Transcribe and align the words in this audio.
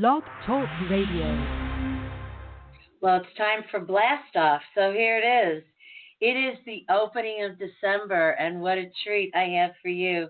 Blog 0.00 0.24
Talk 0.44 0.68
Radio. 0.90 1.30
Well, 3.00 3.18
it's 3.18 3.38
time 3.38 3.60
for 3.70 3.78
Blast 3.78 4.34
Off, 4.34 4.60
so 4.74 4.90
here 4.90 5.20
it 5.22 5.54
is. 5.54 5.62
It 6.20 6.36
is 6.36 6.58
the 6.66 6.84
opening 6.92 7.44
of 7.44 7.60
December, 7.60 8.30
and 8.30 8.60
what 8.60 8.76
a 8.76 8.90
treat 9.04 9.30
I 9.36 9.44
have 9.60 9.70
for 9.80 9.90
you. 9.90 10.26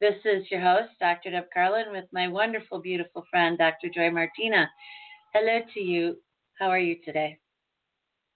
This 0.00 0.14
is 0.24 0.50
your 0.50 0.62
host, 0.62 0.92
Dr. 0.98 1.30
Deb 1.30 1.44
Carlin, 1.52 1.92
with 1.92 2.06
my 2.10 2.26
wonderful, 2.26 2.80
beautiful 2.80 3.26
friend, 3.30 3.58
Dr. 3.58 3.90
Joy 3.94 4.10
Martina. 4.10 4.66
Hello 5.34 5.58
to 5.74 5.80
you. 5.80 6.16
How 6.58 6.68
are 6.68 6.78
you 6.78 6.96
today? 7.04 7.36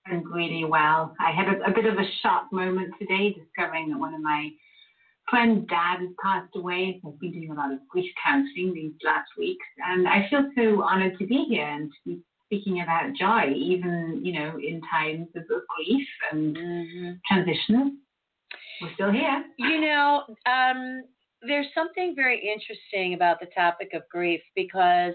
I'm 0.06 0.30
really 0.30 0.66
well. 0.66 1.16
I 1.18 1.32
had 1.32 1.48
a, 1.48 1.70
a 1.70 1.74
bit 1.74 1.86
of 1.86 1.94
a 1.94 2.06
shock 2.22 2.52
moment 2.52 2.92
today 2.98 3.32
discovering 3.32 3.88
that 3.88 3.98
one 3.98 4.12
of 4.12 4.20
my 4.20 4.50
friend's 5.28 5.68
dad 5.68 5.98
has 6.00 6.10
passed 6.22 6.54
away. 6.56 7.00
I've 7.06 7.18
been 7.18 7.32
doing 7.32 7.50
a 7.50 7.54
lot 7.54 7.72
of 7.72 7.78
grief 7.88 8.10
counseling 8.24 8.74
these 8.74 8.92
last 9.04 9.28
weeks, 9.38 9.64
and 9.88 10.08
I 10.08 10.26
feel 10.30 10.50
so 10.56 10.82
honored 10.82 11.18
to 11.18 11.26
be 11.26 11.46
here 11.48 11.66
and 11.66 11.90
to 11.90 11.96
be 12.06 12.20
speaking 12.46 12.80
about 12.80 13.14
joy, 13.18 13.52
even 13.54 14.20
you 14.24 14.32
know 14.32 14.56
in 14.58 14.80
times 14.90 15.28
of 15.36 15.44
grief 15.46 16.08
and 16.32 16.56
mm-hmm. 16.56 17.12
transition. 17.26 17.98
We're 18.80 18.92
still 18.94 19.10
here. 19.10 19.44
You 19.58 19.80
know, 19.80 20.22
um, 20.46 21.02
there's 21.42 21.66
something 21.74 22.14
very 22.14 22.38
interesting 22.38 23.14
about 23.14 23.40
the 23.40 23.46
topic 23.46 23.90
of 23.94 24.02
grief 24.10 24.40
because 24.54 25.14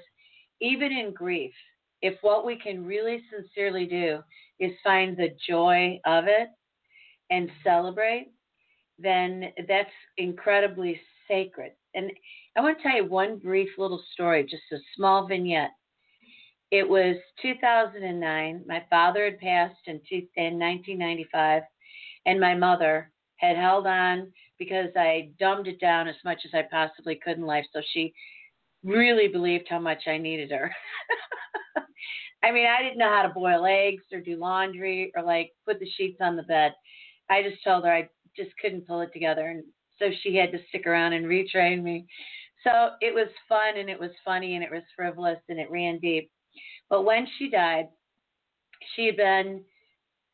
even 0.59 0.91
in 0.91 1.13
grief, 1.13 1.53
if 2.01 2.15
what 2.21 2.45
we 2.45 2.57
can 2.57 2.85
really 2.85 3.21
sincerely 3.31 3.85
do 3.85 4.19
is 4.59 4.71
find 4.83 5.15
the 5.15 5.29
joy 5.47 5.99
of 6.05 6.25
it 6.27 6.49
and 7.29 7.49
celebrate, 7.63 8.31
then 9.01 9.51
that's 9.67 9.89
incredibly 10.17 10.99
sacred. 11.27 11.71
And 11.93 12.11
I 12.57 12.61
want 12.61 12.77
to 12.77 12.83
tell 12.83 12.95
you 12.95 13.05
one 13.05 13.37
brief 13.37 13.69
little 13.77 14.01
story, 14.13 14.43
just 14.43 14.63
a 14.71 14.77
small 14.95 15.27
vignette. 15.27 15.71
It 16.71 16.87
was 16.87 17.17
2009. 17.41 18.63
My 18.65 18.83
father 18.89 19.25
had 19.25 19.39
passed 19.39 19.87
in, 19.87 19.99
two, 20.07 20.27
in 20.37 20.57
1995, 20.57 21.63
and 22.25 22.39
my 22.39 22.55
mother 22.55 23.11
had 23.37 23.57
held 23.57 23.87
on 23.87 24.31
because 24.57 24.89
I 24.95 25.31
dumbed 25.39 25.67
it 25.67 25.81
down 25.81 26.07
as 26.07 26.15
much 26.23 26.39
as 26.45 26.51
I 26.53 26.63
possibly 26.69 27.19
could 27.21 27.37
in 27.37 27.45
life. 27.45 27.65
So 27.73 27.81
she 27.93 28.13
really 28.83 29.27
believed 29.27 29.67
how 29.69 29.79
much 29.79 30.03
I 30.07 30.17
needed 30.17 30.51
her. 30.51 30.71
I 32.43 32.51
mean, 32.51 32.67
I 32.67 32.81
didn't 32.81 32.97
know 32.97 33.09
how 33.09 33.23
to 33.23 33.33
boil 33.33 33.65
eggs 33.65 34.03
or 34.11 34.19
do 34.19 34.37
laundry 34.37 35.11
or 35.15 35.23
like 35.23 35.51
put 35.65 35.79
the 35.79 35.89
sheets 35.97 36.17
on 36.21 36.35
the 36.35 36.43
bed. 36.43 36.73
I 37.29 37.43
just 37.43 37.63
told 37.63 37.85
her 37.85 37.91
I 37.91 38.09
just 38.35 38.51
couldn't 38.61 38.87
pull 38.87 39.01
it 39.01 39.11
together. 39.13 39.47
And 39.47 39.63
so 39.99 40.07
she 40.21 40.35
had 40.35 40.51
to 40.51 40.59
stick 40.69 40.87
around 40.87 41.13
and 41.13 41.25
retrain 41.25 41.83
me. 41.83 42.05
So 42.63 42.91
it 43.01 43.13
was 43.13 43.27
fun 43.49 43.77
and 43.77 43.89
it 43.89 43.99
was 43.99 44.11
funny 44.23 44.55
and 44.55 44.63
it 44.63 44.71
was 44.71 44.83
frivolous 44.95 45.39
and 45.49 45.59
it 45.59 45.71
ran 45.71 45.99
deep. 45.99 46.29
But 46.89 47.03
when 47.03 47.27
she 47.37 47.49
died, 47.49 47.87
she 48.95 49.05
had 49.05 49.17
been 49.17 49.63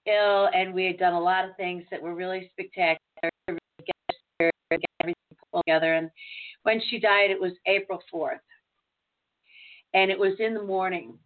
ill 0.06 0.50
and 0.54 0.74
we 0.74 0.86
had 0.86 0.98
done 0.98 1.14
a 1.14 1.20
lot 1.20 1.46
of 1.46 1.56
things 1.56 1.84
that 1.92 2.02
were 2.02 2.16
really 2.16 2.50
spectacular 2.52 3.00
to 3.50 3.58
get 3.86 4.52
everything 5.02 5.16
pulled 5.52 5.64
together. 5.66 5.94
And 5.94 6.10
when 6.64 6.82
she 6.90 7.00
died, 7.00 7.32
it 7.32 7.40
was 7.40 7.54
April 7.66 8.02
4th. 8.14 8.40
And 9.94 10.12
it 10.12 10.20
was 10.20 10.34
in 10.40 10.54
the 10.54 10.64
morning. 10.64 11.18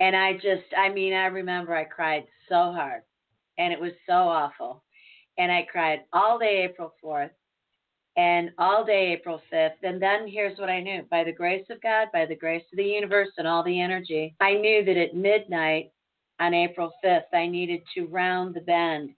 And 0.00 0.14
I 0.14 0.34
just, 0.34 0.74
I 0.76 0.88
mean, 0.90 1.12
I 1.12 1.26
remember 1.26 1.74
I 1.74 1.84
cried 1.84 2.24
so 2.48 2.72
hard 2.72 3.02
and 3.58 3.72
it 3.72 3.80
was 3.80 3.92
so 4.06 4.12
awful 4.14 4.82
and 5.38 5.50
I 5.52 5.66
cried 5.70 6.00
all 6.12 6.38
day 6.38 6.64
April 6.64 6.92
4th 7.02 7.30
and 8.16 8.50
all 8.58 8.84
day 8.84 9.12
April 9.12 9.40
5th. 9.52 9.82
And 9.82 10.00
then 10.00 10.26
here's 10.26 10.58
what 10.58 10.70
I 10.70 10.80
knew 10.80 11.02
by 11.10 11.24
the 11.24 11.32
grace 11.32 11.66
of 11.70 11.82
God, 11.82 12.08
by 12.12 12.26
the 12.26 12.36
grace 12.36 12.64
of 12.72 12.78
the 12.78 12.84
universe, 12.84 13.28
and 13.36 13.46
all 13.46 13.62
the 13.62 13.80
energy, 13.80 14.34
I 14.40 14.54
knew 14.54 14.84
that 14.84 14.96
at 14.96 15.14
midnight 15.14 15.92
on 16.40 16.54
April 16.54 16.92
5th, 17.04 17.32
I 17.32 17.46
needed 17.46 17.80
to 17.94 18.06
round 18.06 18.54
the 18.54 18.60
bend 18.60 19.10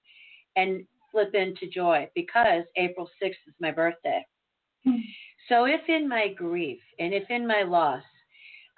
and 0.56 0.84
flip 1.12 1.34
into 1.34 1.68
joy 1.68 2.08
because 2.14 2.64
April 2.76 3.08
6th 3.22 3.30
is 3.46 3.54
my 3.60 3.70
birthday. 3.70 4.24
Hmm. 4.84 4.96
So 5.48 5.64
if 5.64 5.80
in 5.88 6.08
my 6.08 6.28
grief 6.36 6.80
and 6.98 7.14
if 7.14 7.30
in 7.30 7.46
my 7.46 7.62
loss, 7.62 8.02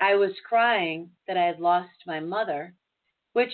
I 0.01 0.15
was 0.15 0.31
crying 0.49 1.11
that 1.27 1.37
I 1.37 1.45
had 1.45 1.61
lost 1.61 1.91
my 2.07 2.21
mother, 2.21 2.75
which 3.33 3.53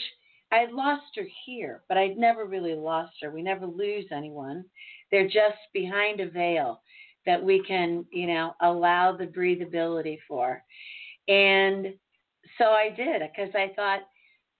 I 0.53 0.59
had 0.59 0.73
lost 0.73 1.17
her 1.17 1.27
here, 1.45 1.83
but 1.89 1.99
I'd 1.99 2.17
never 2.17 2.47
really 2.47 2.75
lost 2.75 3.15
her. 3.23 3.31
We 3.31 3.43
never 3.43 3.67
lose 3.67 4.07
anyone. 4.12 4.65
They're 5.11 5.29
just 5.29 5.59
behind 5.73 6.21
a 6.21 6.31
veil 6.31 6.81
that 7.27 7.43
we 7.43 7.62
can, 7.67 8.05
you 8.12 8.27
know, 8.29 8.55
allow 8.61 9.17
the 9.17 9.27
breathability 9.27 10.19
for. 10.29 10.62
And 11.29 11.95
so 12.59 12.67
I 12.67 12.91
did 12.97 13.23
because 13.23 13.53
I 13.55 13.73
thought 13.75 14.03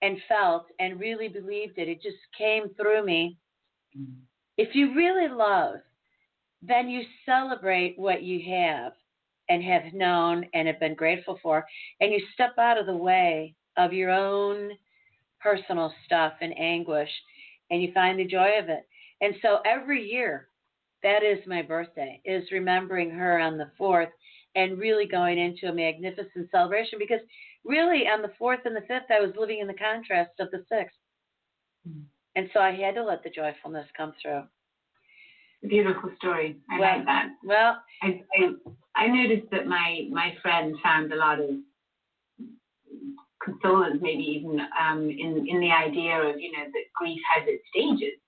and 0.01 0.17
felt 0.27 0.65
and 0.79 0.99
really 0.99 1.29
believed 1.29 1.77
it. 1.77 1.87
It 1.87 2.01
just 2.01 2.17
came 2.37 2.69
through 2.75 3.05
me. 3.05 3.37
Mm-hmm. 3.97 4.19
If 4.57 4.75
you 4.75 4.93
really 4.93 5.29
love, 5.29 5.75
then 6.61 6.89
you 6.89 7.03
celebrate 7.25 7.97
what 7.97 8.23
you 8.23 8.41
have 8.51 8.93
and 9.49 9.63
have 9.63 9.93
known 9.93 10.45
and 10.53 10.67
have 10.67 10.79
been 10.79 10.95
grateful 10.95 11.39
for, 11.41 11.65
and 12.01 12.11
you 12.11 12.19
step 12.33 12.57
out 12.57 12.77
of 12.77 12.85
the 12.85 12.95
way 12.95 13.55
of 13.77 13.93
your 13.93 14.09
own 14.09 14.71
personal 15.41 15.93
stuff 16.05 16.33
and 16.41 16.57
anguish, 16.57 17.09
and 17.69 17.81
you 17.81 17.91
find 17.93 18.19
the 18.19 18.25
joy 18.25 18.59
of 18.61 18.69
it. 18.69 18.87
And 19.21 19.35
so 19.41 19.59
every 19.65 20.03
year, 20.03 20.49
that 21.03 21.23
is 21.23 21.39
my 21.47 21.61
birthday, 21.61 22.21
is 22.25 22.51
remembering 22.51 23.09
her 23.11 23.39
on 23.39 23.57
the 23.57 23.71
4th 23.79 24.11
and 24.55 24.79
really 24.79 25.05
going 25.05 25.37
into 25.37 25.67
a 25.67 25.73
magnificent 25.73 26.49
celebration 26.51 26.97
because 26.99 27.21
really 27.63 28.07
on 28.07 28.21
the 28.21 28.31
4th 28.41 28.65
and 28.65 28.75
the 28.75 28.81
5th, 28.81 29.11
I 29.11 29.19
was 29.19 29.33
living 29.37 29.59
in 29.59 29.67
the 29.67 29.73
contrast 29.73 30.31
of 30.39 30.49
the 30.51 30.65
6th. 30.71 30.85
Mm-hmm. 31.87 32.01
And 32.35 32.49
so 32.53 32.59
I 32.59 32.71
had 32.71 32.95
to 32.95 33.03
let 33.03 33.23
the 33.23 33.29
joyfulness 33.29 33.87
come 33.95 34.13
through. 34.21 34.43
Beautiful 35.67 36.11
story. 36.17 36.57
I 36.69 36.79
well, 36.79 36.97
like 36.97 37.05
that. 37.05 37.29
Well, 37.43 37.77
I, 38.03 38.21
I 38.37 38.53
I 38.95 39.07
noticed 39.07 39.49
that 39.51 39.65
my 39.65 40.07
my 40.11 40.35
friend 40.41 40.75
found 40.83 41.11
a 41.11 41.15
lot 41.15 41.39
of 41.39 41.49
consolence, 43.47 43.99
maybe 44.01 44.23
even 44.23 44.59
um, 44.75 45.09
in 45.09 45.47
in 45.47 45.59
the 45.59 45.71
idea 45.71 46.19
of 46.19 46.39
you 46.39 46.51
know 46.51 46.65
that 46.67 46.85
grief 46.95 47.19
has 47.31 47.47
its 47.47 47.63
stages. 47.71 48.19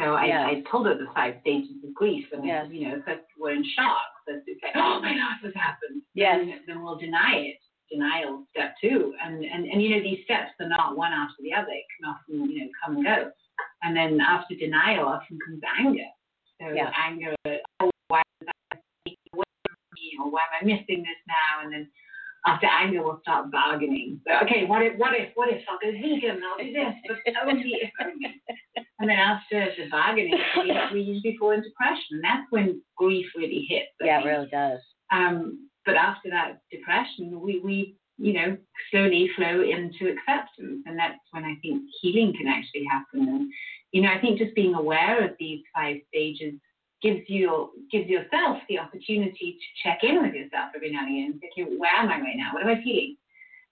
So 0.00 0.16
I, 0.16 0.24
yes. 0.32 0.48
I 0.48 0.70
told 0.70 0.86
her 0.86 0.96
the 0.96 1.12
five 1.14 1.34
stages 1.42 1.76
of 1.84 1.92
grief, 1.92 2.24
and 2.32 2.44
yes. 2.44 2.66
you 2.72 2.88
know, 2.88 3.02
first 3.04 3.20
we're 3.38 3.52
in 3.52 3.64
shock, 3.76 4.08
first 4.26 4.48
it's 4.48 4.60
like, 4.64 4.72
oh 4.74 4.96
my 5.02 5.12
God, 5.12 5.36
what's 5.44 5.56
happened? 5.56 6.00
Yes. 6.14 6.40
Then, 6.40 6.60
then 6.66 6.82
we'll 6.82 6.96
deny 6.96 7.52
it, 7.52 7.60
denial 7.92 8.46
step 8.48 8.74
two, 8.80 9.12
and 9.22 9.44
and 9.44 9.68
and 9.68 9.82
you 9.82 9.90
know 9.90 10.02
these 10.02 10.24
steps 10.24 10.56
are 10.60 10.68
not 10.68 10.96
one 10.96 11.12
after 11.12 11.42
the 11.44 11.52
other. 11.52 11.68
It 11.68 11.84
can 11.92 12.08
often 12.08 12.50
you 12.50 12.64
know 12.64 12.70
come 12.80 12.96
and 12.96 13.04
go, 13.04 13.30
and 13.82 13.94
then 13.94 14.18
after 14.20 14.54
denial 14.54 15.04
often 15.04 15.38
comes 15.44 15.60
anger. 15.78 16.08
So 16.60 16.72
yeah. 16.72 16.88
anger, 16.96 17.36
oh 17.80 17.90
why 18.08 18.22
is 18.40 18.48
that 18.48 18.80
away 19.04 19.52
from 19.68 19.76
me, 19.92 20.16
or 20.16 20.30
why 20.30 20.48
am 20.48 20.64
I 20.64 20.64
missing 20.64 21.04
this 21.04 21.20
now? 21.28 21.60
And 21.64 21.72
then 21.72 21.90
after 22.46 22.66
anger, 22.66 23.02
we'll 23.02 23.20
start 23.20 23.50
bargaining. 23.50 24.20
So, 24.26 24.34
okay, 24.44 24.64
what 24.64 24.82
if, 24.82 24.96
what 24.98 25.14
if, 25.14 25.30
what 25.34 25.48
if 25.48 25.62
I'll 25.68 25.78
go 25.78 25.92
vegan, 25.92 26.40
I'll 26.42 26.64
do 26.64 26.72
this, 26.72 26.94
but 27.06 27.18
if 27.24 27.34
only. 27.46 27.92
And 28.98 29.08
then 29.08 29.18
after 29.18 29.66
the 29.76 29.88
bargaining, 29.90 30.38
we, 30.58 30.78
we 30.92 31.00
usually 31.00 31.36
fall 31.38 31.50
into 31.50 31.68
depression. 31.68 32.04
And 32.12 32.24
that's 32.24 32.46
when 32.50 32.82
grief 32.96 33.26
really 33.36 33.66
hits. 33.68 33.88
Yeah, 34.00 34.20
it 34.20 34.26
really 34.26 34.48
does. 34.48 34.80
Um, 35.12 35.68
but 35.84 35.96
after 35.96 36.30
that 36.30 36.60
depression, 36.70 37.40
we, 37.40 37.60
we, 37.60 37.96
you 38.18 38.32
know, 38.34 38.56
slowly 38.90 39.30
flow 39.36 39.62
into 39.62 40.12
acceptance. 40.12 40.82
And 40.86 40.98
that's 40.98 41.18
when 41.32 41.44
I 41.44 41.56
think 41.62 41.82
healing 42.00 42.34
can 42.36 42.46
actually 42.46 42.84
happen. 42.90 43.28
And, 43.28 43.52
you 43.92 44.02
know, 44.02 44.10
I 44.10 44.20
think 44.20 44.38
just 44.38 44.54
being 44.54 44.74
aware 44.74 45.24
of 45.24 45.32
these 45.38 45.60
five 45.74 45.96
stages 46.08 46.54
gives 47.02 47.20
you 47.28 47.70
gives 47.90 48.08
yourself 48.08 48.58
the 48.68 48.78
opportunity 48.78 49.58
to 49.58 49.88
check 49.88 50.00
in 50.02 50.22
with 50.22 50.34
yourself 50.34 50.70
every 50.74 50.92
now 50.92 51.06
and 51.06 51.34
again. 51.34 51.40
Okay, 51.52 51.76
where 51.76 51.94
am 51.94 52.08
I 52.08 52.20
right 52.20 52.36
now? 52.36 52.52
What 52.52 52.62
am 52.62 52.68
I 52.68 52.82
feeling? 52.82 53.16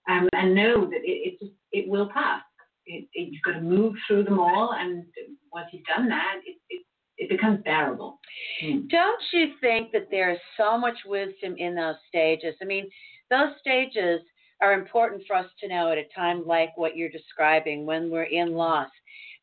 Um, 0.08 0.28
and 0.32 0.54
know 0.54 0.86
that 0.86 1.00
it, 1.04 1.34
it 1.34 1.38
just 1.38 1.52
it 1.72 1.88
will 1.88 2.08
pass. 2.12 2.42
It, 2.86 3.06
it, 3.12 3.32
you've 3.32 3.42
got 3.42 3.52
to 3.52 3.60
move 3.60 3.94
through 4.06 4.24
them 4.24 4.38
all, 4.38 4.72
and 4.72 5.04
once 5.52 5.68
you've 5.72 5.84
done 5.84 6.08
that, 6.08 6.36
it, 6.46 6.56
it, 6.70 6.82
it 7.18 7.28
becomes 7.28 7.62
bearable. 7.64 8.18
Hmm. 8.62 8.86
Don't 8.88 9.20
you 9.32 9.48
think 9.60 9.92
that 9.92 10.08
there 10.10 10.30
is 10.30 10.38
so 10.56 10.78
much 10.78 10.96
wisdom 11.04 11.54
in 11.58 11.74
those 11.74 11.96
stages? 12.08 12.54
I 12.62 12.64
mean, 12.64 12.88
those 13.30 13.50
stages 13.60 14.20
are 14.62 14.72
important 14.72 15.22
for 15.26 15.36
us 15.36 15.46
to 15.60 15.68
know 15.68 15.92
at 15.92 15.98
a 15.98 16.04
time 16.16 16.46
like 16.46 16.76
what 16.76 16.96
you're 16.96 17.10
describing 17.10 17.84
when 17.84 18.10
we're 18.10 18.22
in 18.24 18.54
loss. 18.54 18.88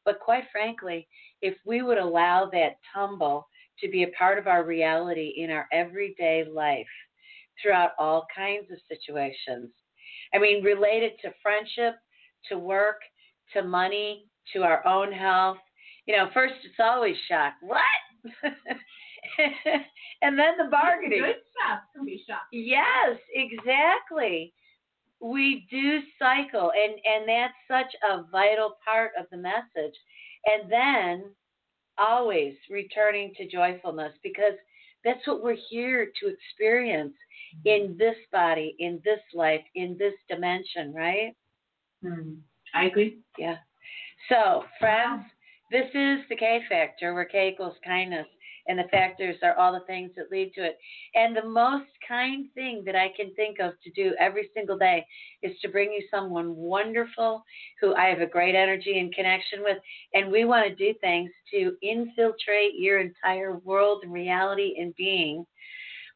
But 0.04 0.20
quite 0.20 0.46
frankly, 0.52 1.08
if 1.42 1.56
we 1.66 1.82
would 1.82 1.98
allow 1.98 2.50
that 2.52 2.78
tumble 2.94 3.48
to 3.80 3.90
be 3.90 4.04
a 4.04 4.12
part 4.18 4.38
of 4.38 4.48
our 4.48 4.64
reality 4.64 5.34
in 5.38 5.52
our 5.52 5.68
everyday 5.72 6.46
life 6.50 6.86
throughout 7.62 7.92
all 8.00 8.26
kinds 8.36 8.72
of 8.72 8.78
situations. 8.88 9.70
I 10.34 10.40
mean, 10.40 10.64
related 10.64 11.14
to 11.22 11.32
friendship, 11.42 11.96
to 12.50 12.58
work, 12.58 12.98
to 13.54 13.64
money, 13.64 14.26
to 14.54 14.64
our 14.64 14.86
own 14.86 15.12
health. 15.12 15.58
You 16.06 16.16
know, 16.18 16.30
first 16.34 16.54
it's 16.64 16.76
always 16.80 17.16
shock. 17.30 17.54
What? 17.62 17.82
and 20.22 20.38
then 20.38 20.58
the 20.58 20.70
bargaining. 20.70 21.22
Good 21.22 21.36
stuff 21.52 21.80
can 21.96 22.06
be 22.06 22.24
shocking. 22.28 22.66
Yes, 22.68 23.18
exactly. 23.34 24.54
We 25.22 25.66
do 25.72 26.02
cycle, 26.20 26.72
and 26.72 26.94
and 27.06 27.28
that's 27.28 27.54
such 27.68 27.96
a 28.04 28.24
vital 28.32 28.76
part 28.86 29.12
of 29.18 29.26
the 29.32 29.38
message. 29.38 29.96
And 30.46 30.72
then 30.72 31.24
always 31.98 32.56
returning 32.70 33.34
to 33.38 33.48
joyfulness 33.48 34.14
because 34.24 34.54
that's 35.04 35.26
what 35.28 35.44
we're 35.44 35.58
here 35.70 36.12
to 36.20 36.28
experience 36.28 37.14
in 37.64 37.96
this 37.98 38.16
body, 38.32 38.76
in 38.80 39.00
this 39.06 39.20
life, 39.34 39.62
in 39.76 39.96
this 39.98 40.14
dimension, 40.28 40.94
right? 40.94 41.36
Hmm. 42.04 42.34
I 42.74 42.86
agree. 42.86 43.20
Yeah. 43.38 43.58
So, 44.30 44.64
friends, 44.80 45.24
this 45.72 45.86
is 45.94 46.20
the 46.30 46.36
K 46.36 46.62
factor 46.68 47.14
where 47.14 47.26
K 47.26 47.50
equals 47.50 47.78
kindness, 47.86 48.28
and 48.68 48.80
the 48.80 48.88
factors 48.92 49.36
are 49.44 49.56
all 49.56 49.74
the 49.74 49.86
things 49.86 50.12
that 50.16 50.32
lead 50.32 50.54
to 50.56 50.66
it. 50.66 50.78
And 51.14 51.36
the 51.36 51.48
most 51.48 51.90
kind 52.08 52.48
thing 52.56 52.84
that 52.86 52.96
I 52.96 53.10
can 53.16 53.34
think 53.36 53.60
of 53.60 53.74
to 53.84 53.92
do 53.92 54.16
every 54.20 54.50
single 54.54 54.78
day 54.78 55.06
is 55.42 55.58
to 55.62 55.70
bring 55.70 55.92
you 55.92 56.04
someone 56.10 56.56
wonderful 56.56 57.44
who 57.82 57.94
I 57.94 58.06
have 58.06 58.22
a 58.22 58.26
great 58.26 58.56
energy 58.56 59.00
and 59.00 59.14
connection 59.14 59.60
with, 59.62 59.78
and 60.14 60.32
we 60.32 60.46
want 60.46 60.68
to 60.68 60.76
do 60.76 60.98
things 61.00 61.30
to 61.52 61.76
infiltrate 61.82 62.74
your 62.76 63.00
entire 63.00 63.58
world 63.60 64.04
and 64.04 64.12
reality 64.12 64.76
and 64.80 64.96
being 64.96 65.46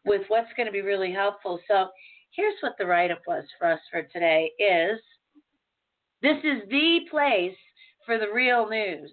with 0.05 0.21
what's 0.29 0.51
going 0.55 0.65
to 0.65 0.71
be 0.71 0.81
really 0.81 1.11
helpful. 1.11 1.59
So, 1.67 1.89
here's 2.31 2.55
what 2.61 2.75
the 2.77 2.85
write 2.85 3.11
up 3.11 3.21
was 3.27 3.43
for 3.57 3.71
us 3.71 3.79
for 3.91 4.03
today 4.03 4.51
is 4.59 4.99
this 6.21 6.37
is 6.43 6.69
the 6.69 6.99
place 7.09 7.55
for 8.05 8.17
the 8.17 8.31
real 8.33 8.67
news. 8.69 9.11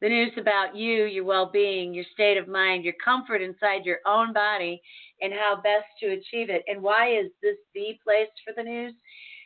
The 0.00 0.08
news 0.08 0.32
about 0.38 0.74
you, 0.74 1.04
your 1.04 1.24
well 1.24 1.50
being, 1.52 1.92
your 1.92 2.06
state 2.14 2.38
of 2.38 2.48
mind, 2.48 2.84
your 2.84 2.94
comfort 3.04 3.42
inside 3.42 3.84
your 3.84 3.98
own 4.06 4.32
body, 4.32 4.80
and 5.20 5.32
how 5.32 5.60
best 5.62 5.86
to 6.00 6.06
achieve 6.06 6.48
it. 6.48 6.62
And 6.66 6.82
why 6.82 7.10
is 7.12 7.30
this 7.42 7.56
the 7.74 7.98
place 8.02 8.28
for 8.44 8.54
the 8.56 8.62
news? 8.62 8.94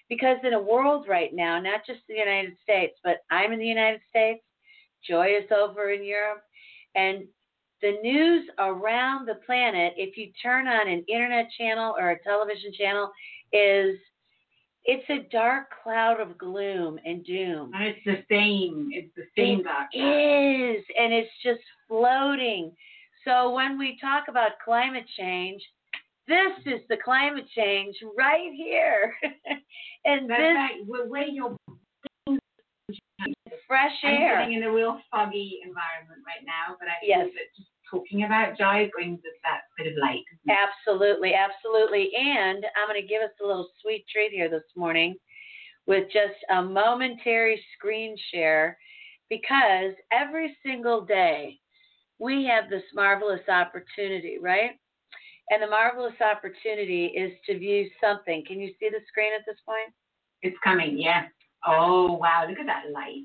Because 0.09 0.37
in 0.45 0.53
a 0.53 0.62
world 0.62 1.06
right 1.09 1.35
now, 1.35 1.61
not 1.61 1.81
just 1.87 2.01
the 2.09 2.15
United 2.15 2.55
States, 2.62 2.95
but 3.03 3.25
I'm 3.31 3.53
in 3.53 3.59
the 3.59 3.67
United 3.67 4.01
States, 4.09 4.43
Joy 5.09 5.37
is 5.43 5.51
over 5.51 5.91
in 5.91 6.05
Europe, 6.05 6.43
and 6.95 7.25
the 7.83 7.99
news 8.03 8.49
around 8.59 9.27
the 9.27 9.41
planet, 9.47 9.93
if 9.97 10.17
you 10.17 10.31
turn 10.43 10.69
on 10.69 10.89
an 10.89 11.05
internet 11.09 11.49
channel 11.59 11.95
or 11.99 12.11
a 12.11 12.23
television 12.23 12.73
channel, 12.79 13.11
is 13.53 13.99
it's 14.85 15.09
a 15.11 15.29
dark 15.31 15.67
cloud 15.83 16.21
of 16.21 16.37
gloom 16.39 16.99
and 17.05 17.25
doom. 17.25 17.73
And 17.75 17.85
it's 17.85 18.05
the 18.05 18.23
same. 18.31 18.91
It's 18.93 19.15
the 19.17 19.25
same 19.37 19.61
It 19.61 19.65
dark 19.65 19.91
cloud. 19.93 20.77
is, 20.77 20.85
and 20.99 21.13
it's 21.13 21.31
just 21.43 21.61
floating. 21.89 22.73
So 23.25 23.53
when 23.55 23.79
we 23.79 23.99
talk 24.01 24.25
about 24.29 24.53
climate 24.65 25.07
change, 25.17 25.63
this 26.29 26.53
is 26.67 26.81
the 26.89 26.97
climate 27.03 27.47
change 27.55 27.97
right 28.17 28.53
here. 28.55 29.15
and 30.05 30.29
That's 30.29 30.41
this 30.41 31.09
right. 31.11 31.33
You're 31.33 31.57
fresh 33.67 33.93
air. 34.05 34.41
I'm 34.41 34.45
sitting 34.49 34.63
in 34.63 34.69
a 34.69 34.73
real 34.73 35.01
foggy 35.11 35.61
environment 35.65 36.21
right 36.27 36.45
now, 36.45 36.77
but 36.79 36.89
I 36.89 36.95
Yes. 37.03 37.29
that 37.35 37.49
just 37.57 37.69
talking 37.94 38.25
about 38.25 38.58
joy 38.58 38.91
brings 38.94 39.19
us 39.20 39.38
that 39.43 39.61
bit 39.76 39.93
of 39.93 39.99
light. 40.00 40.25
Absolutely, 40.49 41.32
absolutely. 41.35 42.11
And 42.14 42.64
I'm 42.76 42.88
going 42.88 43.00
to 43.00 43.06
give 43.06 43.23
us 43.23 43.31
a 43.43 43.46
little 43.46 43.69
sweet 43.81 44.05
treat 44.12 44.32
here 44.32 44.49
this 44.49 44.62
morning 44.76 45.14
with 45.87 46.05
just 46.12 46.38
a 46.50 46.62
momentary 46.62 47.62
screen 47.76 48.17
share 48.32 48.79
because 49.31 49.93
every 50.12 50.56
single 50.64 51.02
day 51.02 51.58
we 52.19 52.44
have 52.44 52.70
this 52.70 52.82
marvelous 52.94 53.46
opportunity, 53.49 54.38
right? 54.41 54.73
And 55.50 55.62
the 55.62 55.67
marvelous 55.67 56.14
opportunity 56.20 57.06
is 57.06 57.32
to 57.46 57.58
view 57.58 57.88
something. 58.00 58.44
Can 58.46 58.61
you 58.61 58.69
see 58.81 58.88
the 58.88 59.00
screen 59.08 59.32
at 59.38 59.44
this 59.46 59.58
point? 59.67 59.93
It's 60.43 60.56
coming, 60.64 60.99
yeah. 60.99 61.25
Oh 61.67 62.12
wow, 62.12 62.46
look 62.49 62.58
at 62.58 62.67
that 62.67 62.93
light. 62.93 63.25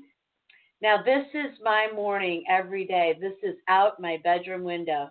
Now, 0.82 1.02
this 1.02 1.26
is 1.34 1.58
my 1.62 1.88
morning 1.94 2.42
every 2.48 2.86
day. 2.86 3.16
This 3.20 3.34
is 3.42 3.56
out 3.68 4.00
my 4.00 4.18
bedroom 4.24 4.62
window. 4.62 5.10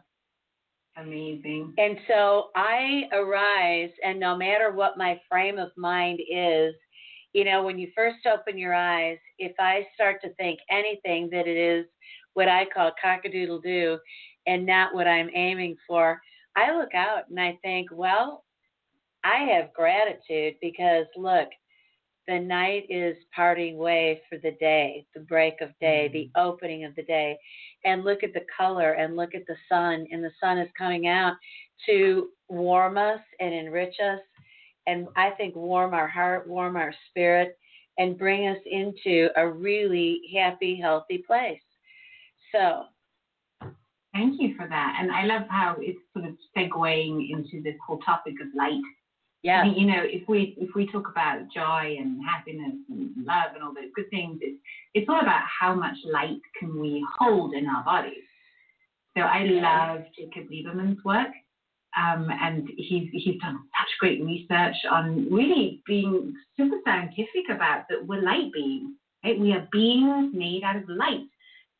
Amazing. 0.97 1.73
And 1.77 1.97
so 2.07 2.49
I 2.55 3.03
arise, 3.13 3.91
and 4.03 4.19
no 4.19 4.35
matter 4.35 4.71
what 4.71 4.97
my 4.97 5.19
frame 5.29 5.59
of 5.59 5.69
mind 5.77 6.19
is, 6.29 6.73
you 7.33 7.45
know, 7.45 7.63
when 7.63 7.77
you 7.77 7.89
first 7.95 8.25
open 8.25 8.57
your 8.57 8.73
eyes, 8.73 9.19
if 9.37 9.53
I 9.59 9.85
start 9.93 10.21
to 10.23 10.33
think 10.33 10.59
anything 10.71 11.29
that 11.31 11.47
it 11.47 11.57
is 11.57 11.85
what 12.33 12.47
I 12.47 12.65
call 12.73 12.91
cockadoodle 13.03 13.61
doo 13.61 13.99
and 14.47 14.65
not 14.65 14.95
what 14.95 15.07
I'm 15.07 15.29
aiming 15.35 15.77
for, 15.87 16.19
I 16.55 16.75
look 16.75 16.95
out 16.95 17.29
and 17.29 17.39
I 17.39 17.57
think, 17.61 17.89
well, 17.93 18.43
I 19.23 19.43
have 19.53 19.73
gratitude 19.73 20.55
because 20.61 21.05
look, 21.15 21.47
the 22.29 22.39
night 22.39 22.85
is 22.89 23.17
parting 23.35 23.75
way 23.75 24.21
for 24.29 24.37
the 24.37 24.51
day, 24.59 25.03
the 25.15 25.21
break 25.21 25.61
of 25.61 25.69
day, 25.81 26.09
the 26.13 26.29
mm. 26.37 26.41
opening 26.41 26.85
of 26.85 26.95
the 26.95 27.03
day. 27.03 27.35
And 27.83 28.03
look 28.03 28.23
at 28.23 28.33
the 28.33 28.45
color 28.55 28.91
and 28.91 29.15
look 29.15 29.33
at 29.33 29.47
the 29.47 29.55
sun, 29.67 30.05
and 30.11 30.23
the 30.23 30.31
sun 30.39 30.59
is 30.59 30.69
coming 30.77 31.07
out 31.07 31.33
to 31.87 32.29
warm 32.47 32.99
us 32.99 33.19
and 33.39 33.51
enrich 33.51 33.95
us. 33.99 34.19
And 34.85 35.07
I 35.15 35.31
think 35.31 35.55
warm 35.55 35.95
our 35.95 36.07
heart, 36.07 36.47
warm 36.47 36.75
our 36.75 36.93
spirit, 37.09 37.57
and 37.97 38.17
bring 38.17 38.47
us 38.47 38.59
into 38.65 39.29
a 39.35 39.49
really 39.49 40.21
happy, 40.35 40.79
healthy 40.79 41.23
place. 41.25 41.61
So, 42.53 42.83
Thank 44.13 44.41
you 44.41 44.55
for 44.55 44.67
that. 44.67 44.97
And 44.99 45.11
I 45.11 45.25
love 45.25 45.43
how 45.49 45.75
it's 45.79 45.99
sort 46.13 46.27
of 46.27 46.35
segueing 46.57 47.29
into 47.29 47.61
this 47.61 47.75
whole 47.85 47.99
topic 47.99 48.33
of 48.41 48.47
light. 48.55 48.81
Yeah, 49.41 49.63
you 49.63 49.85
know, 49.85 50.03
if 50.03 50.27
we 50.27 50.53
if 50.57 50.75
we 50.75 50.91
talk 50.91 51.07
about 51.09 51.39
joy 51.53 51.95
and 51.97 52.21
happiness 52.25 52.75
and 52.89 53.11
love 53.25 53.55
and 53.55 53.63
all 53.63 53.73
those 53.73 53.91
good 53.95 54.09
things, 54.09 54.39
it's 54.41 54.59
it's 54.93 55.07
all 55.07 55.21
about 55.21 55.43
how 55.47 55.73
much 55.73 55.95
light 56.05 56.41
can 56.59 56.77
we 56.77 57.05
hold 57.17 57.53
in 57.53 57.65
our 57.67 57.83
bodies. 57.83 58.23
So 59.17 59.23
I 59.23 59.43
love 59.43 60.01
Jacob 60.17 60.49
Liberman's 60.51 61.03
work, 61.05 61.29
um, 61.97 62.29
and 62.29 62.67
he's 62.75 63.09
he's 63.13 63.39
done 63.39 63.59
such 63.79 63.99
great 64.01 64.21
research 64.21 64.75
on 64.91 65.31
really 65.31 65.81
being 65.87 66.33
super 66.57 66.77
scientific 66.85 67.49
about 67.49 67.83
that 67.89 68.05
we're 68.05 68.21
light 68.21 68.51
beings. 68.53 68.91
Right? 69.23 69.39
We 69.39 69.53
are 69.53 69.67
beings 69.71 70.33
made 70.33 70.63
out 70.63 70.75
of 70.75 70.89
light. 70.89 71.27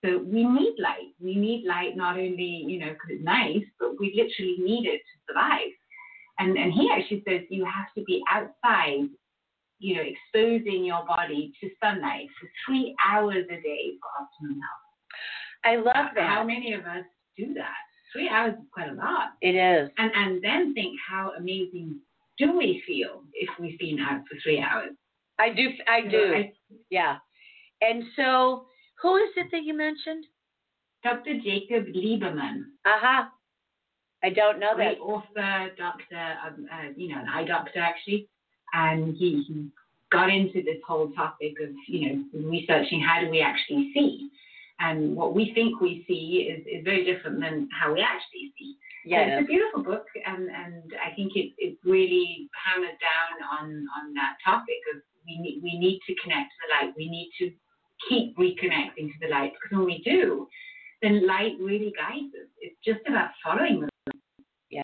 So 0.04 0.20
we 0.20 0.46
need 0.46 0.76
light. 0.80 1.12
We 1.22 1.36
need 1.36 1.66
light 1.68 1.98
not 1.98 2.16
only 2.16 2.64
you 2.68 2.80
know 2.80 2.94
because 2.94 3.10
it's 3.10 3.24
nice, 3.24 3.66
but 3.82 4.00
we 4.00 4.14
literally 4.16 4.56
need 4.60 4.88
it 4.88 5.00
to 5.00 5.34
survive. 5.34 5.72
And, 6.40 6.58
and 6.58 6.72
he 6.74 6.90
actually 6.92 7.24
says 7.28 7.42
you 7.50 7.66
have 7.66 7.94
to 7.98 8.04
be 8.06 8.22
outside, 8.32 9.10
you 9.80 9.96
know, 9.96 10.02
exposing 10.04 10.86
your 10.86 11.06
body 11.06 11.52
to 11.62 11.70
sunlight 11.84 12.28
for 12.40 12.50
three 12.66 12.96
hours 13.06 13.46
a 13.50 13.56
day 13.62 13.92
for 14.02 14.24
optimum 14.24 14.60
health. 14.62 14.86
I 15.66 15.76
love 15.76 16.12
that. 16.16 16.28
How 16.30 16.44
many 16.44 16.74
of 16.74 16.82
us 16.86 17.04
do 17.38 17.54
that? 17.56 17.76
Three 18.14 18.30
hours 18.30 18.54
is 18.54 18.66
quite 18.74 18.90
a 18.90 18.94
lot. 18.94 19.34
it 19.42 19.56
is. 19.56 19.90
And 19.98 20.12
and 20.16 20.42
then 20.44 20.74
think 20.74 20.98
how 21.08 21.32
amazing 21.38 22.00
do 22.38 22.58
we 22.58 22.82
feel 22.88 23.24
if 23.34 23.50
we've 23.60 23.78
been 23.78 24.00
out 24.00 24.22
for 24.30 24.38
three 24.42 24.60
hours? 24.60 24.92
I 25.38 25.50
do. 25.50 25.68
I 25.88 26.02
So 26.04 26.10
do. 26.10 26.34
I- 26.36 26.54
Yeah. 26.90 27.18
And 27.82 28.04
so, 28.16 28.66
who 29.02 29.16
is 29.18 29.30
it 29.38 29.48
that 29.52 29.64
you 29.64 29.74
mentioned? 29.74 30.26
Dr. 31.04 31.36
Jacob 31.40 31.86
Liberman, 31.96 32.64
Aha. 32.86 33.30
I 34.24 34.30
don't 34.30 34.60
know 34.60 34.74
that. 34.76 34.98
great 34.98 35.00
author, 35.00 35.70
doctor, 35.78 36.34
um, 36.46 36.68
uh, 36.72 36.90
you 36.96 37.10
know, 37.10 37.22
an 37.22 37.28
eye 37.28 37.46
doctor 37.46 37.80
actually, 37.80 38.28
and 38.74 39.16
he, 39.16 39.44
he 39.48 39.68
got 40.12 40.30
into 40.30 40.62
this 40.64 40.78
whole 40.86 41.10
topic 41.12 41.54
of, 41.62 41.70
you 41.88 42.02
know, 42.34 42.50
researching 42.50 43.00
how 43.02 43.22
do 43.22 43.30
we 43.30 43.42
actually 43.42 43.92
see. 43.94 44.30
And 44.80 45.16
what 45.16 45.36
we 45.36 45.52
think 45.54 45.82
we 45.82 46.06
see 46.08 46.50
is, 46.52 46.66
is 46.66 46.84
very 46.86 47.04
different 47.06 47.40
than 47.42 47.68
how 47.78 47.94
we 47.94 48.02
actually 48.02 48.54
see. 48.58 48.76
So 49.06 49.12
Yeah. 49.12 49.40
it's 49.40 49.44
a 49.44 49.48
beautiful 49.48 49.84
book, 49.84 50.06
and, 50.26 50.50
and 50.50 50.84
I 51.06 51.14
think 51.16 51.36
it, 51.36 51.54
it 51.58 51.78
really 51.84 52.50
hammers 52.54 52.98
down 53.00 53.60
on, 53.60 53.86
on 53.98 54.14
that 54.14 54.36
topic 54.44 54.80
of 54.96 55.02
we 55.26 55.38
need, 55.40 55.62
we 55.64 55.78
need 55.78 56.00
to 56.08 56.16
connect 56.24 56.50
to 56.52 56.58
the 56.64 56.70
light. 56.88 56.94
We 56.98 57.10
need 57.10 57.30
to 57.40 57.52
keep 58.08 58.38
reconnecting 58.38 59.08
to 59.12 59.18
the 59.22 59.28
light 59.28 59.52
because 59.54 59.78
when 59.78 59.86
we 59.86 60.02
do, 60.04 60.48
then 61.02 61.28
light 61.28 61.54
really 61.60 61.94
guides 61.96 62.34
us. 62.36 62.50
It's 62.60 62.76
just 62.84 63.02
about 63.08 63.30
following 63.44 63.76
the 63.82 63.86
light. 63.88 63.90
Yeah. 64.70 64.82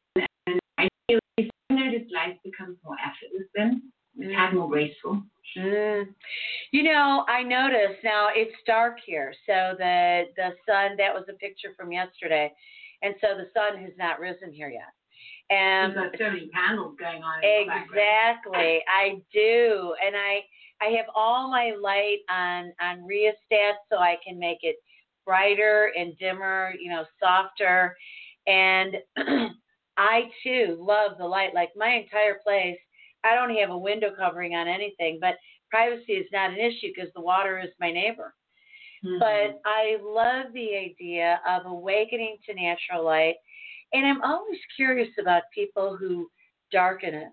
And 0.48 0.60
I 0.78 0.88
feel 1.08 1.20
if 1.38 1.50
you 1.70 1.76
notice 1.76 2.08
life 2.14 2.38
becomes 2.44 2.78
more 2.84 2.96
effortless 3.04 3.48
then, 3.56 3.82
it's 4.18 4.32
Mm. 4.32 4.36
had 4.36 4.54
more 4.54 4.70
graceful. 4.70 5.22
Mm. 5.58 6.14
You 6.72 6.84
know, 6.84 7.26
I 7.28 7.44
noticed 7.44 8.04
now 8.04 8.30
it's 8.34 8.56
dark 8.66 9.00
here, 9.06 9.34
so 9.46 9.76
the 9.78 10.26
the 10.36 10.56
sun. 10.66 10.96
That 10.98 11.14
was 11.14 11.26
a 11.30 11.34
picture 11.34 11.74
from 11.78 11.92
yesterday, 11.92 12.52
and 13.02 13.16
so 13.22 13.36
the 13.38 13.50
sun 13.54 13.78
has 13.84 13.92
not 13.98 14.20
risen 14.20 14.52
here 14.52 14.70
yet. 14.70 14.92
And 15.50 15.94
You've 15.94 16.12
got 16.12 16.18
so 16.18 16.32
many 16.32 16.48
candles 16.50 16.96
going 17.00 17.22
on. 17.24 17.44
in 17.44 17.68
the 17.68 17.74
background. 17.74 17.90
Exactly, 17.92 18.84
I 18.88 19.22
do, 19.32 19.96
and 20.06 20.16
I 20.16 20.44
I 20.82 20.90
have 20.98 21.06
all 21.16 21.50
my 21.50 21.72
light 21.80 22.20
on 22.30 22.74
on 22.82 23.06
rheostat 23.06 23.76
so 23.90 23.98
I 24.00 24.18
can 24.26 24.40
make 24.40 24.60
it 24.64 24.78
brighter 25.26 25.92
and 25.98 26.18
dimmer, 26.18 26.74
you 26.80 26.90
know, 26.90 27.06
softer. 27.22 27.96
And 28.48 28.98
I 29.98 30.24
too 30.44 30.78
love 30.80 31.18
the 31.18 31.26
light. 31.26 31.54
Like 31.54 31.70
my 31.76 31.90
entire 31.90 32.40
place, 32.44 32.78
I 33.24 33.34
don't 33.36 33.56
have 33.56 33.70
a 33.70 33.78
window 33.78 34.10
covering 34.18 34.54
on 34.54 34.68
anything, 34.68 35.20
but 35.20 35.36
privacy 35.70 36.14
is 36.14 36.28
not 36.32 36.52
an 36.52 36.60
issue 36.60 36.92
because 36.96 37.12
the 37.16 37.22
water 37.22 37.60
is 37.60 37.72
my 37.80 37.92
neighbor. 37.92 38.34
Mm-hmm. 39.04 39.20
But 39.20 39.62
I 39.66 39.98
love 40.02 40.54
the 40.54 40.76
idea 40.76 41.40
of 41.48 41.66
awakening 41.66 42.38
to 42.46 42.54
natural 42.56 43.06
light. 43.06 43.36
And 43.94 44.06
I'm 44.06 44.22
always 44.24 44.60
curious 44.76 45.10
about 45.20 45.44
people 45.54 45.96
who 45.98 46.30
darken 46.72 47.14
it. 47.14 47.30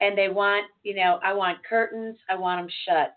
And 0.00 0.16
they 0.16 0.28
want, 0.28 0.66
you 0.82 0.94
know, 0.94 1.18
I 1.24 1.32
want 1.32 1.64
curtains, 1.64 2.18
I 2.28 2.36
want 2.36 2.60
them 2.60 2.70
shut. 2.86 3.14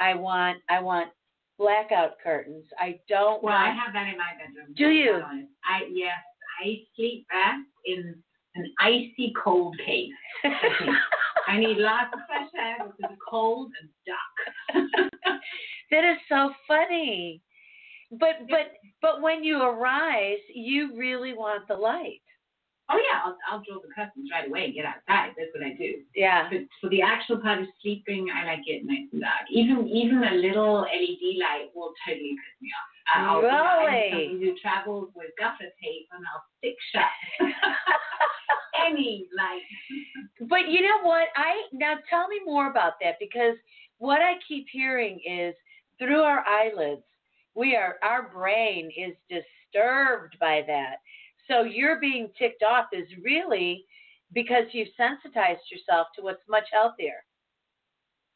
I 0.00 0.14
want 0.14 0.58
I 0.70 0.80
want 0.80 1.10
blackout 1.58 2.12
curtains. 2.22 2.64
I 2.78 2.98
don't 3.08 3.42
Well, 3.42 3.52
want 3.52 3.70
I 3.70 3.84
have 3.84 3.92
that 3.92 4.08
in 4.08 4.16
my 4.16 4.32
bedroom. 4.38 4.74
Do 4.74 4.88
you? 4.88 5.20
I 5.64 5.82
yes, 5.92 6.16
I 6.60 6.82
sleep 6.96 7.26
best 7.28 7.68
in 7.84 8.14
an 8.54 8.72
icy 8.80 9.32
cold 9.42 9.76
cave. 9.84 10.10
I 11.48 11.58
need 11.58 11.78
lots 11.78 12.10
of 12.12 12.20
fresh 12.26 12.48
air 12.58 12.76
because 12.78 13.12
it's 13.12 13.20
cold 13.28 13.70
and 13.80 13.90
dark. 14.06 14.92
that 15.90 16.04
is 16.04 16.18
so 16.28 16.52
funny. 16.68 17.40
But 18.12 18.46
but 18.48 18.72
but 19.00 19.22
when 19.22 19.42
you 19.42 19.62
arise, 19.62 20.38
you 20.54 20.96
really 20.96 21.32
want 21.32 21.66
the 21.66 21.74
light. 21.74 22.20
Oh 22.90 22.98
yeah, 22.98 23.20
I'll 23.24 23.36
I'll 23.50 23.62
draw 23.64 23.80
the 23.80 23.88
curtains 23.94 24.28
right 24.30 24.48
away 24.48 24.66
and 24.66 24.74
get 24.74 24.84
outside. 24.84 25.32
That's 25.36 25.48
what 25.54 25.64
I 25.64 25.72
do. 25.72 26.02
Yeah. 26.14 26.48
But 26.50 26.68
for 26.80 26.90
the 26.90 27.00
actual 27.00 27.38
part 27.38 27.60
of 27.62 27.66
sleeping, 27.80 28.28
I 28.34 28.44
like 28.44 28.66
it 28.66 28.84
nice 28.84 29.08
and 29.12 29.22
dark. 29.22 29.48
Even 29.50 29.88
even 29.88 30.22
a 30.24 30.34
little 30.34 30.82
LED 30.82 31.40
light 31.40 31.70
will 31.74 31.94
totally 32.06 32.36
piss 32.36 32.56
me 32.60 32.68
off. 32.68 32.91
I'll, 33.14 33.40
really? 33.40 34.38
Who 34.40 34.54
travels 34.60 35.10
with 35.14 35.30
gaffer 35.38 35.64
tape 35.82 36.08
and 36.12 36.24
I'll 36.32 36.44
stick 36.58 36.76
shut. 36.92 37.48
Any 38.86 39.26
like. 39.36 40.48
but 40.48 40.68
you 40.68 40.82
know 40.82 41.02
what? 41.02 41.28
I 41.36 41.62
now 41.72 41.96
tell 42.08 42.26
me 42.28 42.40
more 42.44 42.70
about 42.70 42.94
that 43.02 43.16
because 43.20 43.56
what 43.98 44.20
I 44.20 44.34
keep 44.48 44.66
hearing 44.70 45.20
is 45.28 45.54
through 45.98 46.22
our 46.22 46.44
eyelids, 46.46 47.02
we 47.54 47.76
are 47.76 47.96
our 48.02 48.28
brain 48.28 48.90
is 48.96 49.14
disturbed 49.28 50.36
by 50.40 50.62
that. 50.66 50.96
So 51.48 51.62
you're 51.62 52.00
being 52.00 52.30
ticked 52.38 52.62
off 52.62 52.86
is 52.92 53.06
really 53.22 53.84
because 54.32 54.64
you've 54.72 54.88
sensitized 54.96 55.60
yourself 55.70 56.08
to 56.16 56.22
what's 56.22 56.42
much 56.48 56.64
healthier. 56.72 57.24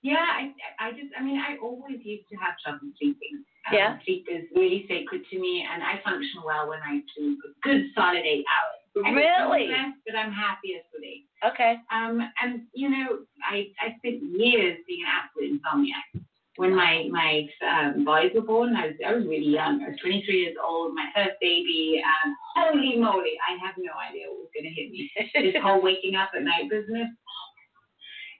Yeah, 0.06 0.22
I, 0.22 0.54
I 0.78 0.90
just, 0.92 1.10
I 1.18 1.22
mean, 1.22 1.42
I 1.42 1.58
always 1.58 1.98
used 2.06 2.30
to 2.30 2.36
have 2.38 2.54
trouble 2.62 2.94
sleeping. 2.94 3.42
Um, 3.66 3.74
yeah. 3.74 3.98
Sleep 4.06 4.30
is 4.30 4.46
really 4.54 4.86
sacred 4.86 5.26
to 5.26 5.36
me, 5.40 5.66
and 5.66 5.82
I 5.82 5.98
function 6.06 6.46
well 6.46 6.70
when 6.70 6.78
I 6.78 7.02
sleep 7.10 7.42
a 7.42 7.50
good 7.66 7.90
solid 7.90 8.22
eight 8.22 8.46
hours. 8.46 8.86
Really? 8.94 9.66
But 10.06 10.14
I'm 10.14 10.30
happiest 10.30 10.86
with 10.94 11.02
eight. 11.02 11.26
Okay. 11.42 11.74
Um, 11.90 12.22
and 12.40 12.62
you 12.72 12.88
know, 12.88 13.26
I 13.42 13.66
I 13.82 13.98
spent 13.98 14.22
years 14.22 14.78
being 14.86 15.02
an 15.02 15.10
absolute 15.10 15.58
insomniac. 15.58 16.22
When 16.54 16.74
my 16.74 17.10
my 17.10 17.44
um, 17.66 18.04
boys 18.04 18.30
were 18.32 18.46
born, 18.46 18.76
I 18.76 18.86
was 18.86 18.96
I 19.04 19.12
was 19.12 19.26
really 19.26 19.50
young. 19.58 19.82
I 19.82 19.90
was 19.90 19.98
23 20.00 20.22
years 20.22 20.56
old, 20.62 20.94
my 20.94 21.10
first 21.14 21.36
baby, 21.42 22.00
and 22.00 22.32
holy 22.54 22.96
moly, 22.96 23.34
I 23.42 23.58
have 23.58 23.74
no 23.76 23.92
idea 23.98 24.30
what 24.30 24.46
was 24.46 24.54
going 24.54 24.70
to 24.70 24.72
hit 24.72 24.88
me. 24.94 25.10
this 25.52 25.60
whole 25.60 25.82
waking 25.82 26.14
up 26.14 26.30
at 26.32 26.46
night 26.46 26.70
business, 26.70 27.10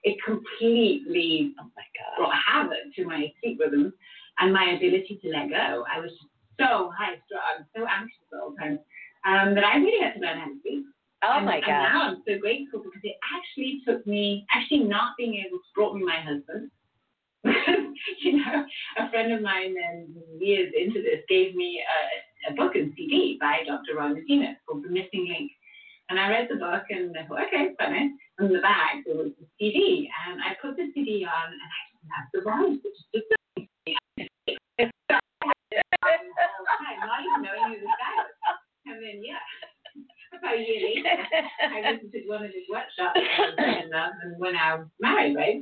it 0.03 0.17
completely 0.25 1.53
oh 1.59 1.69
my 1.75 1.83
God. 1.97 2.17
brought 2.17 2.35
havoc 2.35 2.93
to 2.95 3.05
my 3.05 3.31
sleep 3.41 3.59
rhythm 3.59 3.93
and 4.39 4.53
my 4.53 4.75
ability 4.75 5.19
to 5.23 5.29
let 5.29 5.49
go. 5.49 5.85
I 5.93 5.99
was 5.99 6.11
so 6.59 6.91
high 6.97 7.15
strung, 7.25 7.65
so 7.75 7.85
anxious 7.87 8.17
all 8.33 8.51
the 8.51 8.57
time 8.57 8.79
um, 9.25 9.55
that 9.55 9.63
I 9.63 9.77
really 9.77 10.01
had 10.03 10.13
to 10.13 10.19
learn 10.19 10.39
how 10.39 10.45
to 10.45 10.59
sleep. 10.61 10.85
Oh 11.23 11.37
and, 11.37 11.45
my 11.45 11.59
God! 11.59 11.69
And 11.69 11.83
now 11.83 12.01
I'm 12.03 12.23
so 12.27 12.37
grateful 12.39 12.79
because 12.79 13.01
it 13.03 13.17
actually 13.35 13.81
took 13.85 14.05
me, 14.05 14.45
actually 14.53 14.83
not 14.83 15.17
being 15.17 15.35
able 15.35 15.57
to 15.57 15.69
brought 15.73 15.95
me 15.95 16.03
my 16.03 16.21
husband. 16.21 16.69
you 18.21 18.37
know, 18.37 18.65
a 18.97 19.09
friend 19.09 19.31
of 19.31 19.41
mine 19.41 19.75
then 19.75 20.13
years 20.39 20.71
into 20.77 21.01
this 21.01 21.21
gave 21.29 21.55
me 21.55 21.81
a, 21.81 22.51
a 22.51 22.55
book 22.55 22.75
and 22.75 22.93
CD 22.95 23.37
by 23.39 23.59
Dr. 23.65 23.97
Roy 23.97 24.09
Martina 24.09 24.57
called 24.67 24.83
The 24.83 24.89
Missing 24.89 25.27
Link. 25.29 25.51
And 26.09 26.19
I 26.19 26.29
read 26.29 26.47
the 26.49 26.55
book 26.55 26.83
and 26.89 27.15
I 27.17 27.25
thought, 27.27 27.47
okay, 27.47 27.75
funny. 27.77 28.13
In 28.39 28.53
the 28.53 28.59
back 28.59 29.03
there 29.05 29.15
was 29.17 29.31
the 29.39 29.47
CD, 29.59 30.09
and 30.27 30.39
I 30.41 30.55
put 30.61 30.77
the 30.77 30.91
CD 30.93 31.25
on, 31.25 31.51
and 31.51 31.61
I 31.61 31.79
didn't 31.89 32.13
have 32.15 32.27
the 32.33 32.41
volume. 32.41 32.81
Just 32.83 33.27
not 37.07 37.23
even 37.23 37.41
knowing 37.41 37.73
who 37.73 37.79
this 37.79 37.95
guy. 37.97 38.15
And 38.87 39.03
then, 39.03 39.21
yeah, 39.23 39.41
a 40.33 40.47
I 40.47 41.81
went 41.81 42.11
to 42.11 42.19
one 42.27 42.45
of 42.45 42.51
his 42.51 42.67
workshops 42.71 43.19
and, 43.57 43.93
uh, 43.93 44.09
and 44.23 44.39
when 44.39 44.55
I 44.55 44.75
was 44.75 44.87
married, 44.99 45.35
right? 45.35 45.61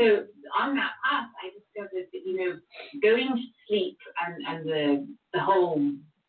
So 0.00 0.26
on 0.58 0.74
that 0.74 0.92
path, 1.04 1.30
I 1.38 1.54
discovered 1.54 2.06
that, 2.12 2.20
you 2.24 2.36
know, 2.36 2.58
going 3.00 3.28
to 3.28 3.42
sleep 3.68 3.98
and, 4.26 4.34
and 4.46 4.66
the, 4.66 5.06
the 5.34 5.40
whole 5.40 5.78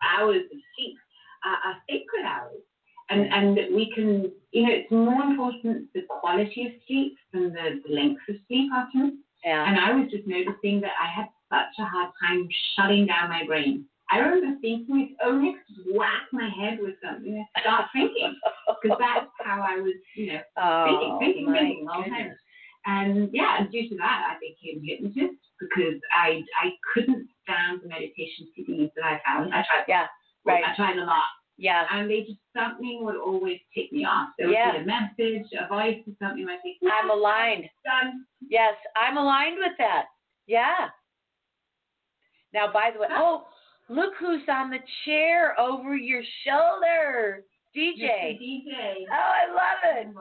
hours 0.04 0.44
of 0.54 0.60
sleep 0.78 0.98
are, 1.46 1.58
are 1.66 1.78
sacred 1.90 2.26
hours. 2.26 2.62
And, 3.10 3.32
and 3.32 3.56
that 3.58 3.72
we 3.72 3.92
can, 3.94 4.32
you 4.52 4.64
know, 4.64 4.74
it's 4.74 4.92
more 4.92 5.22
important 5.22 5.94
the 5.94 6.02
quality 6.10 6.66
of 6.66 6.72
sleep 6.88 7.18
than 7.34 7.54
the, 7.54 7.82
the 7.88 7.94
length 7.94 8.22
of 8.30 8.36
sleep 8.48 8.72
often. 8.74 9.20
Yeah. 9.44 9.64
And 9.68 9.80
I 9.80 9.94
was 9.94 10.10
just 10.10 10.26
noticing 10.26 10.82
that 10.82 10.94
I 11.00 11.08
had 11.14 11.28
such 11.52 11.74
a 11.80 11.86
hard 11.86 12.10
time 12.20 12.48
shutting 12.76 13.06
down 13.06 13.30
my 13.30 13.46
brain. 13.46 13.86
I 14.12 14.18
remember 14.18 14.60
thinking 14.62 15.10
it's 15.10 15.20
only 15.24 15.54
to 15.54 15.98
whack 15.98 16.30
my 16.32 16.50
head 16.50 16.80
with 16.80 16.96
something 17.04 17.34
and 17.34 17.46
start 17.62 17.86
thinking. 17.94 18.36
Because 18.82 18.98
that's 19.00 19.32
how 19.42 19.62
I 19.62 19.82
was, 19.82 19.94
you 20.16 20.34
know, 20.34 20.42
oh, 20.58 20.86
thinking, 20.86 21.18
thinking, 21.20 21.54
thinking 21.54 21.88
all 21.90 22.04
the 22.04 22.10
time. 22.10 22.36
And 22.86 23.30
yeah, 23.34 23.58
and 23.60 23.72
due 23.72 23.90
to 23.90 23.96
that, 23.98 24.30
I 24.30 24.38
became 24.38 24.82
a 24.82 24.86
hypnotist 24.86 25.42
because 25.60 25.98
I 26.14 26.46
I 26.62 26.70
couldn't 26.94 27.28
stand 27.42 27.82
the 27.82 27.90
meditation 27.90 28.46
CDs 28.54 28.92
that 28.96 29.06
I 29.06 29.22
found. 29.26 29.54
I 29.54 29.66
tried, 29.66 29.86
yeah, 29.88 30.06
right. 30.46 30.64
I 30.64 30.76
tried 30.76 30.98
a 30.98 31.06
lot. 31.06 31.34
Yeah. 31.58 31.84
And 31.92 32.10
they 32.10 32.22
just 32.22 32.40
something 32.56 33.00
would 33.04 33.16
always 33.16 33.60
tick 33.74 33.92
me 33.92 34.06
off. 34.06 34.30
There 34.38 34.48
would 34.48 34.54
yeah. 34.54 34.72
be 34.74 34.78
a 34.80 34.86
message, 34.86 35.48
a 35.60 35.68
voice, 35.68 36.02
or 36.08 36.14
something 36.20 36.46
like 36.46 36.60
that. 36.64 36.92
I'm 36.92 37.10
aligned. 37.10 37.70
Done. 37.84 38.26
Yes, 38.50 38.74
I'm 38.96 39.18
aligned 39.18 39.58
with 39.58 39.74
that. 39.78 40.06
Yeah. 40.48 40.90
Now, 42.54 42.72
by 42.72 42.92
the 42.94 43.02
way, 43.02 43.08
oh, 43.12 43.46
look 43.90 44.14
who's 44.20 44.42
on 44.50 44.70
the 44.70 44.80
chair 45.06 45.60
over 45.60 45.96
your 45.96 46.24
shoulder. 46.46 47.44
DJ. 47.76 48.40
DJ. 48.40 49.04
Oh, 49.12 49.14
I 49.14 49.52
love 49.52 49.98
it. 49.98 50.16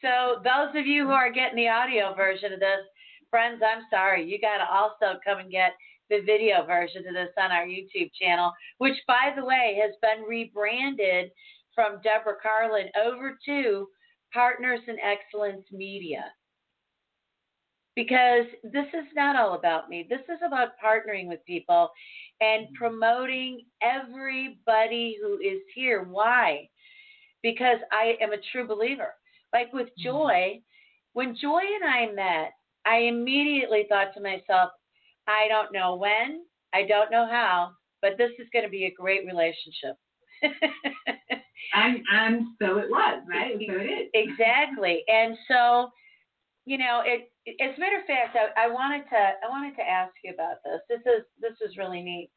So, 0.00 0.40
those 0.42 0.74
of 0.80 0.86
you 0.86 1.04
who 1.04 1.12
are 1.12 1.30
getting 1.30 1.56
the 1.56 1.68
audio 1.68 2.14
version 2.14 2.54
of 2.54 2.60
this, 2.60 2.80
friends, 3.28 3.60
I'm 3.62 3.84
sorry. 3.90 4.24
You 4.24 4.40
got 4.40 4.58
to 4.58 4.70
also 4.70 5.20
come 5.22 5.38
and 5.40 5.50
get 5.50 5.72
the 6.10 6.20
video 6.26 6.66
version 6.66 7.06
of 7.06 7.14
this 7.14 7.30
on 7.38 7.50
our 7.50 7.66
YouTube 7.66 8.10
channel, 8.20 8.52
which, 8.78 8.96
by 9.06 9.32
the 9.34 9.44
way, 9.44 9.80
has 9.80 9.94
been 10.02 10.26
rebranded 10.28 11.30
from 11.74 12.00
Deborah 12.02 12.36
Carlin 12.42 12.88
over 13.02 13.38
to 13.46 13.86
Partners 14.32 14.80
in 14.86 14.96
Excellence 15.00 15.64
Media 15.72 16.24
because 17.96 18.46
this 18.62 18.86
is 18.94 19.06
not 19.14 19.36
all 19.36 19.54
about 19.54 19.88
me. 19.88 20.06
This 20.08 20.20
is 20.20 20.38
about 20.46 20.70
partnering 20.82 21.26
with 21.26 21.44
people 21.46 21.90
and 22.40 22.66
promoting 22.74 23.62
everybody 23.82 25.16
who 25.20 25.38
is 25.38 25.60
here. 25.74 26.04
Why? 26.04 26.68
Because 27.42 27.78
I 27.92 28.14
am 28.22 28.32
a 28.32 28.40
true 28.52 28.66
believer. 28.66 29.14
Like 29.52 29.72
with 29.72 29.88
mm-hmm. 29.88 30.08
Joy, 30.08 30.60
when 31.12 31.36
Joy 31.40 31.60
and 31.60 31.90
I 31.90 32.12
met, 32.12 32.52
I 32.86 33.00
immediately 33.00 33.86
thought 33.88 34.14
to 34.14 34.22
myself, 34.22 34.70
I 35.30 35.48
don't 35.48 35.72
know 35.72 35.96
when, 35.96 36.42
I 36.74 36.82
don't 36.86 37.10
know 37.10 37.26
how, 37.30 37.70
but 38.02 38.18
this 38.18 38.30
is 38.38 38.48
going 38.52 38.64
to 38.64 38.70
be 38.70 38.86
a 38.86 38.90
great 38.90 39.26
relationship. 39.26 39.96
and 41.74 42.00
and 42.12 42.46
so 42.60 42.78
it 42.78 42.90
was, 42.90 43.22
right? 43.28 43.54
So 43.54 43.74
it 43.74 43.84
is. 43.84 44.08
Exactly. 44.14 45.04
And 45.08 45.36
so, 45.48 45.90
you 46.64 46.78
know, 46.78 47.02
it 47.04 47.30
as 47.60 47.76
a 47.76 47.80
matter 47.80 47.98
of 47.98 48.06
fact, 48.06 48.36
I, 48.36 48.64
I 48.64 48.68
wanted 48.68 49.04
to 49.10 49.16
I 49.16 49.48
wanted 49.48 49.76
to 49.76 49.82
ask 49.82 50.12
you 50.24 50.32
about 50.32 50.56
this. 50.64 50.80
This 50.88 51.00
is 51.00 51.24
this 51.40 51.68
is 51.68 51.76
really 51.76 52.02
neat. 52.02 52.30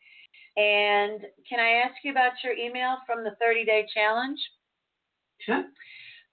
And 0.58 1.22
can 1.50 1.60
I 1.60 1.84
ask 1.86 1.96
you 2.04 2.12
about 2.12 2.34
your 2.44 2.54
email 2.54 2.98
from 3.06 3.24
the 3.24 3.36
30 3.42 3.66
day 3.66 3.88
challenge? 3.94 4.40
Sure. 5.42 5.64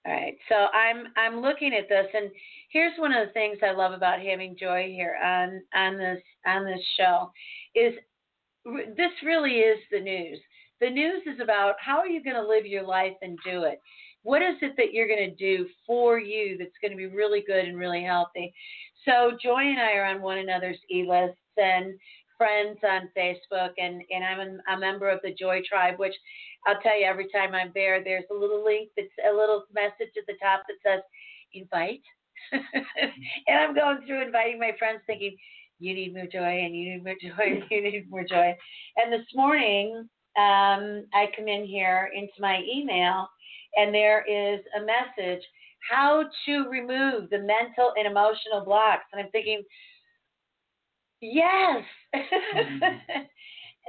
All 0.07 0.13
right. 0.13 0.37
So 0.49 0.55
I'm 0.55 1.07
I'm 1.17 1.41
looking 1.41 1.75
at 1.75 1.89
this, 1.89 2.07
and 2.15 2.31
here's 2.71 2.99
one 2.99 3.13
of 3.13 3.27
the 3.27 3.33
things 3.33 3.59
I 3.63 3.73
love 3.73 3.93
about 3.93 4.21
having 4.21 4.57
Joy 4.59 4.93
here 4.95 5.17
on 5.23 5.63
on 5.75 5.99
this 5.99 6.23
on 6.47 6.65
this 6.65 6.81
show 6.97 7.31
is 7.75 7.95
this 8.97 9.13
really 9.25 9.59
is 9.59 9.79
the 9.91 10.01
news. 10.01 10.39
The 10.81 10.91
news 10.91 11.23
is 11.27 11.41
about 11.43 11.75
how 11.79 11.99
are 11.99 12.09
you 12.09 12.23
going 12.23 12.37
to 12.37 12.47
live 12.47 12.65
your 12.65 12.87
life 12.87 13.17
and 13.23 13.39
do 13.45 13.65
it. 13.65 13.81
What 14.23 14.43
is 14.43 14.57
it 14.63 14.75
that 14.77 14.93
you're 14.93 15.09
going 15.09 15.31
to 15.31 15.35
do 15.35 15.67
for 15.87 16.19
you 16.19 16.57
that's 16.59 16.77
going 16.83 16.91
to 16.91 16.97
be 16.97 17.07
really 17.07 17.43
good 17.47 17.65
and 17.65 17.77
really 17.77 18.03
healthy? 18.03 18.53
So 19.05 19.33
Joy 19.43 19.61
and 19.61 19.81
I 19.81 19.95
are 19.95 20.05
on 20.05 20.23
one 20.23 20.39
another's 20.39 20.79
e 20.91 21.05
lists, 21.09 21.37
and 21.57 21.95
friends 22.39 22.79
on 22.85 23.11
Facebook, 23.17 23.71
and 23.79 24.03
and 24.11 24.25
I'm 24.25 24.41
a, 24.41 24.75
a 24.75 24.79
member 24.79 25.11
of 25.11 25.21
the 25.23 25.35
Joy 25.39 25.61
Tribe, 25.69 25.99
which 25.99 26.15
I'll 26.67 26.81
tell 26.81 26.99
you 26.99 27.07
every 27.07 27.29
time 27.35 27.55
I'm 27.55 27.73
there, 27.75 28.03
there's 28.05 28.25
a 28.31 28.35
little 28.35 28.65
link 28.65 28.91
that's 28.97 29.09
a 29.29 29.35
little 29.35 29.65
message 29.75 30.13
at 30.17 30.27
the 30.27 30.37
top 30.43 30.63
that 30.69 30.77
says 30.83 31.03
invite. 31.53 32.03
and 32.53 33.59
I'm 33.59 33.75
going 33.75 33.99
through 34.07 34.23
inviting 34.23 34.59
my 34.59 34.73
friends, 34.79 35.01
thinking, 35.07 35.37
you 35.79 35.95
need 35.95 36.15
more 36.15 36.27
joy, 36.27 36.65
and 36.65 36.77
you 36.77 36.93
need 36.95 37.05
more 37.05 37.15
joy, 37.21 37.45
and 37.45 37.65
you 37.71 37.83
need 37.83 38.11
more 38.11 38.25
joy. 38.25 38.57
And 38.97 39.13
this 39.13 39.27
morning, 39.35 40.09
um, 40.37 41.07
I 41.15 41.27
come 41.37 41.49
in 41.49 41.65
here 41.65 42.11
into 42.15 42.33
my 42.39 42.63
email, 42.73 43.29
and 43.77 43.95
there 43.95 44.25
is 44.29 44.61
a 44.77 44.81
message 44.81 45.43
how 45.89 46.25
to 46.47 46.69
remove 46.69 47.31
the 47.31 47.39
mental 47.39 47.93
and 47.97 48.07
emotional 48.07 48.65
blocks. 48.65 49.05
And 49.13 49.23
I'm 49.23 49.31
thinking, 49.31 49.63
yes. 51.21 51.83
Mm-hmm. 52.15 52.85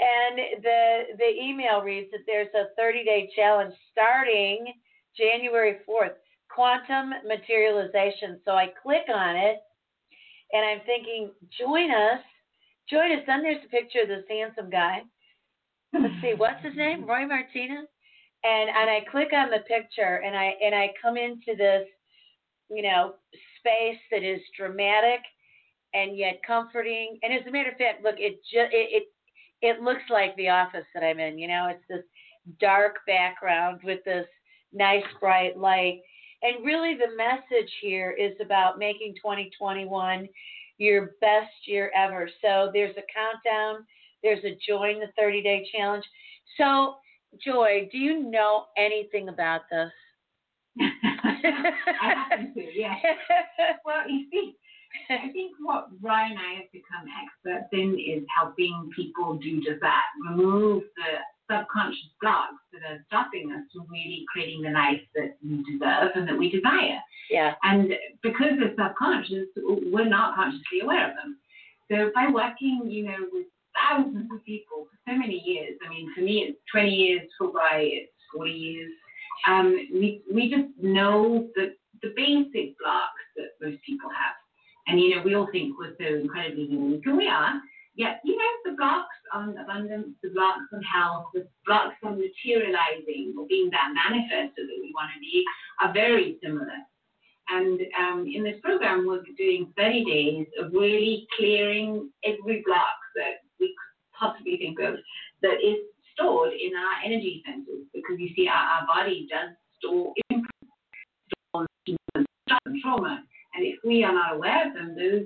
and 0.02 0.64
the 0.64 1.02
the 1.18 1.42
email 1.42 1.82
reads 1.82 2.10
that 2.12 2.22
there's 2.26 2.48
a 2.56 2.74
30 2.78 3.04
day 3.04 3.30
challenge 3.36 3.74
starting 3.92 4.74
January 5.18 5.78
4th, 5.88 6.16
quantum 6.54 7.12
materialization. 7.28 8.40
So 8.46 8.52
I 8.52 8.68
click 8.82 9.06
on 9.14 9.36
it, 9.36 9.58
and 10.54 10.66
I'm 10.66 10.86
thinking, 10.86 11.32
join 11.60 11.92
us, 11.92 12.22
join 12.90 13.12
us. 13.12 13.24
Then 13.26 13.44
there's 13.44 13.64
a 13.66 13.70
picture 13.70 14.02
of 14.02 14.08
this 14.08 14.26
handsome 14.30 14.70
guy. 14.70 15.02
Let's 15.94 16.14
see, 16.22 16.34
what's 16.36 16.64
his 16.64 16.76
name? 16.76 17.06
Roy 17.06 17.26
Martina 17.26 17.84
and 18.44 18.70
and 18.70 18.90
I 18.90 19.06
click 19.10 19.30
on 19.34 19.50
the 19.50 19.60
picture 19.68 20.22
and 20.26 20.36
I 20.36 20.54
and 20.64 20.74
I 20.74 20.90
come 21.02 21.18
into 21.18 21.56
this, 21.58 21.88
you 22.70 22.82
know, 22.82 23.16
space 23.60 24.00
that 24.12 24.24
is 24.24 24.40
dramatic 24.58 25.22
and 25.94 26.18
yet 26.18 26.42
comforting. 26.46 27.20
And 27.24 27.34
as 27.34 27.46
a 27.48 27.52
matter 27.52 27.72
of 27.72 27.78
fact, 27.78 28.04
look, 28.04 28.16
it 28.18 28.42
just 28.44 28.74
it, 28.74 28.90
it 28.92 29.04
it 29.62 29.82
looks 29.82 30.04
like 30.10 30.36
the 30.36 30.50
office 30.50 30.86
that 30.94 31.04
I'm 31.04 31.20
in. 31.20 31.38
You 31.38 31.48
know, 31.48 31.68
it's 31.70 31.84
this 31.90 32.06
dark 32.60 33.00
background 33.06 33.82
with 33.84 34.04
this 34.06 34.26
nice 34.74 35.04
bright 35.20 35.58
light. 35.58 36.02
And 36.44 36.66
really, 36.66 36.96
the 36.96 37.16
message 37.16 37.72
here 37.82 38.12
is 38.12 38.34
about 38.44 38.80
making 38.80 39.16
2021 39.16 40.28
your 40.78 41.12
best 41.22 41.52
year 41.66 41.92
ever. 41.96 42.30
So 42.42 42.72
there's 42.74 42.96
a 42.98 43.04
countdown. 43.14 43.86
There's 44.24 44.44
a 44.44 44.58
join 44.68 45.00
the 45.00 45.08
30 45.18 45.44
day 45.44 45.68
challenge. 45.72 46.06
So 46.58 46.96
Joy, 47.40 47.88
do 47.92 47.98
you 47.98 48.24
know 48.24 48.66
anything 48.78 49.30
about 49.30 49.62
this? 49.72 49.92
I 50.82 52.14
happen 52.14 52.54
to, 52.54 52.62
yes. 52.76 52.98
well, 53.86 54.10
you 54.10 54.26
see, 54.30 54.56
I 55.10 55.32
think 55.32 55.54
what 55.62 55.88
Roy 56.02 56.12
and 56.12 56.38
I 56.38 56.60
have 56.60 56.72
become 56.74 57.08
experts 57.24 57.70
in 57.72 57.98
is 57.98 58.24
helping 58.38 58.90
people 58.96 59.36
do 59.38 59.58
just 59.62 59.80
that 59.82 60.04
remove 60.30 60.84
the 60.98 61.20
subconscious 61.52 62.16
blocks 62.22 62.64
that 62.72 62.82
are 62.88 63.04
stopping 63.08 63.52
us 63.52 63.68
from 63.74 63.86
really 63.92 64.24
creating 64.32 64.62
the 64.62 64.72
life 64.72 65.02
that 65.16 65.36
we 65.44 65.64
deserve 65.68 66.12
and 66.16 66.28
that 66.28 66.38
we 66.38 66.50
desire. 66.50 67.00
Yeah. 67.30 67.54
And 67.64 67.92
because 68.24 68.56
they're 68.58 68.76
subconscious, 68.80 69.48
we're 69.58 70.08
not 70.08 70.36
consciously 70.36 70.80
aware 70.82 71.10
of 71.10 71.16
them. 71.16 71.38
So 71.92 72.12
by 72.16 72.28
working, 72.32 72.88
you 72.88 73.04
know, 73.06 73.28
with 73.32 73.48
thousands 73.76 74.30
of 74.34 74.44
people 74.46 74.88
for 74.90 75.12
so 75.12 75.18
many 75.18 75.42
years. 75.46 75.78
I 75.86 75.90
mean, 75.90 76.12
for 76.16 76.22
me, 76.22 76.46
it's 76.50 76.60
20 76.72 76.90
years. 76.90 77.22
For 77.38 77.48
Roy, 77.48 78.04
it's 78.04 78.12
40 78.34 78.52
years. 78.52 78.92
Um, 79.48 79.88
we 79.94 80.22
we 80.32 80.50
just 80.50 80.70
know 80.82 81.48
the 81.56 81.74
the 82.02 82.14
basic 82.16 82.78
blocks 82.80 83.26
that 83.38 83.50
most 83.62 83.82
people 83.84 84.10
have, 84.10 84.36
and 84.88 85.00
you 85.00 85.16
know, 85.16 85.22
we 85.24 85.36
all 85.36 85.48
think 85.52 85.76
we're 85.80 85.96
so 86.00 86.16
incredibly 86.16 86.66
unique, 86.66 87.06
and 87.06 87.18
we 87.18 87.28
are. 87.28 87.60
Yet, 87.96 88.22
you 88.24 88.38
know, 88.38 88.72
the 88.72 88.78
blocks 88.78 89.16
on 89.34 89.58
abundance, 89.58 90.16
the 90.24 90.30
blocks 90.30 90.64
on 90.74 90.82
health, 90.82 91.28
the 91.34 91.48
blocks 91.66 91.96
on 92.04 92.20
materializing 92.20 93.36
or 93.38 93.46
being 93.48 93.70
that 93.72 93.92
manifester 93.92 94.56
that 94.56 94.80
we 94.82 94.94
want 94.96 95.12
to 95.14 95.20
be 95.20 95.44
are 95.82 95.94
very 95.94 96.38
similar. 96.42 96.80
And 97.50 97.82
um, 98.00 98.26
in 98.34 98.44
this 98.44 98.60
program, 98.64 99.06
we're 99.06 99.24
doing 99.38 99.74
30 99.78 100.06
days 100.06 100.48
of 100.60 100.72
really 100.72 101.28
clearing 101.38 102.10
every 102.24 102.64
block 102.66 102.96
that 103.16 103.44
we 103.60 103.76
possibly 104.18 104.58
think 104.58 104.80
of 104.80 104.96
that 105.42 105.56
is 105.62 105.78
stored 106.14 106.54
in 106.54 106.72
our 106.76 107.04
energy 107.04 107.44
centers 107.46 107.86
because 107.94 108.16
you 108.20 108.30
see, 108.36 108.48
our, 108.48 108.56
our 108.56 108.88
body 108.88 109.28
does 109.30 109.50
store 109.80 110.14
imprints, 110.30 110.48
trauma. 112.82 113.24
And 113.54 113.66
if 113.66 113.76
we 113.84 114.04
are 114.04 114.14
not 114.14 114.36
aware 114.36 114.68
of 114.68 114.74
them, 114.74 114.96
those 114.98 115.26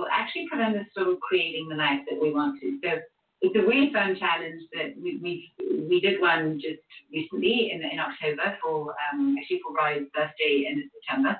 will 0.00 0.08
actually 0.10 0.48
prevent 0.48 0.76
us 0.76 0.86
from 0.94 1.18
creating 1.20 1.68
the 1.68 1.76
life 1.76 2.00
that 2.08 2.20
we 2.20 2.32
want 2.32 2.60
to. 2.60 2.78
So 2.82 2.98
it's 3.42 3.56
a 3.56 3.66
really 3.66 3.92
fun 3.92 4.16
challenge 4.18 4.62
that 4.72 4.94
we 5.00 5.18
we 5.22 5.52
we 5.88 6.00
did 6.00 6.20
one 6.20 6.60
just 6.60 6.80
recently 7.12 7.70
in 7.72 7.82
in 7.84 7.98
October 7.98 8.56
for 8.62 8.94
um, 9.12 9.36
actually 9.38 9.60
for 9.62 9.72
Bride's 9.72 10.08
birthday 10.14 10.68
in 10.70 10.90
September, 10.94 11.36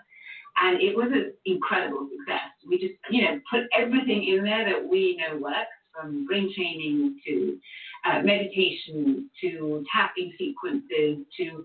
and 0.63 0.81
it 0.81 0.97
was 0.97 1.09
an 1.13 1.33
incredible 1.45 2.09
success. 2.13 2.53
We 2.69 2.79
just 2.79 2.95
you 3.11 3.25
know 3.25 3.41
put 3.51 3.65
everything 3.77 4.25
in 4.25 4.45
there 4.45 4.65
that 4.65 4.89
we 4.89 5.17
know 5.17 5.39
works, 5.39 5.77
from 5.93 6.27
brain 6.27 6.53
training 6.55 7.21
to 7.27 7.59
uh, 8.07 8.23
meditation 8.23 9.29
to 9.41 9.85
tapping 9.93 10.33
sequences 10.39 11.19
to 11.37 11.65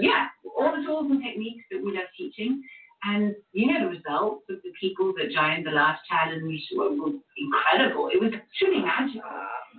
yeah 0.00 0.26
all 0.58 0.74
the 0.76 0.84
tools 0.84 1.10
and 1.10 1.22
techniques 1.22 1.64
that 1.70 1.82
we 1.82 1.92
love 1.92 2.10
teaching. 2.16 2.62
And 3.04 3.34
you 3.52 3.66
know 3.66 3.90
the 3.90 3.98
results 3.98 4.46
of 4.48 4.62
the 4.62 4.72
people 4.78 5.12
that 5.18 5.34
joined 5.34 5.66
the 5.66 5.74
last 5.74 6.02
challenge 6.06 6.62
were, 6.76 6.94
were 6.94 7.18
incredible. 7.34 8.10
It 8.14 8.22
was 8.22 8.30
truly 8.58 8.78
magical 8.78 9.26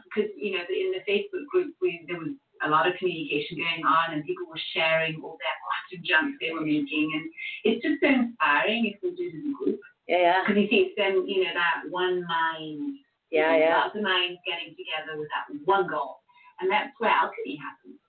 because 0.03 0.29
you 0.35 0.59
know 0.59 0.63
in 0.67 0.91
the 0.91 1.03
Facebook 1.07 1.47
group 1.47 1.73
we, 1.81 2.03
there 2.07 2.19
was 2.19 2.35
a 2.65 2.69
lot 2.69 2.87
of 2.87 2.99
communication 2.99 3.57
going 3.57 3.83
on 3.87 4.13
and 4.13 4.25
people 4.25 4.47
were 4.47 4.59
sharing 4.75 5.19
all 5.23 5.39
their 5.39 5.57
quantum 5.63 6.03
jumps 6.03 6.37
they 6.39 6.51
were 6.51 6.63
making 6.63 7.11
and 7.15 7.25
it's 7.63 7.83
just 7.83 7.99
so 8.03 8.07
inspiring 8.07 8.91
if 8.91 8.99
we 9.03 9.15
do 9.15 9.31
it 9.31 9.39
as 9.39 9.47
a 9.47 9.55
group. 9.55 9.79
Yeah. 10.07 10.43
Because 10.43 10.59
you 10.59 10.67
see 10.67 10.91
it's 10.91 10.95
then 10.99 11.23
you 11.23 11.47
know 11.47 11.55
that 11.55 11.87
one 11.87 12.27
mind. 12.27 12.99
Yeah, 13.31 13.55
yeah. 13.55 13.87
Lots 13.87 13.95
of 13.95 14.03
minds 14.03 14.43
getting 14.43 14.75
together 14.75 15.15
with 15.15 15.31
that 15.31 15.47
one 15.63 15.87
goal, 15.87 16.19
and 16.59 16.69
that's 16.69 16.91
where 16.99 17.09
alchemy 17.09 17.55
happens. 17.55 18.02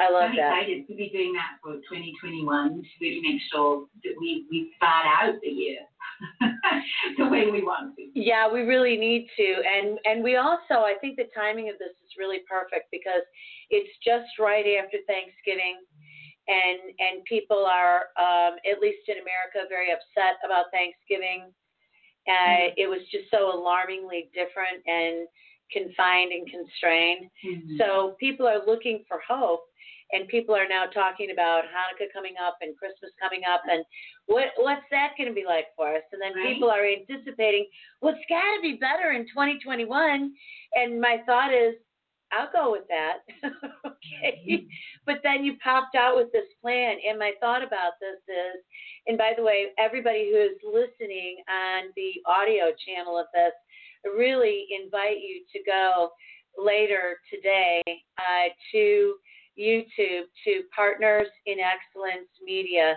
I 0.00 0.10
love 0.10 0.30
I'm 0.30 0.36
that. 0.36 0.62
excited 0.62 0.86
to 0.88 0.94
be 0.94 1.10
doing 1.10 1.32
that 1.34 1.60
for 1.62 1.76
2021 1.84 2.80
to 2.80 2.88
really 3.00 3.20
make 3.20 3.40
sure 3.52 3.86
that 4.04 4.14
we, 4.20 4.46
we 4.50 4.72
start 4.76 5.04
out 5.04 5.34
the 5.42 5.48
year 5.48 5.84
the 7.18 7.28
way 7.28 7.50
we 7.50 7.62
want 7.62 7.96
to. 7.96 8.08
Yeah, 8.14 8.50
we 8.50 8.62
really 8.62 8.96
need 8.96 9.28
to, 9.36 9.48
and 9.62 9.98
and 10.04 10.22
we 10.22 10.36
also 10.36 10.86
I 10.86 10.94
think 11.00 11.16
the 11.16 11.28
timing 11.34 11.68
of 11.68 11.78
this 11.78 11.92
is 12.04 12.16
really 12.18 12.40
perfect 12.48 12.88
because 12.90 13.26
it's 13.70 13.90
just 14.04 14.38
right 14.38 14.64
after 14.80 14.98
Thanksgiving, 15.06 15.82
and 16.48 16.80
and 16.98 17.24
people 17.24 17.66
are 17.66 18.12
um, 18.16 18.56
at 18.64 18.80
least 18.80 19.08
in 19.08 19.18
America 19.18 19.68
very 19.68 19.90
upset 19.90 20.38
about 20.44 20.70
Thanksgiving. 20.72 21.50
Uh, 22.28 22.70
mm-hmm. 22.70 22.78
It 22.78 22.88
was 22.88 23.02
just 23.10 23.26
so 23.30 23.50
alarmingly 23.50 24.30
different 24.32 24.78
and 24.86 25.26
confined 25.74 26.30
and 26.30 26.46
constrained. 26.46 27.26
Mm-hmm. 27.42 27.76
So 27.78 28.14
people 28.20 28.46
are 28.46 28.64
looking 28.64 29.02
for 29.08 29.18
hope 29.26 29.66
and 30.12 30.28
people 30.28 30.54
are 30.54 30.68
now 30.68 30.86
talking 30.86 31.30
about 31.32 31.64
Hanukkah 31.64 32.12
coming 32.12 32.34
up 32.36 32.58
and 32.60 32.76
Christmas 32.76 33.10
coming 33.20 33.42
up, 33.48 33.62
and 33.68 33.84
what 34.26 34.52
what's 34.58 34.86
that 34.90 35.12
going 35.16 35.28
to 35.28 35.34
be 35.34 35.44
like 35.46 35.66
for 35.76 35.94
us? 35.94 36.04
And 36.12 36.20
then 36.20 36.36
right. 36.36 36.54
people 36.54 36.70
are 36.70 36.84
anticipating, 36.84 37.66
well, 38.00 38.14
it's 38.14 38.28
got 38.28 38.44
to 38.56 38.60
be 38.62 38.78
better 38.78 39.12
in 39.12 39.24
2021. 39.28 40.32
And 40.74 41.00
my 41.00 41.18
thought 41.26 41.52
is, 41.52 41.74
I'll 42.32 42.52
go 42.52 42.72
with 42.72 42.88
that. 42.88 43.24
okay. 43.86 44.40
Mm-hmm. 44.48 44.66
But 45.04 45.20
then 45.22 45.44
you 45.44 45.56
popped 45.62 45.94
out 45.94 46.16
with 46.16 46.32
this 46.32 46.48
plan, 46.60 46.96
and 47.08 47.18
my 47.18 47.32
thought 47.40 47.62
about 47.62 48.00
this 48.00 48.20
is, 48.28 48.62
and 49.06 49.18
by 49.18 49.32
the 49.36 49.42
way, 49.42 49.66
everybody 49.78 50.30
who 50.32 50.40
is 50.40 50.56
listening 50.64 51.42
on 51.48 51.92
the 51.96 52.12
audio 52.26 52.72
channel 52.86 53.18
of 53.18 53.26
this, 53.34 53.52
I 54.04 54.08
really 54.16 54.66
invite 54.82 55.18
you 55.20 55.42
to 55.52 55.58
go 55.64 56.10
later 56.56 57.18
today 57.30 57.82
uh, 58.18 58.48
to 58.72 59.14
YouTube 59.58 60.26
to 60.44 60.62
Partners 60.74 61.28
in 61.46 61.56
Excellence 61.58 62.30
Media, 62.44 62.96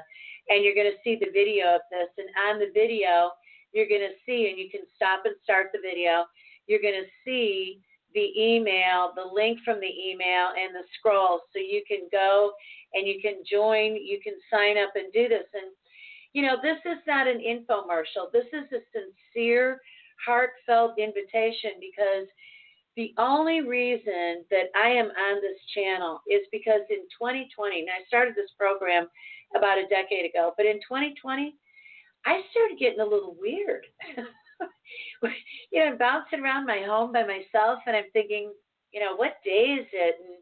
and 0.50 0.64
you're 0.64 0.76
going 0.76 0.92
to 0.92 1.02
see 1.04 1.16
the 1.16 1.32
video 1.32 1.76
of 1.76 1.82
this. 1.92 2.10
And 2.18 2.30
on 2.50 2.60
the 2.60 2.72
video, 2.74 3.32
you're 3.74 3.90
going 3.90 4.08
to 4.08 4.16
see, 4.26 4.50
and 4.50 4.58
you 4.58 4.70
can 4.70 4.88
stop 4.96 5.26
and 5.26 5.36
start 5.44 5.68
the 5.74 5.80
video, 5.84 6.26
you're 6.68 6.82
going 6.82 7.02
to 7.02 7.10
see 7.26 7.82
the 8.14 8.32
email, 8.38 9.12
the 9.16 9.28
link 9.34 9.60
from 9.66 9.80
the 9.80 9.92
email, 9.92 10.56
and 10.56 10.74
the 10.74 10.88
scroll. 10.98 11.42
So 11.52 11.60
you 11.60 11.84
can 11.88 12.08
go 12.12 12.54
and 12.94 13.06
you 13.06 13.20
can 13.22 13.44
join, 13.44 13.96
you 13.96 14.20
can 14.24 14.34
sign 14.50 14.78
up 14.78 14.96
and 14.96 15.12
do 15.12 15.28
this. 15.28 15.44
And, 15.54 15.76
you 16.32 16.42
know, 16.42 16.56
this 16.64 16.80
is 16.86 17.04
not 17.06 17.28
an 17.28 17.44
infomercial, 17.44 18.32
this 18.32 18.48
is 18.54 18.72
a 18.72 18.80
sincere, 18.96 19.82
heartfelt 20.26 20.98
invitation 20.98 21.76
because 21.80 22.28
the 22.96 23.14
only 23.18 23.62
reason 23.62 24.46
that 24.50 24.72
I 24.76 24.90
am 24.90 25.08
on 25.08 25.42
this 25.42 25.60
channel 25.74 26.22
is 26.30 26.42
because 26.52 26.82
in 26.90 27.04
2020, 27.20 27.80
and 27.80 27.90
I 27.90 28.06
started 28.08 28.36
this 28.36 28.52
program 28.58 29.08
about 29.56 29.78
a 29.78 29.88
decade 29.88 30.30
ago, 30.30 30.54
but 30.58 30.66
in 30.66 30.78
2020, 30.78 31.56
I 32.26 32.42
started 32.52 32.80
getting 32.80 33.02
a 33.02 33.04
little 33.04 33.36
weird. 33.40 33.86
you 35.72 35.80
know, 35.80 35.92
I'm 35.92 35.98
bouncing 35.98 36.40
around 36.40 36.66
my 36.66 36.82
home 36.86 37.12
by 37.12 37.24
myself, 37.24 37.80
and 37.86 37.96
I'm 37.96 38.10
thinking, 38.14 38.52
you 38.92 39.00
know, 39.00 39.16
what 39.16 39.44
day 39.44 39.78
is 39.80 39.88
it? 39.92 40.16
And 40.24 40.38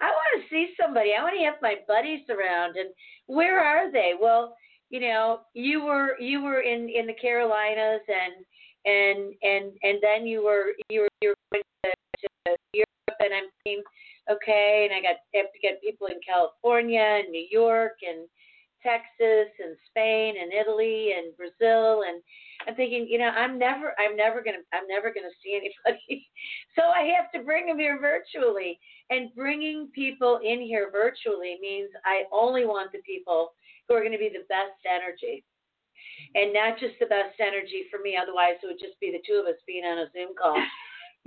I 0.00 0.10
want 0.10 0.42
to 0.42 0.48
see 0.48 0.74
somebody. 0.80 1.10
I 1.12 1.22
want 1.22 1.34
to 1.38 1.44
have 1.44 1.60
my 1.60 1.76
buddies 1.88 2.24
around. 2.30 2.76
And 2.76 2.90
where 3.26 3.60
are 3.60 3.90
they? 3.90 4.12
Well, 4.18 4.56
you 4.90 5.00
know, 5.00 5.40
you 5.54 5.84
were 5.84 6.18
you 6.20 6.42
were 6.42 6.60
in 6.60 6.88
in 6.88 7.06
the 7.06 7.14
Carolinas, 7.20 8.02
and 8.08 8.44
and 8.84 9.34
and 9.42 9.72
and 9.82 9.98
then 10.02 10.26
you 10.26 10.44
were 10.44 10.72
you 10.88 11.02
were 11.02 11.08
you 11.20 11.30
were 11.30 11.36
going 11.52 11.62
to, 11.84 11.95
Europe, 12.72 13.18
and 13.20 13.34
I'm 13.34 13.50
thinking, 13.64 13.82
okay, 14.30 14.88
and 14.88 14.94
I 14.94 15.02
got 15.02 15.20
have 15.34 15.52
to 15.52 15.60
get 15.62 15.82
people 15.82 16.06
in 16.08 16.20
California 16.26 17.22
and 17.22 17.30
New 17.30 17.46
York 17.50 17.98
and 18.06 18.28
Texas 18.82 19.50
and 19.58 19.76
Spain 19.90 20.34
and 20.40 20.52
Italy 20.52 21.12
and 21.16 21.36
Brazil 21.36 22.04
and 22.06 22.22
I'm 22.66 22.74
thinking, 22.74 23.06
you 23.08 23.18
know, 23.18 23.28
I'm 23.28 23.58
never 23.58 23.94
I'm 23.98 24.16
never 24.16 24.42
gonna 24.42 24.64
I'm 24.72 24.86
never 24.88 25.12
gonna 25.12 25.34
see 25.42 25.58
anybody. 25.58 26.26
so 26.76 26.82
I 26.88 27.10
have 27.16 27.30
to 27.32 27.44
bring 27.44 27.66
them 27.66 27.78
here 27.78 28.00
virtually. 28.00 28.78
And 29.10 29.34
bringing 29.36 29.88
people 29.94 30.40
in 30.42 30.60
here 30.60 30.90
virtually 30.90 31.58
means 31.60 31.90
I 32.04 32.24
only 32.32 32.64
want 32.64 32.92
the 32.92 33.02
people 33.06 33.52
who 33.88 33.94
are 33.94 34.02
gonna 34.02 34.18
be 34.18 34.30
the 34.32 34.48
best 34.48 34.80
energy. 34.86 35.44
And 36.34 36.52
not 36.52 36.78
just 36.78 36.94
the 36.98 37.06
best 37.06 37.38
energy 37.40 37.86
for 37.90 38.00
me, 38.00 38.16
otherwise 38.16 38.56
it 38.62 38.66
would 38.66 38.80
just 38.80 38.98
be 39.00 39.12
the 39.12 39.22
two 39.26 39.38
of 39.38 39.46
us 39.46 39.60
being 39.66 39.84
on 39.84 39.98
a 39.98 40.10
Zoom 40.12 40.34
call. 40.34 40.56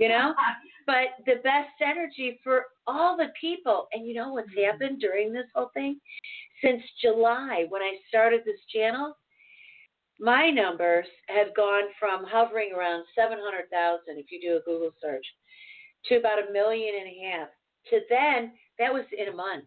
You 0.00 0.08
know? 0.08 0.34
but 0.86 1.24
the 1.24 1.40
best 1.44 1.78
energy 1.80 2.40
for 2.42 2.64
all 2.88 3.16
the 3.16 3.28
people. 3.40 3.86
And 3.92 4.04
you 4.04 4.14
know 4.14 4.32
what's 4.32 4.48
mm-hmm. 4.48 4.64
happened 4.64 5.00
during 5.00 5.32
this 5.32 5.46
whole 5.54 5.70
thing? 5.72 6.00
Since 6.64 6.82
July, 7.00 7.66
when 7.68 7.82
I 7.82 7.94
started 8.08 8.40
this 8.44 8.60
channel, 8.74 9.16
my 10.18 10.50
numbers 10.50 11.06
have 11.28 11.54
gone 11.54 11.84
from 11.98 12.24
hovering 12.26 12.72
around 12.76 13.04
700,000 13.16 14.00
if 14.18 14.26
you 14.30 14.40
do 14.40 14.56
a 14.56 14.64
Google 14.64 14.90
search 15.00 15.24
to 16.06 16.16
about 16.16 16.38
a 16.38 16.52
million 16.52 16.94
and 16.98 17.08
a 17.08 17.30
half. 17.30 17.48
To 17.90 18.00
then, 18.10 18.52
that 18.78 18.92
was 18.92 19.04
in 19.16 19.28
a 19.28 19.36
month. 19.36 19.64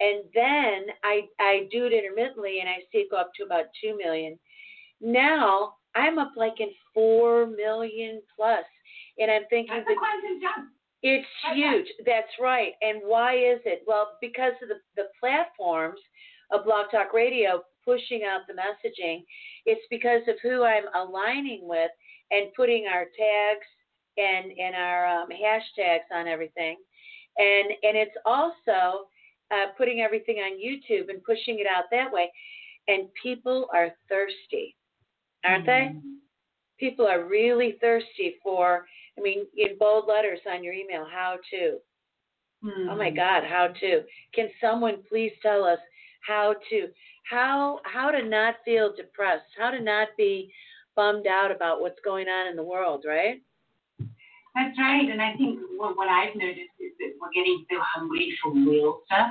And 0.00 0.24
then 0.32 0.94
I, 1.02 1.22
I 1.40 1.68
do 1.72 1.86
it 1.86 1.92
intermittently 1.92 2.60
and 2.60 2.68
I 2.68 2.78
see 2.92 2.98
it 2.98 3.10
go 3.10 3.16
up 3.16 3.32
to 3.36 3.44
about 3.44 3.66
2 3.82 3.98
million. 3.98 4.38
Now 5.00 5.74
I'm 5.94 6.18
up 6.18 6.32
like 6.36 6.60
in 6.60 6.70
4 6.94 7.46
million 7.46 8.22
plus. 8.36 8.64
And 9.18 9.30
I'm 9.30 9.42
thinking 9.50 9.74
that 9.86 9.96
it's 11.02 11.26
huge. 11.54 11.86
That's 12.06 12.32
right. 12.40 12.72
And 12.82 13.00
why 13.04 13.34
is 13.34 13.60
it? 13.64 13.82
Well, 13.86 14.18
because 14.20 14.52
of 14.62 14.68
the, 14.68 14.80
the 14.96 15.08
platforms 15.20 16.00
of 16.50 16.64
Blog 16.64 16.86
Talk 16.90 17.12
Radio 17.12 17.62
pushing 17.88 18.22
out 18.24 18.40
the 18.46 18.52
messaging. 18.52 19.24
It's 19.64 19.80
because 19.90 20.22
of 20.28 20.36
who 20.42 20.62
I'm 20.62 20.84
aligning 20.94 21.60
with 21.62 21.90
and 22.30 22.52
putting 22.54 22.86
our 22.86 23.04
tags 23.04 23.66
and 24.18 24.52
and 24.58 24.74
our 24.74 25.06
um, 25.06 25.28
hashtags 25.30 26.14
on 26.14 26.26
everything, 26.26 26.76
and 27.38 27.70
and 27.82 27.96
it's 27.96 28.16
also 28.26 29.06
uh, 29.50 29.72
putting 29.78 30.00
everything 30.00 30.36
on 30.36 30.58
YouTube 30.58 31.08
and 31.08 31.22
pushing 31.24 31.60
it 31.60 31.66
out 31.66 31.84
that 31.90 32.12
way. 32.12 32.30
And 32.88 33.08
people 33.22 33.68
are 33.74 33.90
thirsty, 34.08 34.76
aren't 35.44 35.66
mm-hmm. 35.66 35.98
they? 35.98 36.86
People 36.86 37.06
are 37.06 37.24
really 37.24 37.76
thirsty 37.80 38.36
for. 38.42 38.86
I 39.18 39.20
mean, 39.20 39.46
in 39.56 39.76
bold 39.78 40.04
letters 40.08 40.40
on 40.50 40.62
your 40.62 40.72
email, 40.72 41.06
how 41.10 41.36
to. 41.50 41.78
Mm-hmm. 42.64 42.88
Oh 42.90 42.96
my 42.96 43.08
mm-hmm. 43.08 43.16
God, 43.16 43.42
how 43.48 43.68
to? 43.80 44.02
Can 44.34 44.48
someone 44.60 44.98
please 45.08 45.32
tell 45.42 45.64
us 45.64 45.78
how 46.26 46.54
to? 46.70 46.88
how 47.28 47.80
how 47.84 48.10
to 48.10 48.26
not 48.26 48.56
feel 48.64 48.94
depressed, 48.94 49.44
how 49.58 49.70
to 49.70 49.80
not 49.80 50.08
be 50.16 50.52
bummed 50.96 51.26
out 51.26 51.50
about 51.50 51.80
what's 51.80 51.98
going 52.04 52.28
on 52.28 52.48
in 52.48 52.56
the 52.56 52.62
world, 52.62 53.04
right? 53.06 53.42
That's 54.54 54.76
right, 54.78 55.08
and 55.08 55.22
I 55.22 55.34
think 55.36 55.60
what, 55.76 55.96
what 55.96 56.08
I've 56.08 56.34
noticed 56.34 56.74
is 56.80 56.92
that 56.98 57.12
we're 57.20 57.30
getting 57.34 57.64
so 57.70 57.76
hungry 57.80 58.36
for 58.42 58.52
real 58.52 59.00
stuff. 59.06 59.30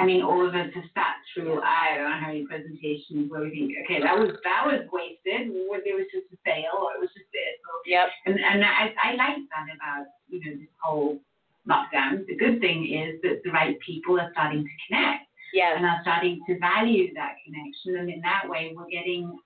I 0.00 0.06
mean, 0.06 0.22
all 0.22 0.46
of 0.46 0.54
us 0.54 0.72
have 0.74 0.90
sat 0.96 1.20
through 1.34 1.60
I 1.60 1.96
don't 1.96 2.10
know 2.10 2.20
how 2.20 2.32
many 2.32 2.46
presentations 2.46 3.30
where 3.30 3.42
we 3.42 3.50
think, 3.50 3.72
okay, 3.84 4.00
that 4.00 4.16
was 4.16 4.32
that 4.44 4.64
was 4.64 4.88
wasted, 4.90 5.52
it 5.52 5.96
was 5.96 6.08
just 6.08 6.32
a 6.32 6.38
sale, 6.44 6.80
or 6.80 6.96
it 6.96 7.00
was 7.00 7.12
just 7.12 7.28
this. 7.32 7.60
Or, 7.68 7.84
yep. 7.84 8.08
And 8.24 8.40
and 8.40 8.64
I, 8.64 8.94
I 8.96 9.14
like 9.14 9.44
that 9.52 9.68
about 9.76 10.06
you 10.28 10.40
know 10.40 10.56
this 10.56 10.72
whole 10.80 11.20
lockdown. 11.68 12.26
The 12.26 12.36
good 12.36 12.60
thing 12.60 12.88
is 12.88 13.20
that 13.22 13.42
the 13.44 13.50
right 13.50 13.76
people 13.84 14.18
are 14.18 14.30
starting 14.32 14.64
to 14.64 14.74
connect 14.88 15.30
Yes. 15.52 15.74
And 15.76 15.86
are 15.86 15.98
starting 16.02 16.40
to 16.46 16.58
value 16.58 17.12
that 17.14 17.36
connection. 17.44 18.00
And 18.00 18.10
in 18.10 18.20
that 18.20 18.48
way, 18.48 18.72
we're 18.74 18.86
getting, 18.86 19.36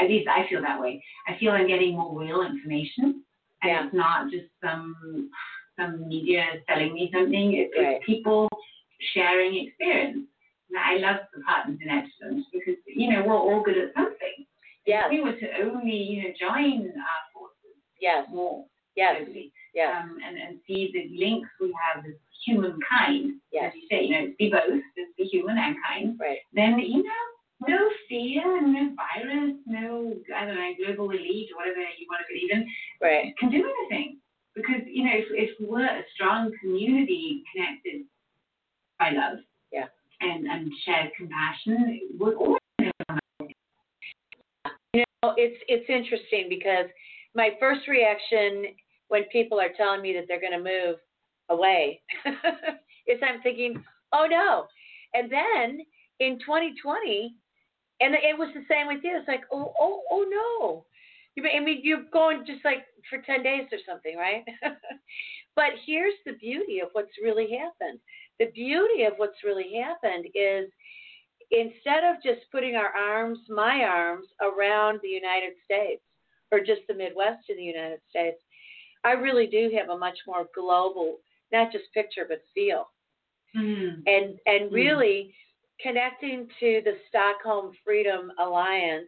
at 0.00 0.08
least 0.08 0.28
I 0.28 0.48
feel 0.48 0.62
that 0.62 0.80
way. 0.80 1.02
I 1.28 1.36
feel 1.38 1.52
I'm 1.52 1.68
getting 1.68 1.96
more 1.96 2.18
real 2.18 2.42
information. 2.42 3.22
And 3.62 3.70
yeah. 3.70 3.86
it's 3.86 3.94
not 3.94 4.30
just 4.30 4.46
some 4.62 5.30
some 5.78 6.06
media 6.06 6.44
telling 6.68 6.92
me 6.92 7.10
something. 7.14 7.54
It's, 7.54 7.72
right. 7.78 7.96
it's 7.96 8.04
people 8.04 8.48
sharing 9.14 9.66
experience. 9.66 10.26
And 10.70 10.78
I 10.78 10.96
love 10.96 11.20
the 11.34 11.42
partners 11.42 11.78
in 11.82 11.90
excellence 11.90 12.46
because, 12.52 12.80
you 12.86 13.12
know, 13.12 13.24
we're 13.26 13.36
all 13.36 13.62
good 13.62 13.78
at 13.78 13.94
something. 13.94 14.46
Yes. 14.86 15.04
If 15.06 15.12
we 15.12 15.20
were 15.20 15.36
to 15.36 15.48
only, 15.62 15.96
you 15.96 16.22
know, 16.22 16.30
join 16.38 16.88
our 16.88 17.22
forces 17.34 17.76
yes. 18.00 18.26
more 18.32 18.64
yes. 18.96 19.22
Yes. 19.74 19.94
Um, 20.02 20.18
and, 20.26 20.36
and 20.36 20.58
see 20.66 20.90
the 20.92 21.16
links 21.18 21.48
we 21.60 21.74
have 21.80 22.04
as 22.04 22.12
humankind, 22.44 23.40
yes. 23.52 23.72
as 23.72 23.74
you 23.74 23.88
say, 23.90 24.04
you 24.04 24.10
know, 24.10 24.32
be 24.38 24.50
both, 24.50 24.82
just 24.96 25.16
be 25.16 25.24
human 25.24 25.56
and 25.58 25.76
kind, 25.86 26.18
right. 26.20 26.38
then, 26.52 26.78
you 26.78 27.02
know, 27.02 27.24
no 27.68 27.78
fear, 28.08 28.42
no 28.60 28.94
virus, 28.96 29.54
no, 29.66 30.14
I 30.36 30.44
don't 30.44 30.56
know, 30.56 30.72
global 30.84 31.10
elite 31.10 31.48
or 31.54 31.62
whatever 31.62 31.80
you 31.96 32.06
want 32.10 32.20
to 32.26 32.34
believe 32.34 32.50
in, 32.50 32.66
right. 33.00 33.32
can 33.38 33.50
do 33.50 33.64
anything. 33.64 34.18
Because, 34.54 34.82
you 34.86 35.04
know, 35.04 35.12
if, 35.14 35.26
if 35.30 35.50
we're 35.60 35.86
a 35.86 36.02
strong 36.14 36.52
community 36.60 37.42
connected 37.54 38.02
by 39.02 39.10
love 39.10 39.38
yeah. 39.72 39.86
and, 40.20 40.46
and 40.46 40.72
shared 40.84 41.10
compassion, 41.16 42.00
we're 42.18 42.36
all 42.36 42.58
you 44.94 45.04
know, 45.22 45.34
it's 45.36 45.58
it's 45.68 45.88
interesting 45.88 46.46
because 46.48 46.86
my 47.34 47.50
first 47.58 47.88
reaction 47.88 48.66
when 49.08 49.24
people 49.32 49.58
are 49.58 49.70
telling 49.76 50.02
me 50.02 50.12
that 50.12 50.24
they're 50.28 50.40
going 50.40 50.52
to 50.52 50.58
move 50.58 50.96
away 51.48 52.00
is 53.06 53.18
I'm 53.22 53.42
thinking, 53.42 53.82
oh 54.12 54.26
no. 54.30 54.66
And 55.14 55.30
then 55.30 55.80
in 56.20 56.38
2020, 56.38 57.34
and 58.00 58.14
it 58.14 58.38
was 58.38 58.48
the 58.54 58.64
same 58.70 58.86
with 58.86 59.02
you. 59.02 59.16
It's 59.18 59.28
like, 59.28 59.42
oh, 59.52 59.72
oh, 59.78 60.02
oh 60.10 60.24
no. 60.28 60.84
I 61.38 61.60
mean, 61.60 61.80
you're 61.82 62.04
going 62.12 62.44
just 62.46 62.64
like 62.64 62.84
for 63.08 63.18
10 63.18 63.42
days 63.42 63.66
or 63.72 63.78
something, 63.88 64.16
right? 64.16 64.44
but 65.56 65.70
here's 65.86 66.14
the 66.26 66.32
beauty 66.34 66.80
of 66.80 66.88
what's 66.92 67.12
really 67.22 67.48
happened. 67.50 67.98
The 68.42 68.50
beauty 68.50 69.04
of 69.04 69.12
what's 69.18 69.44
really 69.44 69.80
happened 69.80 70.26
is 70.34 70.68
instead 71.52 72.02
of 72.02 72.20
just 72.24 72.50
putting 72.50 72.74
our 72.74 72.88
arms, 72.88 73.38
my 73.48 73.84
arms, 73.84 74.26
around 74.40 74.98
the 75.00 75.08
United 75.08 75.52
States 75.64 76.02
or 76.50 76.58
just 76.58 76.80
the 76.88 76.94
Midwest 76.94 77.48
of 77.48 77.56
the 77.56 77.62
United 77.62 78.00
States, 78.10 78.38
I 79.04 79.12
really 79.12 79.46
do 79.46 79.70
have 79.78 79.90
a 79.90 79.96
much 79.96 80.18
more 80.26 80.46
global 80.56 81.18
not 81.52 81.70
just 81.70 81.84
picture 81.94 82.26
but 82.28 82.42
feel. 82.52 82.88
Mm-hmm. 83.56 84.00
And 84.06 84.38
and 84.46 84.64
mm-hmm. 84.64 84.74
really 84.74 85.34
connecting 85.80 86.48
to 86.58 86.80
the 86.84 86.96
Stockholm 87.08 87.72
Freedom 87.84 88.32
Alliance 88.40 89.06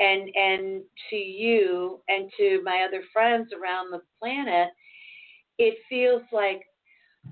and 0.00 0.28
and 0.34 0.82
to 1.10 1.16
you 1.16 2.00
and 2.08 2.28
to 2.38 2.60
my 2.64 2.86
other 2.88 3.04
friends 3.12 3.50
around 3.52 3.92
the 3.92 4.00
planet, 4.18 4.70
it 5.58 5.78
feels 5.88 6.22
like 6.32 6.62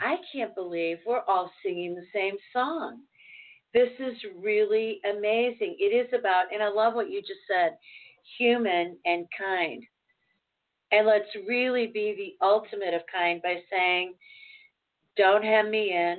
I 0.00 0.16
can't 0.32 0.54
believe 0.54 0.98
we're 1.06 1.22
all 1.26 1.50
singing 1.64 1.94
the 1.94 2.06
same 2.14 2.36
song. 2.52 3.00
This 3.72 3.90
is 3.98 4.16
really 4.40 5.00
amazing. 5.08 5.76
It 5.78 5.94
is 5.94 6.12
about, 6.18 6.52
and 6.52 6.62
I 6.62 6.68
love 6.68 6.94
what 6.94 7.10
you 7.10 7.20
just 7.20 7.40
said, 7.48 7.76
human 8.38 8.96
and 9.04 9.26
kind. 9.36 9.82
And 10.92 11.06
let's 11.06 11.28
really 11.46 11.86
be 11.86 12.14
the 12.16 12.44
ultimate 12.44 12.94
of 12.94 13.02
kind 13.12 13.40
by 13.42 13.56
saying, 13.70 14.14
don't 15.16 15.44
hem 15.44 15.70
me 15.70 15.92
in. 15.92 16.18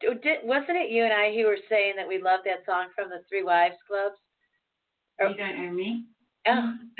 Did, 0.00 0.38
wasn't 0.44 0.76
it 0.76 0.90
you 0.90 1.04
and 1.04 1.12
I 1.12 1.34
who 1.34 1.46
were 1.46 1.56
saying 1.70 1.94
that 1.96 2.06
we 2.08 2.20
love 2.20 2.40
that 2.44 2.66
song 2.66 2.88
from 2.94 3.08
the 3.08 3.22
Three 3.28 3.42
Wives 3.42 3.76
Clubs? 3.88 4.16
Or, 5.18 5.28
you 5.28 5.36
don't 5.36 5.64
know 5.64 5.72
me? 5.72 6.04
Oh. 6.46 6.74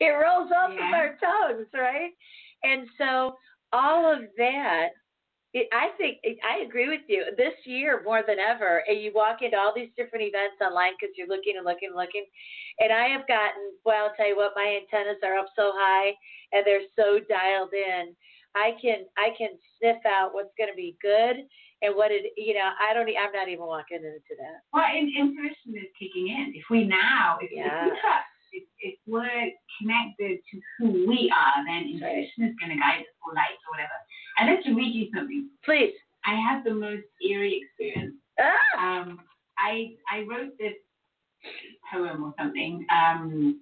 it 0.00 0.08
rolls 0.08 0.50
off 0.50 0.72
yeah. 0.74 0.88
of 0.88 0.94
our 0.94 1.16
tongues, 1.20 1.68
right? 1.72 2.10
And 2.64 2.88
so 2.98 3.36
all 3.72 4.12
of 4.12 4.20
that 4.36 4.90
it, 5.52 5.66
I 5.74 5.90
think 5.98 6.18
it, 6.22 6.38
I 6.46 6.62
agree 6.62 6.88
with 6.88 7.02
you. 7.08 7.26
This 7.36 7.54
year 7.64 8.02
more 8.04 8.22
than 8.22 8.38
ever, 8.38 8.84
and 8.86 9.02
you 9.02 9.10
walk 9.12 9.42
into 9.42 9.58
all 9.58 9.72
these 9.74 9.90
different 9.96 10.22
events 10.22 10.62
online 10.62 10.94
because 10.94 11.14
you're 11.18 11.26
looking 11.26 11.58
and 11.58 11.66
looking 11.66 11.90
and 11.90 11.98
looking. 11.98 12.22
And 12.78 12.92
I 12.94 13.10
have 13.10 13.26
gotten 13.26 13.74
well. 13.84 14.06
I'll 14.06 14.16
tell 14.16 14.30
you 14.30 14.38
what, 14.38 14.54
my 14.54 14.78
antennas 14.78 15.18
are 15.26 15.38
up 15.38 15.50
so 15.58 15.74
high 15.74 16.14
and 16.54 16.62
they're 16.62 16.86
so 16.94 17.18
dialed 17.26 17.74
in. 17.74 18.14
I 18.54 18.78
can 18.78 19.06
I 19.18 19.34
can 19.34 19.58
sniff 19.78 20.02
out 20.06 20.34
what's 20.34 20.54
going 20.54 20.70
to 20.70 20.78
be 20.78 20.94
good 21.02 21.42
and 21.82 21.94
what 21.94 22.10
it 22.10 22.30
you 22.38 22.54
know 22.54 22.70
I 22.78 22.94
don't 22.94 23.10
I'm 23.10 23.34
not 23.34 23.50
even 23.50 23.66
walking 23.66 24.02
into 24.06 24.34
that. 24.38 24.62
Well, 24.70 24.86
in, 24.90 25.10
intuition 25.10 25.74
is 25.74 25.90
kicking 25.98 26.30
in. 26.30 26.54
If 26.54 26.70
we 26.70 26.86
now 26.86 27.38
if, 27.42 27.50
yeah. 27.50 27.90
if 27.90 27.90
we 27.90 27.98
if, 28.80 28.94
we're 29.06 29.50
connected 29.78 30.38
to 30.50 30.60
who 30.78 31.06
we 31.08 31.32
are, 31.34 31.64
then 31.66 31.90
intuition 31.90 32.44
is 32.44 32.54
going 32.60 32.70
to 32.70 32.80
guide 32.80 33.00
us 33.00 33.16
or 33.26 33.34
light 33.34 33.58
or 33.66 33.74
whatever. 33.74 33.96
I'd 34.38 34.50
like 34.50 34.64
to 34.64 34.74
read 34.74 34.94
you 34.94 35.08
something. 35.14 35.48
Please. 35.64 35.94
I 36.24 36.34
had 36.34 36.64
the 36.64 36.74
most 36.74 37.04
eerie 37.26 37.62
experience. 37.64 38.14
Ah. 38.38 39.00
Um, 39.00 39.20
I 39.58 39.92
I 40.12 40.20
wrote 40.28 40.56
this 40.58 40.74
poem 41.92 42.24
or 42.24 42.34
something. 42.38 42.86
Um, 42.92 43.60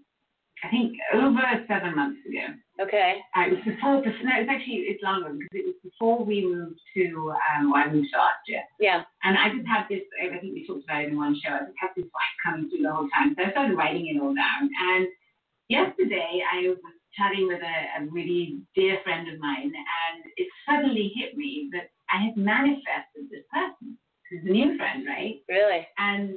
I 0.65 0.69
think 0.69 0.97
over 1.15 1.41
seven 1.69 1.95
months 1.95 2.21
ago. 2.27 2.47
Okay. 2.83 3.19
Uh, 3.37 3.47
it 3.47 3.51
was 3.51 3.65
before. 3.65 4.03
No, 4.03 4.33
it's 4.43 4.51
actually 4.51 4.91
it's 4.91 5.03
longer 5.03 5.31
because 5.31 5.55
it 5.55 5.67
was 5.67 5.78
before 5.99 6.25
we 6.25 6.45
moved 6.45 6.81
to. 6.95 7.35
Um, 7.55 7.71
well, 7.71 7.83
I 7.85 7.93
moved 7.93 8.09
to 8.13 8.19
Austria. 8.19 8.63
Yeah. 8.79 9.03
And 9.23 9.37
I 9.37 9.51
just 9.55 9.67
had 9.67 9.87
this. 9.91 10.03
I 10.23 10.39
think 10.39 10.55
we 10.55 10.67
talked 10.67 10.85
about 10.85 11.03
it 11.03 11.09
in 11.09 11.17
one 11.17 11.39
show. 11.43 11.53
I 11.55 11.67
just 11.67 11.79
had 11.81 11.91
this 11.97 12.07
vibe 12.07 12.37
coming 12.45 12.71
through 12.71 12.83
the 12.83 12.93
whole 12.93 13.09
time. 13.15 13.35
So 13.37 13.45
I 13.45 13.51
started 13.51 13.77
writing 13.77 14.07
it 14.07 14.21
all 14.21 14.35
down. 14.35 14.71
And 14.95 15.09
yesterday 15.69 16.43
I 16.53 16.69
was 16.69 16.79
chatting 17.17 17.49
with 17.49 17.61
a, 17.63 18.03
a 18.03 18.07
really 18.11 18.61
dear 18.75 18.99
friend 19.03 19.27
of 19.33 19.41
mine, 19.41 19.73
and 19.75 20.25
it 20.37 20.47
suddenly 20.69 21.11
hit 21.17 21.37
me 21.37 21.69
that 21.73 21.91
I 22.11 22.27
had 22.27 22.37
manifested 22.37 23.27
this 23.31 23.45
person. 23.53 23.99
Who's 24.31 24.45
a 24.45 24.53
new 24.53 24.77
friend, 24.77 25.07
right? 25.09 25.41
Really. 25.49 25.89
And 25.97 26.37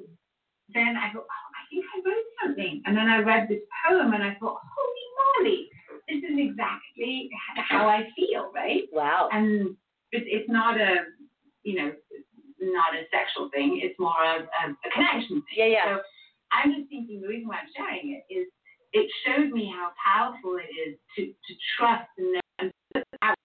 then 0.73 0.95
I 0.95 1.11
thought, 1.11 1.27
oh, 1.27 1.47
I 1.53 1.63
think 1.69 1.85
I 1.91 1.99
wrote 2.07 2.29
something. 2.41 2.81
And 2.85 2.95
then 2.95 3.09
I 3.09 3.19
read 3.19 3.47
this 3.49 3.59
poem 3.85 4.13
and 4.13 4.23
I 4.23 4.35
thought, 4.39 4.57
holy 4.63 5.07
moly, 5.43 5.69
this 6.11 6.23
is 6.27 6.37
exactly 6.37 7.29
how 7.55 7.87
I 7.87 8.07
feel, 8.15 8.51
right? 8.53 8.83
Wow. 8.91 9.29
And 9.31 9.75
it, 10.11 10.23
it's 10.27 10.49
not 10.49 10.79
a, 10.79 11.07
you 11.63 11.75
know, 11.79 11.91
not 12.59 12.93
a 12.93 13.07
sexual 13.09 13.49
thing. 13.53 13.79
It's 13.81 13.97
more 13.97 14.19
a, 14.19 14.43
a, 14.43 14.63
a 14.71 14.89
connection 14.93 15.41
thing. 15.47 15.55
Yeah, 15.55 15.65
yeah. 15.65 15.85
So 15.95 16.01
I'm 16.51 16.75
just 16.75 16.89
thinking 16.89 17.21
the 17.21 17.27
reason 17.27 17.47
why 17.47 17.63
I'm 17.63 17.71
sharing 17.75 18.19
it 18.19 18.23
is 18.33 18.47
it 18.93 19.07
showed 19.25 19.51
me 19.51 19.71
how 19.73 19.91
powerful 19.95 20.59
it 20.59 20.67
is 20.75 20.99
to, 21.15 21.21
to 21.27 21.51
trust 21.77 22.09
and 22.17 22.33
know 22.33 22.39
and 22.59 22.71
put 22.93 23.03
out 23.21 23.37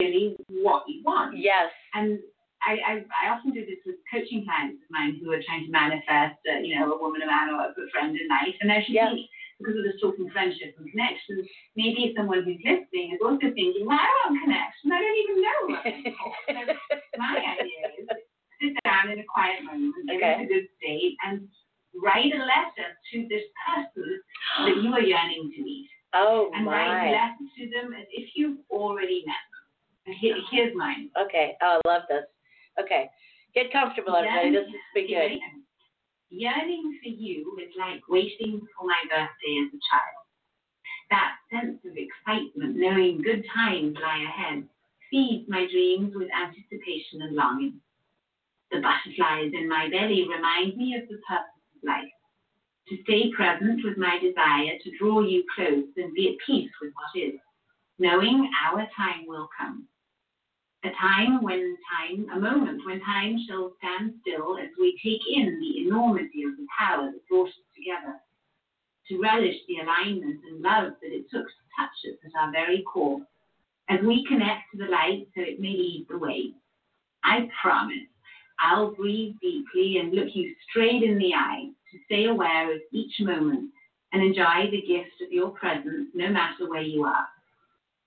really 0.00 0.36
what 0.48 0.82
you 0.88 1.02
want. 1.04 1.38
Yes. 1.38 1.70
And 1.94 2.18
I, 2.62 2.78
I, 2.82 2.92
I 3.22 3.30
often 3.30 3.52
do 3.52 3.64
this 3.64 3.78
with 3.86 3.96
coaching 4.10 4.44
clients 4.44 4.82
of 4.82 4.90
mine 4.90 5.18
who 5.22 5.30
are 5.32 5.42
trying 5.46 5.66
to 5.66 5.70
manifest, 5.70 6.38
uh, 6.50 6.58
you 6.62 6.78
know, 6.78 6.92
a 6.92 6.98
woman, 6.98 7.22
a 7.22 7.26
man, 7.26 7.50
or 7.50 7.70
a 7.70 7.74
good 7.74 7.90
friend 7.90 8.10
in 8.18 8.26
life. 8.28 8.54
And 8.60 8.70
as 8.70 8.82
you 8.88 8.96
Yeah. 8.96 9.10
think, 9.14 9.30
because 9.62 9.78
of 9.78 9.86
the 9.86 9.94
talking 10.02 10.28
friendship 10.34 10.74
and 10.76 10.90
connection, 10.90 11.46
maybe 11.78 12.12
someone 12.18 12.42
who's 12.42 12.58
listening 12.66 13.14
is 13.14 13.20
also 13.22 13.46
thinking, 13.54 13.86
well, 13.86 13.96
I 14.02 14.10
want 14.26 14.42
connection. 14.42 14.90
I 14.90 14.98
don't 14.98 15.20
even 15.22 15.36
know 15.38 15.60
what 15.70 15.82
they 15.86 16.10
want. 16.10 16.34
So 16.50 17.18
my 17.22 17.38
idea 17.56 17.82
is 18.02 18.06
sit 18.60 18.74
down 18.84 19.10
in 19.14 19.18
a 19.22 19.26
quiet 19.30 19.62
moment, 19.62 19.94
get 20.06 20.16
Okay. 20.18 20.34
in 20.34 20.40
a 20.42 20.48
good 20.50 20.66
state, 20.78 21.14
and 21.26 21.46
write 21.94 22.34
a 22.34 22.42
letter 22.42 22.88
to 23.12 23.16
this 23.30 23.46
person 23.68 24.08
that 24.66 24.76
you 24.82 24.90
are 24.92 25.00
yearning 25.02 25.52
to 25.56 25.62
meet. 25.62 25.88
oh 26.14 26.50
And 26.54 26.66
write 26.66 27.08
a 27.08 27.12
letter 27.14 27.46
to 27.58 27.62
them 27.70 27.94
as 27.94 28.06
if 28.12 28.30
you've 28.34 28.58
already 28.70 29.22
met 29.26 29.42
them. 30.06 30.14
Here, 30.20 30.36
here's 30.50 30.74
mine. 30.76 31.10
Okay. 31.20 31.54
Oh, 31.62 31.80
I 31.84 31.88
love 31.88 32.02
this. 32.08 32.24
Okay. 32.80 33.08
Get 33.54 33.70
comfortable, 33.70 34.16
everybody. 34.16 34.50
This 34.50 34.64
has 34.66 34.82
been 34.94 35.06
good. 35.06 35.38
Yearning 36.34 36.98
for 37.02 37.10
you 37.10 37.58
is 37.60 37.76
like 37.78 38.00
waiting 38.08 38.66
for 38.74 38.86
my 38.86 38.96
birthday 39.04 39.60
as 39.60 39.68
a 39.68 39.84
child. 39.84 40.24
That 41.10 41.36
sense 41.52 41.78
of 41.84 41.92
excitement, 41.94 42.76
knowing 42.76 43.20
good 43.20 43.44
times 43.54 43.98
lie 44.00 44.24
ahead, 44.24 44.66
feeds 45.10 45.44
my 45.46 45.66
dreams 45.70 46.14
with 46.16 46.30
anticipation 46.32 47.20
and 47.20 47.36
longing. 47.36 47.80
The 48.70 48.80
butterflies 48.80 49.52
in 49.52 49.68
my 49.68 49.90
belly 49.90 50.26
remind 50.26 50.78
me 50.78 50.96
of 50.96 51.06
the 51.06 51.20
purpose 51.28 51.68
of 51.76 51.84
life. 51.84 52.16
To 52.88 52.96
stay 53.02 53.30
present 53.36 53.84
with 53.84 53.98
my 53.98 54.18
desire 54.18 54.78
to 54.82 54.98
draw 54.98 55.20
you 55.20 55.44
close 55.54 55.84
and 55.98 56.14
be 56.14 56.30
at 56.30 56.46
peace 56.46 56.70
with 56.80 56.92
what 56.94 57.22
is, 57.22 57.38
knowing 57.98 58.50
our 58.64 58.88
time 58.96 59.26
will 59.26 59.50
come 59.60 59.86
a 60.84 60.90
time 61.00 61.42
when 61.42 61.76
time, 61.86 62.26
a 62.34 62.40
moment 62.40 62.82
when 62.84 63.00
time 63.00 63.38
shall 63.48 63.72
stand 63.78 64.14
still 64.20 64.58
as 64.58 64.68
we 64.80 64.98
take 65.02 65.22
in 65.30 65.60
the 65.60 65.86
enormity 65.86 66.42
of 66.42 66.56
the 66.56 66.66
power 66.78 67.10
that 67.10 67.28
brought 67.28 67.48
us 67.48 67.54
together, 67.76 68.18
to 69.08 69.20
relish 69.20 69.56
the 69.68 69.78
alignment 69.78 70.40
and 70.48 70.62
love 70.62 70.92
that 71.00 71.12
it 71.14 71.30
took 71.30 71.46
to 71.46 71.62
touch 71.78 72.12
us 72.12 72.18
at 72.24 72.40
our 72.40 72.50
very 72.50 72.82
core, 72.82 73.20
as 73.88 74.00
we 74.04 74.26
connect 74.26 74.70
to 74.72 74.78
the 74.78 74.90
light 74.90 75.26
so 75.34 75.42
it 75.42 75.60
may 75.60 75.68
lead 75.68 76.06
the 76.08 76.18
way. 76.18 76.52
I 77.24 77.48
promise 77.60 78.08
I'll 78.60 78.94
breathe 78.94 79.34
deeply 79.40 79.98
and 79.98 80.12
look 80.12 80.34
you 80.34 80.54
straight 80.68 81.02
in 81.02 81.18
the 81.18 81.34
eye 81.34 81.70
to 81.92 81.98
stay 82.06 82.26
aware 82.26 82.72
of 82.74 82.80
each 82.92 83.14
moment 83.20 83.70
and 84.12 84.22
enjoy 84.22 84.70
the 84.70 84.82
gift 84.82 85.20
of 85.24 85.32
your 85.32 85.50
presence 85.50 86.08
no 86.14 86.28
matter 86.28 86.68
where 86.68 86.82
you 86.82 87.04
are. 87.04 87.26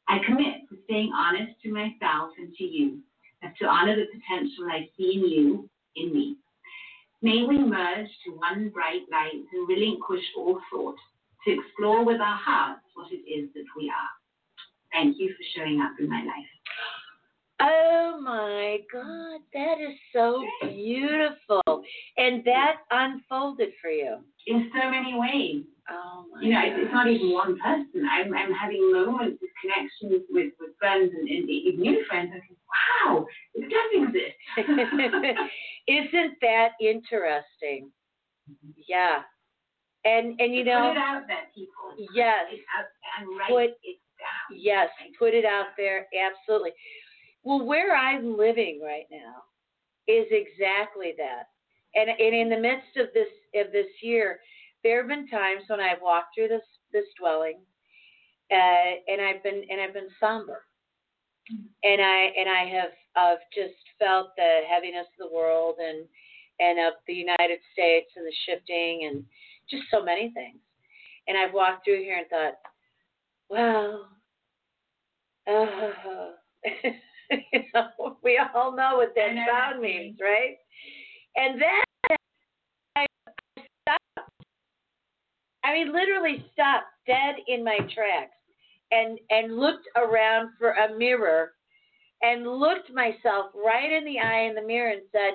I 0.08 0.20
commit 0.26 0.70
to 0.70 0.78
staying 0.86 1.12
honest 1.16 1.54
to 1.64 1.72
myself 1.72 2.32
and 2.38 2.54
to 2.56 2.64
you, 2.64 3.00
as 3.44 3.52
to 3.60 3.66
honor 3.66 3.96
the 3.96 4.06
potential 4.06 4.66
I 4.72 4.90
see 4.98 5.16
in 5.16 5.30
you, 5.30 5.70
in 5.96 6.14
me. 6.14 6.38
May 7.22 7.44
we 7.44 7.58
merge 7.58 8.10
to 8.26 8.32
one 8.32 8.70
bright 8.70 9.02
light 9.12 9.34
and 9.52 9.68
relinquish 9.68 10.24
all 10.38 10.60
thought, 10.72 10.96
to 11.46 11.54
explore 11.54 12.06
with 12.06 12.22
our 12.22 12.38
hearts 12.38 12.82
what 12.94 13.12
it 13.12 13.28
is 13.30 13.50
that 13.54 13.66
we 13.78 13.90
are. 13.90 14.14
Thank 14.92 15.18
you 15.20 15.30
for 15.30 15.44
showing 15.60 15.82
up 15.82 15.92
in 16.00 16.10
my 16.10 16.24
life. 16.24 16.46
Oh 17.62 18.20
my 18.22 18.80
God, 18.92 19.40
that 19.54 19.80
is 19.80 19.96
so 20.14 20.44
beautiful. 20.62 21.84
And 22.18 22.44
that 22.46 22.78
unfolded 22.92 23.70
for 23.82 23.90
you. 23.90 24.18
In 24.48 24.70
so 24.74 24.90
many 24.90 25.14
ways, 25.16 25.64
Oh 25.90 26.26
my 26.34 26.42
you 26.42 26.50
know, 26.54 26.62
it's, 26.64 26.76
it's 26.82 26.94
not 26.94 27.08
even 27.08 27.32
one 27.32 27.60
person. 27.60 28.08
I'm, 28.10 28.34
I'm 28.34 28.52
having 28.54 28.92
moments 28.92 29.38
of 29.44 29.50
connections 29.62 30.26
with, 30.30 30.54
with 30.60 30.72
friends 30.80 31.12
and, 31.14 31.30
and 31.30 31.50
even 31.50 31.80
new 31.80 32.04
friends. 32.10 32.32
I 32.34 32.40
think, 32.42 32.58
wow, 32.74 33.26
it 33.54 33.70
does 33.70 34.10
exist. 34.10 34.36
Isn't 35.88 36.34
that 36.42 36.70
interesting? 36.82 37.92
Yeah. 38.88 39.20
And 40.06 40.40
and 40.40 40.54
you 40.54 40.64
know, 40.64 40.92
it 40.92 40.98
out 40.98 41.24
there, 41.28 41.50
people. 41.54 42.06
yes, 42.14 42.46
Put 42.50 42.58
it 42.60 42.66
out 42.78 42.86
there 43.02 43.16
and 43.20 43.40
write 43.40 43.50
Put- 43.50 43.78
it 43.84 43.98
down. 44.20 44.58
yes, 44.60 44.90
put 45.20 45.34
it 45.34 45.46
out 45.46 45.68
there, 45.78 46.08
absolutely. 46.14 46.72
Well, 47.44 47.66
where 47.66 47.96
I'm 47.96 48.38
living 48.38 48.82
right 48.84 49.06
now 49.12 49.44
is 50.08 50.26
exactly 50.32 51.14
that. 51.18 51.46
And 51.96 52.10
and 52.10 52.36
in 52.36 52.50
the 52.50 52.60
midst 52.60 52.98
of 52.98 53.08
this 53.14 53.30
of 53.56 53.72
this 53.72 53.88
year, 54.02 54.40
there 54.86 55.02
have 55.02 55.10
been 55.10 55.28
times 55.28 55.64
when 55.68 55.80
I've 55.80 56.02
walked 56.02 56.36
through 56.36 56.50
this 56.50 56.62
this 56.94 57.10
dwelling, 57.20 57.58
uh, 58.52 58.92
and 59.08 59.20
I've 59.20 59.42
been 59.42 59.64
and 59.68 59.82
I've 59.82 59.96
been 59.96 60.14
somber, 60.20 60.62
and 61.84 62.00
I 62.00 62.30
and 62.38 62.48
I 62.48 62.70
have 62.70 62.92
I've 63.18 63.44
just 63.52 63.82
felt 63.98 64.28
the 64.38 64.62
heaviness 64.70 65.08
of 65.20 65.28
the 65.28 65.36
world 65.36 65.78
and 65.80 66.06
and 66.60 66.88
of 66.88 66.94
the 67.08 67.16
United 67.16 67.60
States 67.74 68.12
and 68.16 68.28
the 68.28 68.34
shifting 68.46 69.10
and 69.10 69.26
just 69.72 69.90
so 69.90 70.06
many 70.06 70.32
things. 70.36 70.60
And 71.28 71.36
I've 71.36 71.54
walked 71.54 71.84
through 71.84 72.04
here 72.04 72.20
and 72.20 72.28
thought, 72.30 72.54
well, 73.50 74.08
uh, 75.48 76.32
you 77.32 77.62
know, 77.74 78.18
we 78.24 78.40
all 78.54 78.76
know 78.76 78.98
what 78.98 79.14
that 79.16 79.34
sound 79.50 79.82
means, 79.82 80.20
right? 80.22 80.58
And 81.36 81.60
then 81.60 81.85
I 85.66 85.74
mean, 85.74 85.92
literally 85.92 86.46
stopped 86.54 86.86
dead 87.08 87.36
in 87.48 87.64
my 87.64 87.78
tracks 87.94 88.38
and 88.92 89.20
and 89.32 89.58
looked 89.58 89.88
around 89.96 90.52
for 90.60 90.72
a 90.72 90.96
mirror 90.96 91.54
and 92.22 92.48
looked 92.48 92.92
myself 92.92 93.48
right 93.56 93.92
in 93.92 94.06
the 94.06 94.20
eye 94.20 94.44
in 94.44 94.56
the 94.56 94.62
mirror 94.62 94.92
and 94.92 95.02
said, 95.12 95.34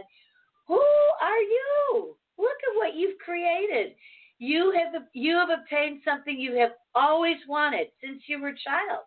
"Who 0.68 0.80
are 1.20 1.38
you? 1.38 2.16
Look 2.38 2.56
at 2.68 2.76
what 2.76 2.94
you've 2.94 3.18
created. 3.18 3.94
You 4.38 4.72
have 4.72 5.02
you 5.12 5.36
have 5.36 5.50
obtained 5.50 6.00
something 6.04 6.38
you 6.38 6.54
have 6.56 6.72
always 6.94 7.36
wanted 7.48 7.88
since 8.02 8.22
you 8.26 8.40
were 8.40 8.48
a 8.48 8.58
child. 8.64 9.02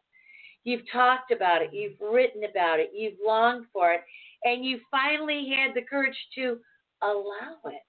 You've 0.65 0.89
talked 0.91 1.31
about 1.31 1.61
it, 1.61 1.73
you've 1.73 1.99
written 1.99 2.43
about 2.45 2.79
it, 2.79 2.91
you've 2.95 3.17
longed 3.25 3.65
for 3.73 3.91
it, 3.93 4.01
and 4.43 4.63
you 4.63 4.79
finally 4.89 5.53
had 5.53 5.75
the 5.75 5.81
courage 5.81 6.17
to 6.35 6.57
allow 7.01 7.57
it 7.65 7.81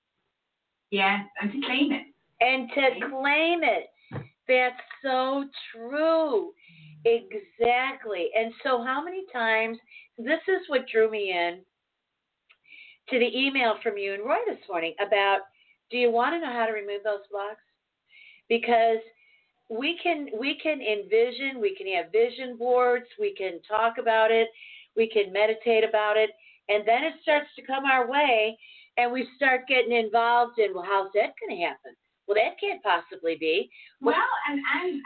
Yeah, 0.90 1.22
and 1.40 1.52
to 1.52 1.60
claim 1.66 1.92
it. 1.92 2.13
And 2.40 2.68
to 2.70 3.08
claim 3.10 3.60
it. 3.62 3.90
That's 4.48 4.80
so 5.02 5.44
true. 5.72 6.52
Exactly. 7.04 8.30
And 8.36 8.52
so, 8.62 8.82
how 8.82 9.02
many 9.04 9.24
times, 9.32 9.78
this 10.18 10.40
is 10.48 10.68
what 10.68 10.86
drew 10.88 11.10
me 11.10 11.30
in 11.32 11.60
to 13.10 13.18
the 13.18 13.38
email 13.38 13.74
from 13.82 13.98
you 13.98 14.14
and 14.14 14.24
Roy 14.24 14.38
this 14.46 14.58
morning 14.68 14.94
about 15.06 15.40
do 15.90 15.98
you 15.98 16.10
want 16.10 16.34
to 16.34 16.40
know 16.40 16.52
how 16.52 16.66
to 16.66 16.72
remove 16.72 17.02
those 17.04 17.26
blocks? 17.30 17.60
Because 18.48 18.98
we 19.68 19.98
can 20.02 20.28
we 20.38 20.58
can 20.62 20.80
envision, 20.80 21.60
we 21.60 21.74
can 21.76 21.86
have 21.94 22.12
vision 22.12 22.56
boards, 22.56 23.06
we 23.18 23.34
can 23.34 23.60
talk 23.68 23.94
about 23.98 24.30
it, 24.30 24.48
we 24.96 25.08
can 25.08 25.32
meditate 25.32 25.84
about 25.84 26.16
it, 26.16 26.30
and 26.68 26.86
then 26.86 27.04
it 27.04 27.14
starts 27.22 27.48
to 27.56 27.62
come 27.66 27.84
our 27.84 28.10
way 28.10 28.58
and 28.96 29.12
we 29.12 29.28
start 29.36 29.62
getting 29.68 29.92
involved 29.92 30.58
in 30.58 30.72
well 30.74 30.84
how's 30.86 31.10
that 31.14 31.34
going 31.40 31.58
to 31.58 31.64
happen? 31.64 31.92
Well, 32.26 32.36
that 32.40 32.58
can't 32.58 32.82
possibly 32.82 33.36
be. 33.36 33.70
Well, 34.00 34.30
and 34.48 34.60
and, 34.60 35.00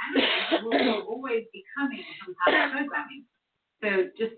and 0.54 0.66
will 0.66 1.02
always 1.12 1.44
be 1.52 1.64
coming 1.76 2.02
from 2.24 2.34
past 2.44 2.72
programming. 2.72 3.24
So 3.80 4.10
just 4.18 4.34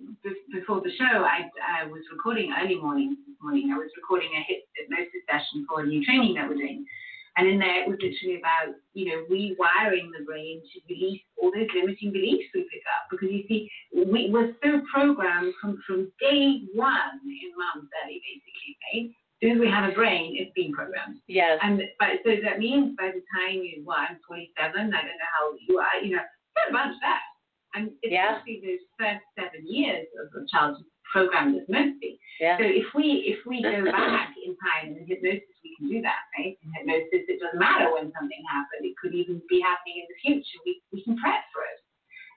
before 0.53 0.85
the 0.85 0.93
show, 1.01 1.25
I, 1.25 1.49
I 1.65 1.89
was 1.89 2.05
recording 2.13 2.53
early 2.61 2.77
morning 2.77 3.17
this 3.25 3.37
morning. 3.41 3.73
I 3.73 3.79
was 3.81 3.89
recording 3.97 4.29
a 4.37 4.43
hypnosis 4.77 5.25
session 5.25 5.65
for 5.65 5.81
a 5.81 5.87
new 5.87 6.05
training 6.05 6.35
that 6.37 6.45
we're 6.45 6.61
doing. 6.61 6.85
And 7.37 7.49
in 7.49 7.59
there, 7.59 7.85
it 7.85 7.89
was 7.89 7.97
literally 8.05 8.37
about, 8.37 8.77
you 8.93 9.09
know, 9.09 9.25
rewiring 9.33 10.13
the 10.13 10.29
brain 10.29 10.61
to 10.61 10.77
release 10.93 11.23
all 11.41 11.49
those 11.55 11.73
limiting 11.73 12.13
beliefs 12.13 12.53
we 12.53 12.69
pick 12.69 12.85
up. 12.85 13.09
Because 13.09 13.33
you 13.33 13.45
see, 13.49 13.71
we, 13.97 14.29
we're 14.29 14.53
so 14.61 14.83
programmed 14.93 15.55
from, 15.57 15.81
from 15.87 16.13
day 16.21 16.69
one 16.75 17.17
in 17.25 17.49
mom's 17.57 17.89
belly, 17.89 18.21
basically, 18.21 18.77
right? 18.93 19.09
As 19.41 19.49
soon 19.49 19.57
as 19.57 19.61
we 19.61 19.73
have 19.73 19.89
a 19.89 19.95
brain, 19.95 20.37
it's 20.37 20.53
being 20.55 20.73
programmed. 20.73 21.17
Yes. 21.27 21.59
And 21.63 21.81
but 21.99 22.21
so 22.25 22.37
that 22.45 22.59
means 22.59 22.93
by 22.99 23.09
the 23.09 23.25
time 23.33 23.65
you, 23.65 23.81
what, 23.85 24.05
I'm 24.05 24.21
27, 24.29 24.53
I 24.61 24.77
don't 24.77 24.93
know 24.93 25.33
how 25.33 25.57
you 25.57 25.79
are, 25.81 25.97
you 26.05 26.17
know, 26.17 26.23
got 26.57 26.69
a 26.69 26.73
bunch. 26.73 26.97
And 27.73 27.89
especially 28.05 28.61
yeah. 28.61 28.67
those 28.67 28.85
first 28.99 29.25
seven 29.39 29.63
years 29.65 30.05
of 30.19 30.29
a 30.35 30.45
child's 30.51 30.83
program 31.11 31.55
as 31.57 31.65
mostly. 31.69 32.19
Yeah. 32.41 32.59
So 32.59 32.65
if 32.67 32.87
we 32.95 33.33
if 33.33 33.41
we 33.47 33.63
go 33.63 33.85
back 33.89 34.35
in 34.45 34.57
time 34.61 34.97
in 34.97 35.07
hypnosis, 35.07 35.49
we 35.65 35.77
can 35.79 35.89
do 35.89 36.03
that, 36.03 36.21
right? 36.37 36.57
In 36.61 36.69
hypnosis, 36.77 37.25
it 37.31 37.41
doesn't 37.41 37.59
matter 37.59 37.93
when 37.93 38.13
something 38.13 38.43
happened. 38.51 38.85
It 38.85 38.97
could 39.01 39.15
even 39.15 39.41
be 39.49 39.61
happening 39.61 40.03
in 40.03 40.07
the 40.11 40.19
future. 40.21 40.59
We 40.67 40.83
we 40.93 41.05
can 41.05 41.17
prep 41.17 41.47
for 41.53 41.63
it. 41.65 41.79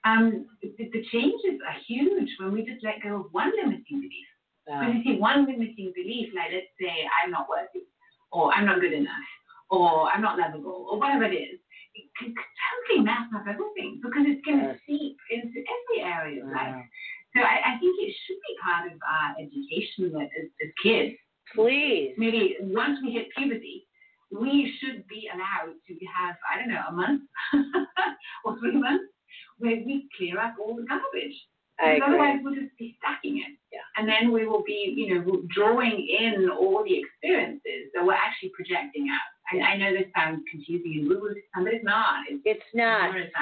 Um, 0.05 0.45
the, 0.61 0.89
the 0.91 1.03
changes 1.11 1.63
are 1.63 1.79
huge 1.87 2.29
when 2.39 2.51
we 2.51 2.65
just 2.67 2.83
let 2.83 3.01
go 3.01 3.23
of 3.23 3.31
one 3.31 3.51
limiting 3.55 4.03
belief. 4.03 4.29
Yeah. 4.67 4.79
When 4.79 4.97
you 4.97 5.03
see 5.03 5.19
one 5.19 5.45
limiting 5.45 5.91
belief, 5.95 6.33
like 6.35 6.51
let's 6.53 6.71
say 6.79 7.07
I'm 7.23 7.31
not 7.31 7.49
worthy, 7.49 7.85
or 8.31 8.53
I'm 8.53 8.65
not 8.65 8.79
good 8.79 8.93
enough, 8.93 9.29
or 9.69 10.09
I'm 10.09 10.21
not 10.21 10.39
lovable, 10.39 10.87
or 10.89 10.99
whatever 10.99 11.25
it 11.25 11.35
is, 11.35 11.59
it 11.95 12.09
can 12.17 12.33
totally 12.33 13.05
mess 13.05 13.27
up 13.35 13.45
everything 13.47 13.99
because 14.01 14.23
it's 14.25 14.45
going 14.45 14.59
to 14.59 14.75
seep 14.87 15.17
into 15.29 15.61
every 15.61 15.99
area 16.01 16.43
of 16.43 16.49
life. 16.49 16.85
So 17.35 17.41
I, 17.41 17.73
I, 17.73 17.79
think 17.79 17.97
it 17.97 18.13
should 18.25 18.37
be 18.45 18.53
part 18.61 18.91
of 18.91 18.97
our 19.01 19.33
education 19.41 20.13
as, 20.21 20.29
as 20.61 20.69
kids. 20.81 21.17
Please. 21.55 22.13
Maybe 22.17 22.57
once 22.61 22.99
we 23.03 23.11
hit 23.11 23.33
puberty, 23.35 23.87
we 24.31 24.73
should 24.79 25.07
be 25.07 25.29
allowed 25.33 25.73
to 25.73 25.93
have, 26.05 26.35
I 26.49 26.57
don't 26.57 26.69
know, 26.69 26.81
a 26.89 26.91
month 26.91 27.21
or 28.45 28.57
three 28.59 28.77
months 28.79 29.05
where 29.57 29.77
we 29.85 30.07
clear 30.17 30.39
up 30.39 30.55
all 30.59 30.75
the 30.75 30.85
garbage. 30.85 31.37
Because 31.77 32.01
otherwise 32.05 32.39
we'll 32.43 32.55
just 32.55 32.77
be 32.77 32.95
stacking 32.99 33.37
it. 33.37 33.57
Yeah. 33.71 33.81
And 33.97 34.07
then 34.07 34.31
we 34.31 34.45
will 34.45 34.63
be, 34.63 34.93
you 34.95 35.15
know, 35.15 35.41
drawing 35.53 36.07
in 36.07 36.49
all 36.49 36.83
the 36.83 36.99
experiences 36.99 37.89
that 37.93 38.05
we're 38.05 38.13
actually 38.13 38.51
projecting 38.55 39.09
out. 39.09 39.25
I, 39.51 39.73
I 39.73 39.77
know 39.77 39.91
this 39.91 40.07
sounds 40.15 40.41
confusing 40.49 40.99
and 41.01 41.09
woo 41.09 41.33
but 41.55 41.73
it's 41.73 41.83
not. 41.83 42.25
It's, 42.29 42.41
it's 42.45 42.71
not. 42.73 43.15
It's. 43.17 43.33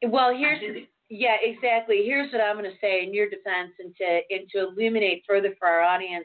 It's 0.00 0.12
well, 0.12 0.34
here's 0.36 0.60
yeah, 1.08 1.36
exactly. 1.42 2.02
Here's 2.04 2.32
what 2.32 2.40
I'm 2.40 2.56
going 2.56 2.70
to 2.70 2.76
say 2.80 3.04
in 3.04 3.12
your 3.14 3.28
defense, 3.28 3.72
and 3.78 3.94
to 3.96 4.20
and 4.30 4.48
to 4.50 4.68
illuminate 4.68 5.22
further 5.28 5.54
for 5.58 5.68
our 5.68 5.82
audience. 5.82 6.24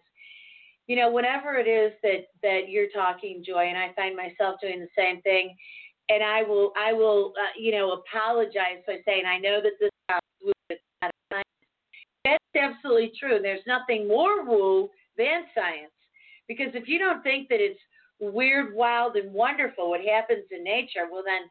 You 0.87 0.95
know, 0.95 1.11
whenever 1.11 1.57
it 1.57 1.67
is 1.67 1.91
that 2.03 2.27
that 2.41 2.69
you're 2.69 2.89
talking, 2.95 3.43
Joy, 3.45 3.67
and 3.67 3.77
I 3.77 3.91
find 3.95 4.15
myself 4.15 4.55
doing 4.61 4.79
the 4.79 4.87
same 4.97 5.21
thing, 5.21 5.53
and 6.09 6.23
I 6.23 6.43
will 6.43 6.71
I 6.77 6.93
will 6.93 7.33
uh, 7.37 7.53
you 7.59 7.71
know 7.71 7.91
apologize 8.01 8.81
by 8.87 8.97
saying 9.05 9.25
I 9.27 9.37
know 9.37 9.61
that 9.61 9.73
this 9.79 9.91
not. 11.01 11.45
That's 12.25 12.43
absolutely 12.55 13.11
true. 13.19 13.39
There's 13.41 13.65
nothing 13.67 14.07
more 14.07 14.43
woo 14.45 14.89
than 15.17 15.43
science, 15.55 15.93
because 16.47 16.73
if 16.73 16.87
you 16.87 16.99
don't 16.99 17.23
think 17.23 17.49
that 17.49 17.59
it's 17.59 17.79
weird, 18.19 18.75
wild, 18.75 19.15
and 19.15 19.31
wonderful 19.31 19.89
what 19.89 20.01
happens 20.01 20.43
in 20.51 20.63
nature, 20.63 21.07
well 21.11 21.23
then, 21.25 21.47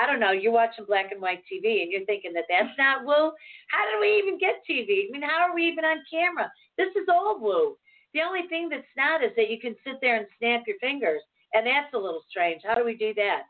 I 0.00 0.06
don't 0.06 0.20
know. 0.20 0.32
You're 0.32 0.52
watching 0.52 0.84
black 0.84 1.12
and 1.12 1.20
white 1.22 1.42
TV 1.50 1.82
and 1.82 1.90
you're 1.92 2.04
thinking 2.04 2.32
that 2.34 2.44
that's 2.48 2.76
not 2.76 3.04
woo. 3.04 3.32
How 3.68 3.84
did 3.86 4.00
we 4.00 4.18
even 4.18 4.38
get 4.38 4.62
TV? 4.68 5.06
I 5.08 5.12
mean, 5.12 5.22
how 5.22 5.48
are 5.48 5.54
we 5.54 5.64
even 5.66 5.84
on 5.84 5.98
camera? 6.10 6.50
This 6.76 6.90
is 6.96 7.08
all 7.08 7.38
woo. 7.40 7.76
The 8.12 8.22
only 8.22 8.48
thing 8.48 8.68
that's 8.68 8.82
not 8.96 9.22
is 9.22 9.30
that 9.36 9.50
you 9.50 9.60
can 9.60 9.76
sit 9.84 10.00
there 10.00 10.16
and 10.16 10.26
snap 10.38 10.62
your 10.66 10.78
fingers, 10.80 11.22
and 11.54 11.64
that's 11.64 11.94
a 11.94 11.98
little 11.98 12.22
strange. 12.28 12.62
How 12.64 12.74
do 12.74 12.84
we 12.84 12.96
do 12.96 13.14
that? 13.14 13.42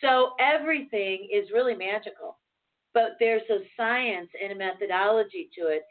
So 0.00 0.34
everything 0.38 1.28
is 1.32 1.50
really 1.52 1.74
magical, 1.74 2.38
but 2.94 3.16
there's 3.18 3.42
a 3.50 3.58
science 3.76 4.28
and 4.42 4.52
a 4.52 4.56
methodology 4.56 5.48
to 5.58 5.68
it. 5.68 5.82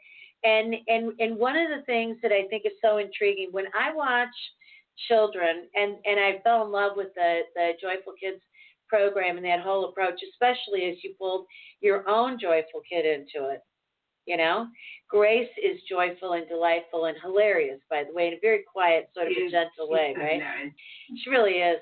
And 0.44 0.74
and 0.88 1.12
and 1.20 1.36
one 1.36 1.56
of 1.56 1.68
the 1.68 1.84
things 1.86 2.16
that 2.22 2.32
I 2.32 2.48
think 2.48 2.64
is 2.66 2.72
so 2.82 2.98
intriguing 2.98 3.48
when 3.52 3.66
I 3.78 3.94
watch 3.94 4.28
children 5.08 5.68
and 5.74 5.96
and 6.04 6.18
I 6.18 6.40
fell 6.42 6.64
in 6.64 6.72
love 6.72 6.92
with 6.96 7.14
the 7.14 7.40
the 7.54 7.72
Joyful 7.80 8.14
Kids 8.20 8.42
program 8.88 9.36
and 9.36 9.46
that 9.46 9.60
whole 9.60 9.88
approach, 9.88 10.20
especially 10.32 10.84
as 10.90 10.96
you 11.02 11.14
pulled 11.18 11.46
your 11.80 12.06
own 12.08 12.38
joyful 12.38 12.82
kid 12.88 13.06
into 13.06 13.48
it. 13.48 13.62
You 14.26 14.36
know, 14.36 14.68
Grace 15.08 15.50
is 15.62 15.80
joyful 15.88 16.34
and 16.34 16.46
delightful 16.48 17.06
and 17.06 17.16
hilarious, 17.22 17.80
by 17.90 18.04
the 18.04 18.14
way, 18.14 18.28
in 18.28 18.34
a 18.34 18.38
very 18.40 18.62
quiet, 18.70 19.10
sort 19.14 19.26
of 19.26 19.32
a 19.32 19.50
gentle 19.50 19.88
way, 19.90 20.14
right? 20.16 20.40
She 21.24 21.30
really 21.30 21.54
is. 21.54 21.78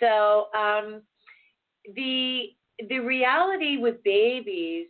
So, 0.00 0.46
um, 0.56 1.02
the 1.94 2.46
the 2.88 2.98
reality 2.98 3.76
with 3.76 4.02
babies, 4.04 4.86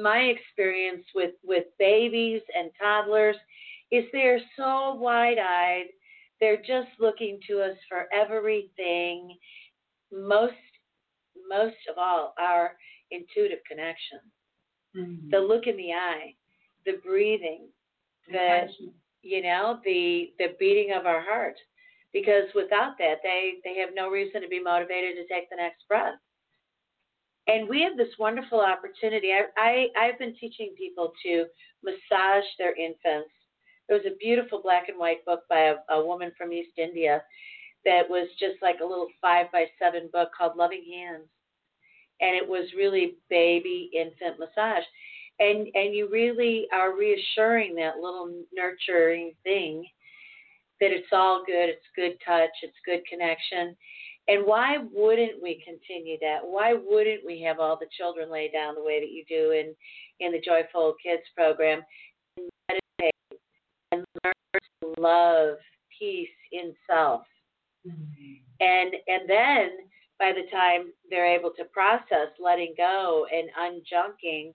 my 0.00 0.18
experience 0.18 1.04
with 1.14 1.34
with 1.42 1.64
babies 1.78 2.42
and 2.56 2.70
toddlers, 2.80 3.36
is 3.90 4.04
they're 4.12 4.40
so 4.56 4.94
wide 4.94 5.38
eyed 5.38 5.86
they're 6.40 6.56
just 6.58 6.90
looking 7.00 7.38
to 7.48 7.60
us 7.60 7.76
for 7.88 8.06
everything. 8.12 9.36
Most, 10.12 10.52
most 11.48 11.76
of 11.90 11.96
all, 11.98 12.34
our 12.38 12.72
intuitive 13.10 13.60
connection, 13.68 14.18
mm-hmm. 14.96 15.30
the 15.30 15.38
look 15.38 15.66
in 15.66 15.76
the 15.76 15.92
eye, 15.92 16.34
the 16.86 17.00
breathing, 17.04 17.68
the 18.30 18.68
you 19.22 19.42
know 19.42 19.80
the 19.84 20.32
the 20.38 20.54
beating 20.58 20.92
of 20.94 21.06
our 21.06 21.22
heart. 21.22 21.56
Because 22.12 22.44
without 22.54 22.92
that, 22.98 23.16
they 23.22 23.54
they 23.64 23.78
have 23.80 23.90
no 23.94 24.10
reason 24.10 24.42
to 24.42 24.48
be 24.48 24.62
motivated 24.62 25.16
to 25.16 25.34
take 25.34 25.48
the 25.50 25.56
next 25.56 25.88
breath. 25.88 26.14
And 27.46 27.68
we 27.68 27.82
have 27.82 27.96
this 27.96 28.14
wonderful 28.18 28.60
opportunity. 28.60 29.30
I, 29.32 29.44
I 29.58 29.86
I've 29.98 30.18
been 30.18 30.34
teaching 30.40 30.74
people 30.78 31.12
to 31.24 31.44
massage 31.82 32.44
their 32.58 32.74
infants 32.74 33.30
there 33.88 33.96
was 33.96 34.06
a 34.06 34.16
beautiful 34.18 34.60
black 34.62 34.88
and 34.88 34.98
white 34.98 35.24
book 35.24 35.40
by 35.48 35.72
a, 35.72 35.94
a 35.94 36.04
woman 36.04 36.32
from 36.36 36.52
East 36.52 36.78
India 36.78 37.22
that 37.84 38.08
was 38.08 38.28
just 38.38 38.62
like 38.62 38.76
a 38.82 38.86
little 38.86 39.08
five 39.20 39.52
by 39.52 39.66
seven 39.78 40.08
book 40.12 40.30
called 40.36 40.56
Loving 40.56 40.84
Hands. 40.90 41.24
And 42.20 42.34
it 42.34 42.48
was 42.48 42.70
really 42.76 43.16
baby 43.28 43.90
infant 43.94 44.38
massage. 44.38 44.84
And 45.40 45.68
and 45.74 45.94
you 45.94 46.08
really 46.10 46.66
are 46.72 46.96
reassuring 46.96 47.74
that 47.76 47.96
little 47.96 48.32
nurturing 48.54 49.32
thing 49.42 49.84
that 50.80 50.92
it's 50.92 51.12
all 51.12 51.42
good, 51.44 51.68
it's 51.68 51.86
good 51.96 52.16
touch, 52.24 52.50
it's 52.62 52.76
good 52.86 53.00
connection. 53.06 53.76
And 54.26 54.46
why 54.46 54.78
wouldn't 54.92 55.42
we 55.42 55.62
continue 55.64 56.16
that? 56.20 56.38
Why 56.42 56.72
wouldn't 56.72 57.26
we 57.26 57.42
have 57.42 57.60
all 57.60 57.76
the 57.78 57.86
children 57.96 58.30
lay 58.30 58.50
down 58.50 58.74
the 58.74 58.82
way 58.82 59.00
that 59.00 59.10
you 59.10 59.24
do 59.28 59.52
in 59.52 59.74
in 60.20 60.32
the 60.32 60.40
Joyful 60.40 60.94
Kids 61.02 61.22
program? 61.36 61.82
and 62.36 62.50
meditate 62.68 63.40
and 63.92 64.04
learn 64.24 64.32
to 64.82 65.00
love 65.00 65.56
peace 65.98 66.28
in 66.52 66.74
self. 66.88 67.22
Mm-hmm. 67.86 68.34
And 68.60 68.94
and 69.06 69.28
then 69.28 69.70
by 70.18 70.32
the 70.32 70.48
time 70.50 70.92
they're 71.10 71.34
able 71.34 71.50
to 71.56 71.64
process 71.64 72.28
letting 72.42 72.74
go 72.76 73.26
and 73.32 73.48
unjunking, 73.60 74.52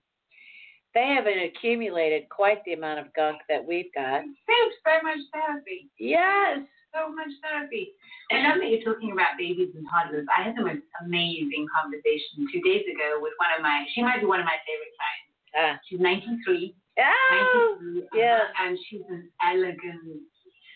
they 0.96 1.14
haven't 1.16 1.44
accumulated 1.44 2.28
quite 2.30 2.64
the 2.66 2.74
amount 2.74 3.00
of 3.00 3.14
gunk 3.14 3.40
that 3.50 3.64
we've 3.64 3.94
got. 3.94 4.22
Saves 4.22 4.76
very 4.84 5.04
much 5.04 5.20
therapy. 5.34 5.90
Yes. 6.00 6.60
So 6.94 7.14
much 7.14 7.30
therapy. 7.46 7.94
And 8.32 8.44
now 8.44 8.58
that 8.58 8.70
you're 8.70 8.82
talking 8.82 9.12
about 9.12 9.38
babies 9.38 9.70
and 9.76 9.86
toddlers, 9.90 10.26
I 10.30 10.44
had 10.44 10.58
the 10.58 10.66
most 10.66 10.86
amazing 11.06 11.68
conversation 11.70 12.50
two 12.52 12.62
days 12.62 12.86
ago 12.90 13.22
with 13.22 13.34
one 13.38 13.54
of 13.56 13.62
my, 13.62 13.86
she 13.94 14.02
might 14.02 14.20
be 14.20 14.26
one 14.26 14.40
of 14.40 14.46
my 14.46 14.58
favorite 14.66 14.94
clients. 14.98 15.30
Ah. 15.54 15.80
She's 15.86 16.00
93. 16.00 16.76
Oh, 17.00 18.02
yeah. 18.14 18.40
And 18.60 18.78
she's 18.90 19.06
an 19.10 19.30
elegant, 19.42 20.26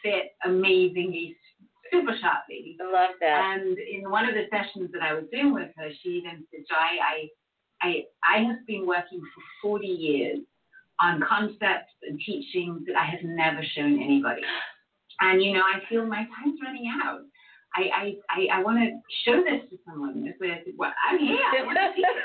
fit, 0.03 0.35
amazingly 0.45 1.35
super 1.91 2.13
sharp 2.19 2.43
lady. 2.49 2.77
I 2.81 2.85
love 2.85 3.15
that. 3.21 3.57
And 3.57 3.77
in 3.77 4.09
one 4.09 4.27
of 4.27 4.33
the 4.33 4.45
sessions 4.49 4.89
that 4.93 5.01
I 5.01 5.13
was 5.13 5.25
doing 5.31 5.53
with 5.53 5.69
her, 5.77 5.89
she 6.01 6.21
then 6.25 6.43
said, 6.51 6.65
Joy, 6.69 6.75
I, 6.75 7.29
I, 7.81 8.03
I 8.23 8.43
have 8.43 8.65
been 8.67 8.87
working 8.87 9.21
for 9.21 9.69
40 9.69 9.87
years 9.87 10.39
on 10.99 11.21
concepts 11.27 11.93
and 12.07 12.19
teachings 12.25 12.85
that 12.87 12.95
I 12.97 13.05
have 13.05 13.23
never 13.23 13.63
shown 13.75 14.01
anybody. 14.01 14.41
And, 15.23 15.41
you 15.41 15.53
know, 15.53 15.63
I 15.63 15.79
feel 15.87 16.05
my 16.05 16.27
time's 16.35 16.59
running 16.59 16.91
out. 16.99 17.23
I, 17.73 17.81
I, 17.89 18.03
I, 18.29 18.59
I 18.59 18.63
want 18.63 18.77
to 18.83 18.91
show 19.23 19.39
this 19.39 19.63
to 19.71 19.75
someone. 19.87 20.21
This 20.21 20.35
way 20.37 20.51
I 20.51 20.61
said, 20.61 20.75
well, 20.77 20.91
I'm 20.99 21.17
here. 21.17 21.39
I 21.39 21.63
want 21.63 21.79
to 21.79 21.89
see 21.95 22.03
it. 22.03 22.17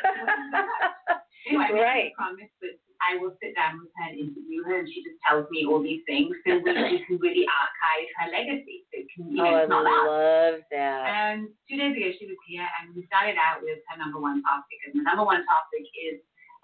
anyway, 1.49 1.71
I 1.73 1.81
right. 1.81 2.11
promise 2.19 2.51
that 2.61 2.77
I 2.99 3.17
will 3.23 3.33
sit 3.39 3.55
down 3.55 3.79
with 3.79 3.95
her 3.97 4.11
and 4.11 4.19
interview 4.19 4.67
her, 4.67 4.83
and 4.83 4.91
she 4.91 5.07
just 5.07 5.17
tells 5.23 5.47
me 5.55 5.63
all 5.65 5.79
these 5.79 6.03
things, 6.05 6.35
so 6.43 6.59
we, 6.59 6.67
we 6.67 6.99
can 7.07 7.17
really 7.23 7.47
archive 7.47 8.09
her 8.19 8.29
legacy. 8.35 8.85
So 8.91 8.95
it 8.99 9.07
can, 9.15 9.31
you 9.31 9.39
know, 9.39 9.47
oh, 9.47 9.63
it's 9.63 9.71
not 9.71 9.87
I 9.87 10.03
love 10.03 10.59
that. 10.75 11.03
And 11.07 11.49
two 11.71 11.79
days 11.79 11.95
ago, 11.95 12.11
she 12.19 12.27
was 12.27 12.41
here, 12.45 12.67
and 12.67 12.93
we 12.93 13.07
started 13.07 13.39
out 13.39 13.63
with 13.63 13.79
her 13.89 13.97
number 13.97 14.19
one 14.19 14.43
topic. 14.43 14.83
And 14.85 14.99
the 14.99 15.07
number 15.07 15.23
one 15.23 15.47
topic 15.47 15.87
is 15.95 16.19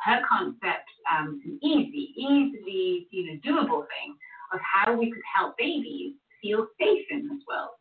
her 0.05 0.21
concept, 0.27 0.91
um, 1.07 1.39
an 1.47 1.57
easy, 1.63 2.13
easily, 2.19 3.07
you 3.15 3.31
know, 3.31 3.37
doable 3.47 3.87
thing 3.87 4.19
of 4.53 4.61
how 4.61 4.93
we 4.93 5.09
could 5.09 5.25
help 5.25 5.57
babies 5.57 6.19
feel 6.45 6.69
safe 6.77 7.09
in 7.09 7.25
this 7.33 7.41
world. 7.49 7.73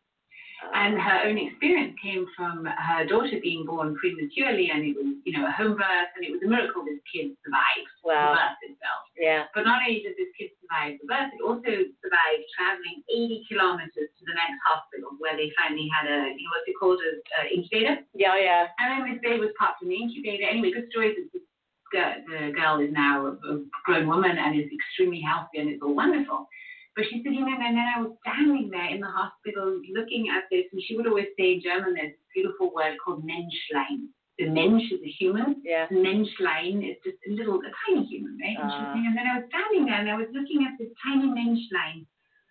And 0.72 0.96
her 0.96 1.28
own 1.28 1.36
experience 1.36 1.92
came 2.00 2.24
from 2.32 2.64
her 2.64 3.04
daughter 3.04 3.36
being 3.42 3.68
born 3.68 3.92
prematurely, 4.00 4.72
and 4.72 4.80
it 4.80 4.96
was, 4.96 5.12
you 5.28 5.36
know, 5.36 5.44
a 5.44 5.52
home 5.52 5.76
birth, 5.76 6.10
and 6.16 6.24
it 6.24 6.32
was 6.32 6.40
a 6.40 6.48
miracle 6.48 6.80
this 6.88 7.04
kid 7.04 7.36
survived 7.44 7.90
Wow. 8.00 8.32
the 8.32 8.40
birth 8.40 8.60
itself. 8.72 9.02
Yeah. 9.20 9.44
But 9.52 9.68
not 9.68 9.84
only 9.84 10.00
did 10.00 10.16
this 10.16 10.32
kid 10.40 10.56
survive 10.64 10.96
the 10.96 11.08
birth, 11.10 11.36
it 11.36 11.44
also 11.44 11.68
survived 12.00 12.44
traveling 12.56 13.04
80 13.12 13.44
kilometers 13.44 14.08
to 14.08 14.22
the 14.24 14.32
next 14.32 14.56
hospital 14.64 15.12
where 15.20 15.36
they 15.36 15.52
finally 15.52 15.84
had 15.92 16.08
a, 16.08 16.32
you 16.32 16.40
know, 16.48 16.52
what's 16.56 16.64
it 16.70 16.80
called, 16.80 17.00
a, 17.04 17.12
a 17.12 17.52
incubator. 17.52 18.00
Yeah, 18.16 18.40
yeah. 18.40 18.72
And 18.80 18.86
then 18.88 19.00
this 19.12 19.20
baby 19.20 19.44
was 19.44 19.52
popped 19.60 19.84
in 19.84 19.92
the 19.92 20.00
incubator. 20.00 20.48
Anyway, 20.48 20.72
good 20.72 20.88
story. 20.88 21.12
is 21.12 21.28
This 21.28 21.44
girl, 21.92 22.14
the 22.24 22.56
girl 22.56 22.80
is 22.80 22.92
now 22.92 23.36
a 23.36 23.60
grown 23.84 24.08
woman 24.08 24.32
and 24.40 24.56
is 24.56 24.70
extremely 24.72 25.20
healthy, 25.20 25.60
and 25.60 25.68
it's 25.68 25.84
all 25.84 25.92
wonderful. 25.92 26.48
But 26.96 27.06
she 27.10 27.22
said, 27.24 27.34
you 27.34 27.40
know, 27.42 27.50
and 27.58 27.76
then 27.76 27.88
I 27.90 28.00
was 28.00 28.14
standing 28.22 28.70
there 28.70 28.86
in 28.86 29.00
the 29.00 29.10
hospital 29.10 29.80
looking 29.92 30.30
at 30.30 30.44
this, 30.50 30.64
and 30.72 30.80
she 30.86 30.96
would 30.96 31.06
always 31.06 31.26
say 31.36 31.58
in 31.58 31.62
German, 31.62 31.94
there's 31.94 32.14
this 32.14 32.30
beautiful 32.34 32.70
word 32.72 32.94
called 33.02 33.26
Menschlein. 33.26 34.14
The 34.38 34.50
Mensch 34.50 34.90
is 34.90 35.00
a 35.02 35.10
human, 35.10 35.62
Yeah. 35.62 35.86
Menschlein 35.90 36.82
is 36.82 36.98
just 37.06 37.18
a 37.26 37.30
little, 37.30 37.58
a 37.62 37.70
tiny 37.86 38.06
human, 38.06 38.38
right? 38.42 38.58
And, 38.58 38.70
she 38.70 38.82
ah. 38.82 38.92
saying, 38.94 39.06
and 39.06 39.16
then 39.16 39.26
I 39.26 39.38
was 39.38 39.46
standing 39.50 39.86
there 39.86 39.98
and 39.98 40.10
I 40.10 40.16
was 40.18 40.26
looking 40.34 40.66
at 40.66 40.74
this 40.78 40.90
tiny 41.02 41.26
Menschlein. 41.30 42.02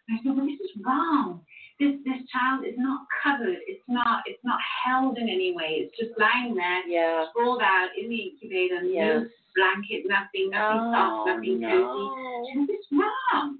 And 0.07 0.11
I 0.11 0.23
said, 0.23 0.35
well, 0.35 0.47
this 0.47 0.59
is 0.59 0.71
wrong. 0.83 1.43
This 1.79 1.95
this 2.05 2.21
child 2.31 2.63
is 2.63 2.75
not 2.77 3.01
covered. 3.23 3.57
It's 3.67 3.83
not 3.87 4.23
it's 4.27 4.43
not 4.43 4.59
held 4.61 5.17
in 5.17 5.27
any 5.27 5.51
way. 5.55 5.83
It's 5.83 5.97
just 5.97 6.11
lying 6.19 6.53
there, 6.55 6.87
Yeah. 6.87 7.25
sprawled 7.31 7.61
out 7.61 7.89
in 7.97 8.09
the 8.09 8.15
incubator, 8.31 8.83
no 8.83 8.87
Yes. 8.87 9.25
blanket, 9.55 10.05
nothing, 10.07 10.51
nothing 10.51 10.93
soft, 10.93 11.27
nothing 11.27 11.65
oh, 11.65 11.67
cozy. 11.67 12.03
no. 12.05 12.45
She 12.47 12.59
said, 12.59 12.67
this 12.67 12.79
is 12.79 12.91
wrong. 12.91 13.57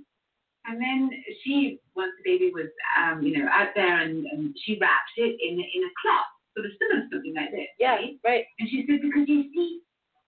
And 0.66 0.80
then 0.80 1.12
she, 1.44 1.80
once 1.96 2.12
the 2.24 2.32
baby 2.32 2.52
was, 2.54 2.68
um, 2.98 3.22
you 3.22 3.38
know, 3.38 3.50
out 3.52 3.70
there, 3.76 4.00
and, 4.00 4.26
and 4.28 4.56
she 4.64 4.78
wrapped 4.80 5.12
it 5.18 5.36
in 5.42 5.60
in 5.60 5.82
a 5.84 5.92
cloth, 6.02 6.32
sort 6.56 6.66
of 6.68 6.72
similar 6.80 7.04
to 7.04 7.10
something 7.16 7.36
like 7.36 7.52
this. 7.52 7.68
Yeah, 7.80 7.96
right? 7.96 8.16
right. 8.24 8.46
And 8.60 8.70
she 8.70 8.86
said, 8.88 9.02
because 9.02 9.28
you 9.28 9.44
see, 9.54 9.82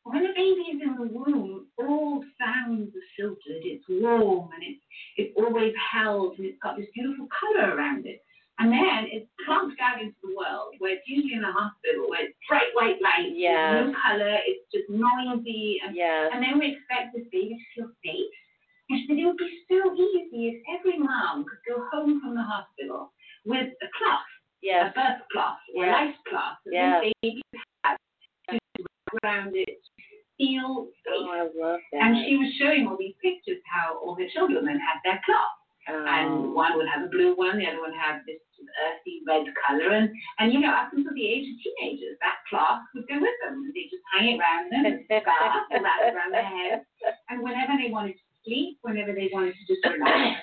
when 0.04 0.26
a 0.26 0.34
baby 0.36 0.76
is 0.76 0.82
in 0.84 0.96
the 1.00 1.08
womb, 1.08 1.68
all 1.78 2.24
sounds 2.38 2.92
are 2.96 3.10
filtered. 3.18 3.64
It's 3.64 3.86
warm 3.90 4.50
and 4.54 4.64
it's 4.64 4.82
it's 5.18 5.34
always 5.38 5.74
held 5.80 6.38
and 6.38 6.46
it's 6.46 6.60
got 6.62 6.78
this 6.78 6.88
beautiful 6.94 7.28
color 7.32 7.74
around 7.76 8.06
it. 8.06 8.22
And 8.60 8.72
then 8.72 9.08
it's 9.12 9.28
plunked 9.46 9.82
out 9.82 10.00
into 10.00 10.16
the 10.24 10.36
world 10.36 10.76
where 10.80 10.94
it's 10.96 11.08
usually 11.08 11.34
in 11.34 11.44
a 11.44 11.52
hospital 11.52 12.08
where 12.08 12.24
it's 12.24 12.38
bright 12.48 12.72
white 12.76 13.02
light, 13.02 13.32
Yes. 13.36 13.52
there's 13.56 13.88
no 13.92 13.96
color, 14.00 14.38
it's 14.48 14.64
just 14.72 14.88
noisy 14.90 15.80
and 15.84 15.96
Yes. 15.96 16.32
and 16.34 16.44
then 16.44 16.60
we 16.60 16.72
expect 16.76 17.16
this 17.16 17.26
baby 17.32 17.58
to 17.58 17.66
feel 17.82 17.92
safe. 18.06 18.32
And 18.90 19.00
she 19.02 19.08
said 19.08 19.18
it 19.18 19.26
would 19.26 19.38
be 19.38 19.64
so 19.70 19.94
easy 19.96 20.50
if 20.50 20.64
every 20.80 20.98
mom 21.00 21.46
could 21.46 21.64
go 21.68 21.86
home 21.92 22.22
from 22.22 22.36
the 22.36 22.44
hospital 22.44 23.12
with 23.46 23.68
a 23.82 23.88
cloth, 23.98 24.30
Yes. 24.62 24.92
a 24.92 24.94
birth 24.94 25.22
cloth 25.32 25.58
or 25.76 25.86
Yeah. 25.86 25.92
a 25.92 26.06
life 26.06 26.16
cloth, 26.28 26.58
and 26.66 26.74
Yeah. 26.74 27.02
then 27.02 27.12
baby 27.22 27.42
had 27.84 27.98
to 28.50 28.60
wrap 28.84 29.24
around 29.24 29.56
it, 29.56 29.80
feel 30.38 30.90
Oh, 31.08 31.50
safe. 31.54 31.82
That. 31.92 32.02
And 32.02 32.26
she 32.26 32.38
was 32.38 32.54
showing 32.56 32.88
all 32.88 32.98
these 32.98 33.16
pictures 33.22 33.62
how 33.66 33.98
all 34.00 34.16
her 34.16 34.28
children 34.30 34.66
then 34.66 34.80
had 34.80 35.00
their 35.04 35.22
cloth. 35.26 35.58
oh. 35.88 36.06
And 36.06 36.54
one 36.54 36.76
would 36.78 36.88
have 36.88 37.04
a 37.04 37.08
blue 37.08 37.36
one, 37.36 37.58
the 37.60 37.68
other 37.68 37.80
one 37.82 37.94
had 37.94 38.22
this 38.26 38.42
earthy 38.88 39.22
red 39.28 39.46
color. 39.68 39.92
And, 39.92 40.10
and 40.40 40.52
you 40.52 40.60
know, 40.60 40.72
up 40.74 40.92
until 40.94 41.14
the 41.14 41.26
age 41.26 41.48
of 41.48 41.62
teenagers, 41.62 42.18
that 42.22 42.38
cloth 42.50 42.82
would 42.96 43.08
go 43.08 43.20
with 43.20 43.36
them. 43.44 43.72
They 43.74 43.84
just 43.84 44.02
hang 44.12 44.36
it 44.36 44.40
around 44.40 44.72
them, 44.72 44.86
a 44.86 45.06
scarf, 45.06 45.56
or 45.72 45.82
wrap 45.82 46.02
it 46.02 46.16
around 46.16 46.32
their 46.32 46.44
head. 46.44 46.86
And 47.30 47.44
whenever 47.44 47.74
they 47.78 47.92
wanted 47.92 48.14
to 48.18 48.25
sleep, 48.46 48.78
whenever 48.82 49.14
they 49.14 49.30
wanted 49.34 49.54
to 49.56 49.64
just 49.74 49.86
relax, 49.86 50.42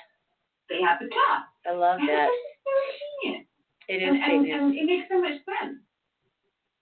they 0.68 0.80
had 0.82 0.98
the 1.00 1.08
cloth. 1.08 1.46
I 1.66 1.72
love 1.72 1.98
And 2.00 2.08
that. 2.08 2.28
is 2.28 2.34
so 2.64 2.72
genius. 3.22 3.46
It 3.88 4.02
is 4.02 4.08
And, 4.08 4.16
and, 4.18 4.44
genius. 4.44 4.60
and 4.60 4.74
it 4.76 4.84
makes 4.86 5.08
so 5.10 5.20
much 5.20 5.38
sense. 5.46 5.78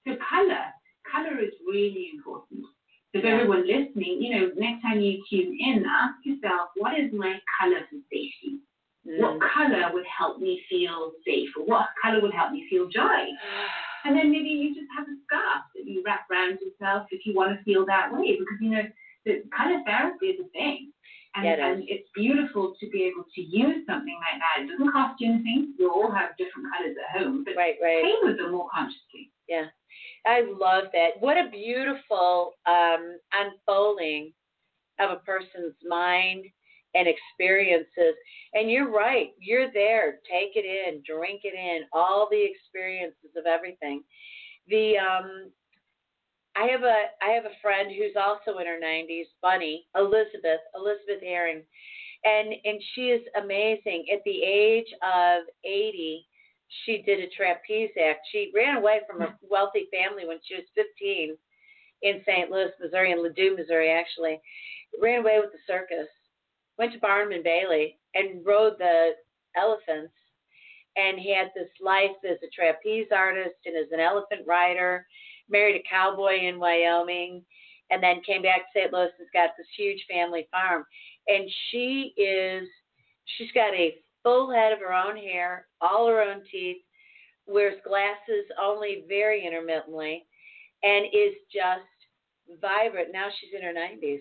So 0.07 0.17
color, 0.17 0.65
color 1.11 1.39
is 1.41 1.53
really 1.67 2.11
important. 2.15 2.65
So 3.13 3.19
if 3.19 3.25
Yeah. 3.25 3.31
everyone 3.35 3.67
listening, 3.67 4.23
you 4.23 4.31
know, 4.39 4.53
next 4.57 4.83
time 4.83 5.01
you 5.01 5.23
tune 5.29 5.57
in, 5.61 5.85
ask 5.87 6.15
yourself, 6.25 6.71
what 6.77 6.99
is 6.99 7.13
my 7.13 7.41
color 7.61 7.81
for 7.91 7.99
safety? 8.11 8.61
What 9.03 9.39
Mm. 9.39 9.41
color 9.51 9.91
would 9.93 10.07
help 10.07 10.39
me 10.39 10.61
feel 10.69 11.13
safe? 11.25 11.51
Or 11.57 11.65
what 11.65 11.89
color 12.01 12.21
would 12.21 12.33
help 12.33 12.53
me 12.53 12.69
feel 12.69 12.87
joy? 12.89 13.27
And 14.05 14.17
then 14.17 14.31
maybe 14.31 14.49
you 14.49 14.75
just 14.75 14.89
have 14.97 15.07
a 15.07 15.17
scarf 15.27 15.63
that 15.75 15.85
you 15.87 16.03
wrap 16.03 16.25
around 16.31 16.59
yourself 16.63 17.07
if 17.11 17.27
you 17.27 17.35
want 17.35 17.55
to 17.55 17.63
feel 17.65 17.85
that 17.85 18.11
way. 18.11 18.39
Because, 18.39 18.59
you 18.59 18.71
know, 18.71 18.83
the 19.27 19.43
color 19.55 19.83
therapy 19.85 20.29
is 20.29 20.41
a 20.41 20.49
thing. 20.57 20.91
And, 21.37 21.45
Yeah, 21.45 21.53
it 21.53 21.61
and 21.61 21.85
it's 21.89 22.09
beautiful 22.15 22.75
to 22.81 22.91
be 22.91 23.05
able 23.05 23.25
to 23.35 23.41
use 23.41 23.87
something 23.87 24.19
like 24.31 24.41
that. 24.41 24.65
It 24.65 24.69
doesn't 24.73 24.93
cost 24.93 25.21
you 25.21 25.33
anything. 25.33 25.75
We 25.79 25.87
all 25.87 26.11
have 26.11 26.37
different 26.37 26.69
colors 26.75 26.97
at 26.99 27.21
home, 27.23 27.45
but 27.45 27.55
Right, 27.57 27.77
right. 27.83 28.03
play 28.03 28.15
with 28.23 28.37
them 28.39 28.53
more 28.53 28.69
consciously. 28.73 29.31
Yeah. 29.49 29.67
I 30.27 30.43
love 30.43 30.85
that. 30.93 31.11
What 31.21 31.37
a 31.37 31.49
beautiful 31.51 32.55
um, 32.67 33.19
unfolding 33.33 34.33
of 34.99 35.11
a 35.11 35.17
person's 35.17 35.75
mind 35.89 36.45
and 36.95 37.07
experiences. 37.09 38.15
And 38.55 38.71
you're 38.71 38.91
right. 38.91 39.31
You're 39.39 39.73
there. 39.73 40.19
Take 40.31 40.57
it 40.57 40.65
in, 40.67 41.03
drink 41.07 41.43
it 41.45 41.55
in, 41.55 41.85
all 41.93 42.29
the 42.31 42.45
experiences 42.45 43.31
of 43.37 43.47
everything. 43.47 44.03
The 44.69 44.99
um 44.99 45.51
I 46.57 46.67
have 46.67 46.83
a 46.83 47.05
I 47.23 47.31
have 47.31 47.45
a 47.45 47.61
friend 47.63 47.91
who's 47.91 48.17
also 48.17 48.59
in 48.59 48.67
her 48.67 48.81
90s, 48.83 49.29
Bunny, 49.43 49.87
Elizabeth, 49.95 50.61
Elizabeth 50.75 51.23
Herring. 51.23 51.63
And 52.25 52.55
and 52.65 52.81
she 52.95 53.11
is 53.11 53.23
amazing. 53.41 54.07
At 54.13 54.23
the 54.25 54.43
age 54.43 54.93
of 55.03 55.45
80, 55.65 56.27
she 56.85 57.03
did 57.03 57.21
a 57.21 57.31
trapeze 57.37 57.91
act. 57.99 58.27
She 58.31 58.53
ran 58.55 58.77
away 58.77 59.01
from 59.09 59.23
a 59.23 59.27
hmm. 59.27 59.47
wealthy 59.49 59.89
family 59.93 60.27
when 60.27 60.39
she 60.45 60.55
was 60.55 60.65
15 60.75 61.37
in 62.03 62.23
St. 62.27 62.51
Louis, 62.51 62.71
Missouri, 62.81 63.13
in 63.13 63.19
Ladue, 63.19 63.57
Missouri, 63.57 63.91
actually. 63.91 64.41
Ran 65.01 65.21
away 65.21 65.39
with 65.41 65.53
the 65.53 65.59
circus, 65.67 66.09
went 66.79 66.93
to 66.93 66.99
Barnum 66.99 67.33
and 67.33 67.45
Bailey, 67.45 67.99
and 68.15 68.45
rode 68.45 68.79
the 68.79 69.11
elephants, 69.57 70.15
and 70.97 71.19
had 71.19 71.51
this 71.55 71.71
life 71.81 72.17
as 72.29 72.39
a 72.43 72.51
trapeze 72.55 73.09
artist 73.15 73.57
and 73.67 73.77
as 73.77 73.91
an 73.93 74.01
elephant 74.01 74.47
rider. 74.47 75.07
Married 75.51 75.77
a 75.77 75.89
cowboy 75.89 76.41
in 76.41 76.59
Wyoming, 76.59 77.45
and 77.91 78.03
then 78.03 78.23
came 78.25 78.43
back 78.43 78.73
to 78.73 78.81
St. 78.81 78.93
Louis 78.93 79.11
and's 79.19 79.31
got 79.33 79.51
this 79.57 79.67
huge 79.77 80.05
family 80.09 80.49
farm. 80.51 80.85
And 81.27 81.51
she 81.71 82.15
is, 82.17 82.69
she's 83.37 83.53
got 83.53 83.75
a 83.75 83.97
full 84.23 84.51
head 84.51 84.73
of 84.73 84.79
her 84.79 84.93
own 84.93 85.17
hair, 85.17 85.67
all 85.81 86.07
her 86.09 86.23
own 86.23 86.43
teeth, 86.51 86.79
wears 87.47 87.79
glasses 87.87 88.47
only 88.61 89.05
very 89.09 89.45
intermittently, 89.45 90.27
and 90.83 91.07
is 91.07 91.35
just 91.53 91.83
vibrant. 92.61 93.09
Now 93.13 93.29
she's 93.41 93.55
in 93.55 93.63
her 93.63 93.75
90s, 93.75 94.21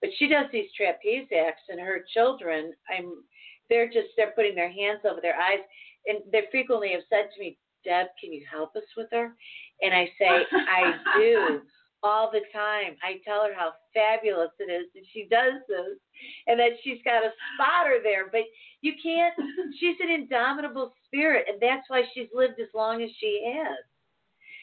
but 0.00 0.10
she 0.18 0.28
does 0.28 0.46
these 0.52 0.70
trapeze 0.76 1.28
acts, 1.36 1.62
and 1.68 1.80
her 1.80 2.04
children, 2.14 2.72
I'm, 2.88 3.24
they're 3.68 3.88
just 3.88 4.08
they're 4.16 4.32
putting 4.32 4.54
their 4.54 4.70
hands 4.70 5.00
over 5.04 5.20
their 5.20 5.38
eyes, 5.38 5.60
and 6.06 6.18
they 6.32 6.42
frequently 6.50 6.92
have 6.92 7.02
said 7.10 7.28
to 7.34 7.40
me, 7.40 7.58
Deb, 7.84 8.06
can 8.20 8.32
you 8.32 8.44
help 8.50 8.74
us 8.76 8.84
with 8.96 9.08
her? 9.12 9.34
And 9.82 9.94
I 9.94 10.10
say, 10.18 10.28
I 10.52 10.94
do 11.18 11.60
all 12.02 12.30
the 12.30 12.42
time. 12.52 12.96
I 13.02 13.18
tell 13.24 13.42
her 13.44 13.54
how 13.54 13.72
fabulous 13.94 14.50
it 14.58 14.70
is 14.70 14.86
that 14.94 15.04
she 15.12 15.26
does 15.30 15.60
this 15.68 15.98
and 16.46 16.58
that 16.58 16.78
she's 16.82 16.98
got 17.04 17.24
a 17.24 17.30
spotter 17.54 17.98
there. 18.02 18.30
But 18.30 18.42
you 18.80 18.92
can't, 19.02 19.34
she's 19.80 19.96
an 20.00 20.10
indomitable 20.10 20.92
spirit, 21.06 21.46
and 21.48 21.60
that's 21.60 21.88
why 21.88 22.02
she's 22.14 22.28
lived 22.32 22.60
as 22.60 22.68
long 22.74 23.02
as 23.02 23.10
she 23.18 23.52
has. 23.54 23.84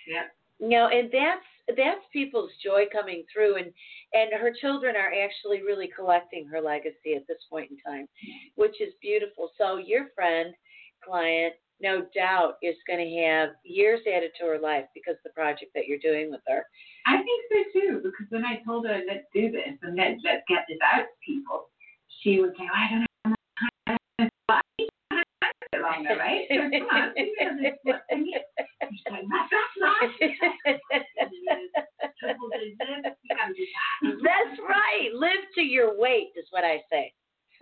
Yeah. 0.08 0.24
You 0.60 0.70
know, 0.70 0.88
and 0.88 1.10
that's 1.12 1.46
that's 1.76 2.02
people's 2.14 2.52
joy 2.64 2.84
coming 2.92 3.24
through 3.34 3.56
and 3.56 3.72
and 4.14 4.32
her 4.40 4.54
children 4.62 4.96
are 4.96 5.12
actually 5.24 5.64
really 5.64 5.90
collecting 5.96 6.48
her 6.48 6.62
legacy 6.62 7.16
at 7.16 7.28
this 7.28 7.40
point 7.50 7.72
in 7.72 7.78
time, 7.78 8.08
which 8.56 8.80
is 8.80 8.94
beautiful. 9.02 9.50
So 9.58 9.78
your 9.78 10.08
friend, 10.16 10.54
client, 11.04 11.56
no 11.82 12.06
doubt 12.16 12.58
is 12.62 12.76
going 12.88 13.00
to 13.00 13.22
have 13.22 13.50
years 13.64 14.02
added 14.08 14.32
to 14.40 14.46
her 14.46 14.60
life 14.60 14.86
because 14.94 15.16
of 15.16 15.24
the 15.24 15.30
project 15.32 15.72
that 15.76 15.88
you're 15.88 16.00
doing 16.00 16.32
with 16.32 16.42
her. 16.48 16.66
I 17.06 17.18
think 17.18 17.42
so 17.52 17.80
too, 17.80 18.02
because 18.04 18.28
when 18.30 18.46
I 18.46 18.62
told 18.66 18.88
her, 18.88 19.02
let's 19.08 19.26
do 19.34 19.52
this 19.52 19.78
and 19.82 19.96
let's, 19.96 20.22
let's 20.24 20.44
get 20.48 20.66
this 20.68 20.80
out 20.82 21.04
to 21.04 21.16
people, 21.26 21.70
she 22.22 22.40
would 22.40 22.54
say, 22.58 22.66
oh, 22.66 22.76
I 22.76 22.90
don't 22.90 23.00
know 23.00 23.36
time 23.60 23.98
I 24.50 24.62
need 24.80 24.90
to 25.12 25.80
longer, 25.82 26.16
right? 26.18 26.48
So 26.50 26.56
come 26.56 26.88
on, 26.90 27.14
know, 27.16 27.62
this 27.62 27.78
what 27.84 28.02
I 28.12 28.16
need. 28.16 28.42
And 28.82 28.90
She's 28.92 29.06
like, 29.12 29.26
that's 29.30 29.76
not 29.78 29.96
triple 32.20 32.50
digits, 32.50 32.80
you 33.24 33.36
gotta 33.36 33.54
do. 33.54 33.66
That's 34.24 34.60
right. 34.68 35.10
Live 35.14 35.44
to 35.56 35.62
your 35.62 35.98
weight 35.98 36.32
is 36.36 36.46
what 36.52 36.64
I 36.64 36.82
say. 36.92 37.14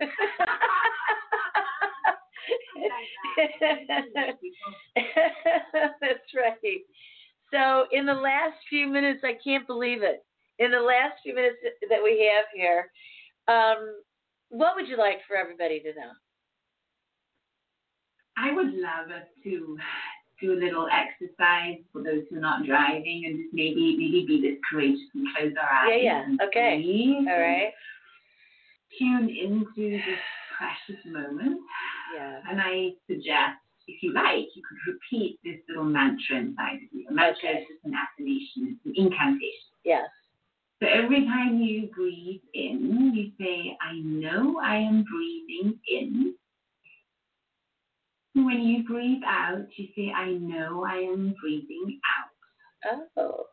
That's 6.00 6.34
right. 6.34 6.80
So, 7.52 7.86
in 7.92 8.06
the 8.06 8.14
last 8.14 8.56
few 8.68 8.86
minutes, 8.88 9.20
I 9.22 9.34
can't 9.42 9.66
believe 9.66 10.02
it. 10.02 10.24
In 10.58 10.70
the 10.70 10.80
last 10.80 11.14
few 11.22 11.34
minutes 11.34 11.56
that 11.88 12.02
we 12.02 12.30
have 12.32 12.44
here, 12.54 12.90
um, 13.48 14.02
what 14.50 14.76
would 14.76 14.88
you 14.88 14.96
like 14.96 15.18
for 15.26 15.36
everybody 15.36 15.80
to 15.80 15.88
know? 15.88 16.12
I 18.36 18.52
would 18.52 18.72
love 18.74 19.10
us 19.10 19.26
to 19.44 19.78
do 20.40 20.52
a 20.52 20.58
little 20.58 20.88
exercise 20.90 21.78
for 21.92 22.02
those 22.02 22.22
who 22.28 22.36
are 22.36 22.40
not 22.40 22.66
driving 22.66 23.24
and 23.26 23.38
just 23.38 23.54
maybe 23.54 23.96
maybe 23.96 24.24
be 24.26 24.40
this 24.42 24.58
courageous 24.68 25.00
and 25.14 25.26
close 25.36 25.52
our 25.60 25.88
eyes. 25.88 26.00
Yeah, 26.02 26.24
yeah. 26.28 26.46
Okay. 26.46 26.84
All 27.28 27.40
right. 27.40 27.72
Tune 28.98 29.28
into 29.28 29.90
this 29.90 30.02
precious 30.56 31.02
moment. 31.06 31.60
Yeah. 32.14 32.40
And 32.48 32.60
I 32.60 32.90
suggest, 33.06 33.58
if 33.86 34.02
you 34.02 34.12
like, 34.12 34.46
you 34.54 34.62
could 34.68 34.92
repeat 34.92 35.38
this 35.44 35.56
little 35.68 35.84
mantra 35.84 36.36
inside 36.38 36.76
of 36.76 36.92
you. 36.92 37.06
A 37.10 37.12
mantra 37.12 37.48
Okay. 37.50 37.58
is 37.60 37.66
just 37.68 37.84
an 37.84 37.94
affirmation, 37.94 38.78
it's 38.78 38.86
an 38.86 38.92
incantation. 38.96 39.72
Yes. 39.84 40.08
So 40.82 40.88
every 40.88 41.24
time 41.26 41.60
you 41.60 41.88
breathe 41.94 42.40
in, 42.54 43.12
you 43.14 43.30
say, 43.38 43.76
I 43.80 43.94
know 44.00 44.60
I 44.62 44.76
am 44.76 45.04
breathing 45.04 45.78
in. 45.88 46.34
When 48.34 48.60
you 48.62 48.82
breathe 48.84 49.22
out, 49.26 49.66
you 49.76 49.88
say, 49.96 50.10
I 50.10 50.32
know 50.32 50.84
I 50.84 50.96
am 50.96 51.34
breathing 51.40 52.00
out. 52.18 53.00
Oh. 53.16 53.46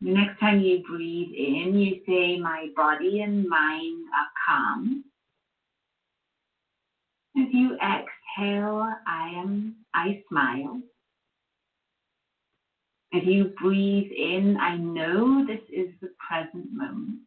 The 0.00 0.12
next 0.12 0.38
time 0.38 0.60
you 0.60 0.82
breathe 0.88 1.30
in, 1.34 1.74
you 1.78 2.00
say, 2.06 2.38
My 2.38 2.68
body 2.76 3.22
and 3.22 3.48
mind 3.48 4.04
are 4.14 4.28
calm. 4.46 5.04
As 7.38 7.46
you 7.52 7.74
exhale, 7.74 8.92
I 9.06 9.28
am 9.36 9.76
I 9.94 10.24
smile. 10.28 10.82
As 13.14 13.22
you 13.24 13.52
breathe 13.60 14.10
in, 14.10 14.56
I 14.60 14.76
know 14.76 15.46
this 15.46 15.60
is 15.72 15.88
the 16.00 16.10
present 16.28 16.66
moment. 16.72 17.20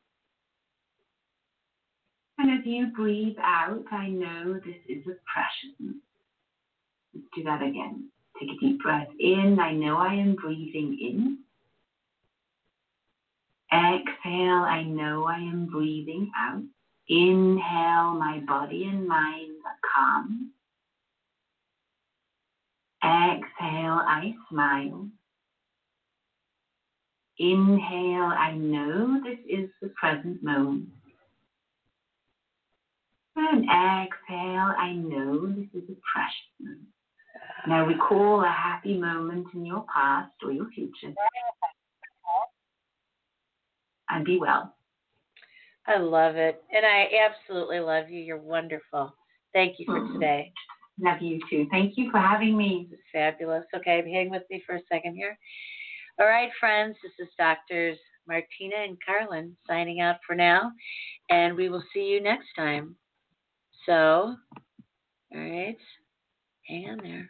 And 2.37 2.59
as 2.59 2.65
you 2.65 2.87
breathe 2.87 3.37
out, 3.41 3.83
I 3.91 4.09
know 4.09 4.55
this 4.55 4.75
is 4.89 5.05
a 5.07 5.15
preciousness. 5.31 6.01
Let's 7.13 7.27
do 7.33 7.43
that 7.43 7.61
again. 7.61 8.09
Take 8.37 8.49
a 8.49 8.59
deep 8.59 8.81
breath 8.81 9.07
in. 9.19 9.59
I 9.61 9.71
know 9.71 9.97
I 9.97 10.13
am 10.13 10.35
breathing 10.35 10.97
in. 10.99 11.37
Exhale, 13.71 14.65
I 14.65 14.83
know 14.83 15.25
I 15.25 15.37
am 15.37 15.67
breathing 15.67 16.31
out. 16.37 16.63
Inhale, 17.11 18.13
my 18.13 18.41
body 18.47 18.85
and 18.85 19.05
mind 19.05 19.57
calm. 19.93 20.51
Exhale, 23.03 23.99
I 24.07 24.33
smile. 24.49 25.09
Inhale, 27.37 28.31
I 28.31 28.53
know 28.53 29.21
this 29.25 29.39
is 29.49 29.69
the 29.81 29.89
present 29.89 30.41
moment. 30.41 30.87
And 33.35 33.65
exhale, 33.65 34.73
I 34.77 34.93
know 34.93 35.47
this 35.47 35.67
is 35.73 35.89
a 35.89 35.97
precious 36.13 36.51
moment. 36.61 36.87
Now 37.67 37.85
recall 37.85 38.41
a 38.45 38.49
happy 38.49 38.97
moment 38.97 39.47
in 39.53 39.65
your 39.65 39.85
past 39.93 40.31
or 40.43 40.53
your 40.53 40.69
future. 40.73 41.13
And 44.09 44.23
be 44.23 44.39
well. 44.39 44.73
I 45.87 45.97
love 45.97 46.35
it. 46.35 46.63
And 46.71 46.85
I 46.85 47.09
absolutely 47.27 47.79
love 47.79 48.09
you. 48.09 48.21
You're 48.21 48.37
wonderful. 48.37 49.15
Thank 49.53 49.79
you 49.79 49.85
for 49.85 49.99
Mhm. 49.99 50.13
today. 50.13 50.53
Love 50.99 51.21
you 51.21 51.39
too. 51.49 51.67
Thank 51.71 51.97
you 51.97 52.11
for 52.11 52.19
having 52.19 52.55
me. 52.55 52.89
Fabulous. 53.11 53.65
Okay, 53.73 54.09
hang 54.11 54.29
with 54.29 54.47
me 54.49 54.59
for 54.61 54.75
a 54.75 54.83
second 54.85 55.15
here. 55.15 55.37
All 56.19 56.27
right, 56.27 56.53
friends, 56.59 56.97
this 57.01 57.17
is 57.19 57.33
Doctors 57.37 57.99
Martina 58.27 58.75
and 58.75 59.01
Carlin 59.03 59.57
signing 59.65 60.01
out 60.01 60.17
for 60.25 60.35
now, 60.35 60.71
and 61.29 61.55
we 61.55 61.69
will 61.69 61.83
see 61.93 62.05
you 62.05 62.21
next 62.21 62.53
time. 62.55 62.95
So, 63.85 64.37
all 65.33 65.39
right, 65.39 65.77
hang 66.67 66.89
on 66.89 66.97
there. 66.99 67.29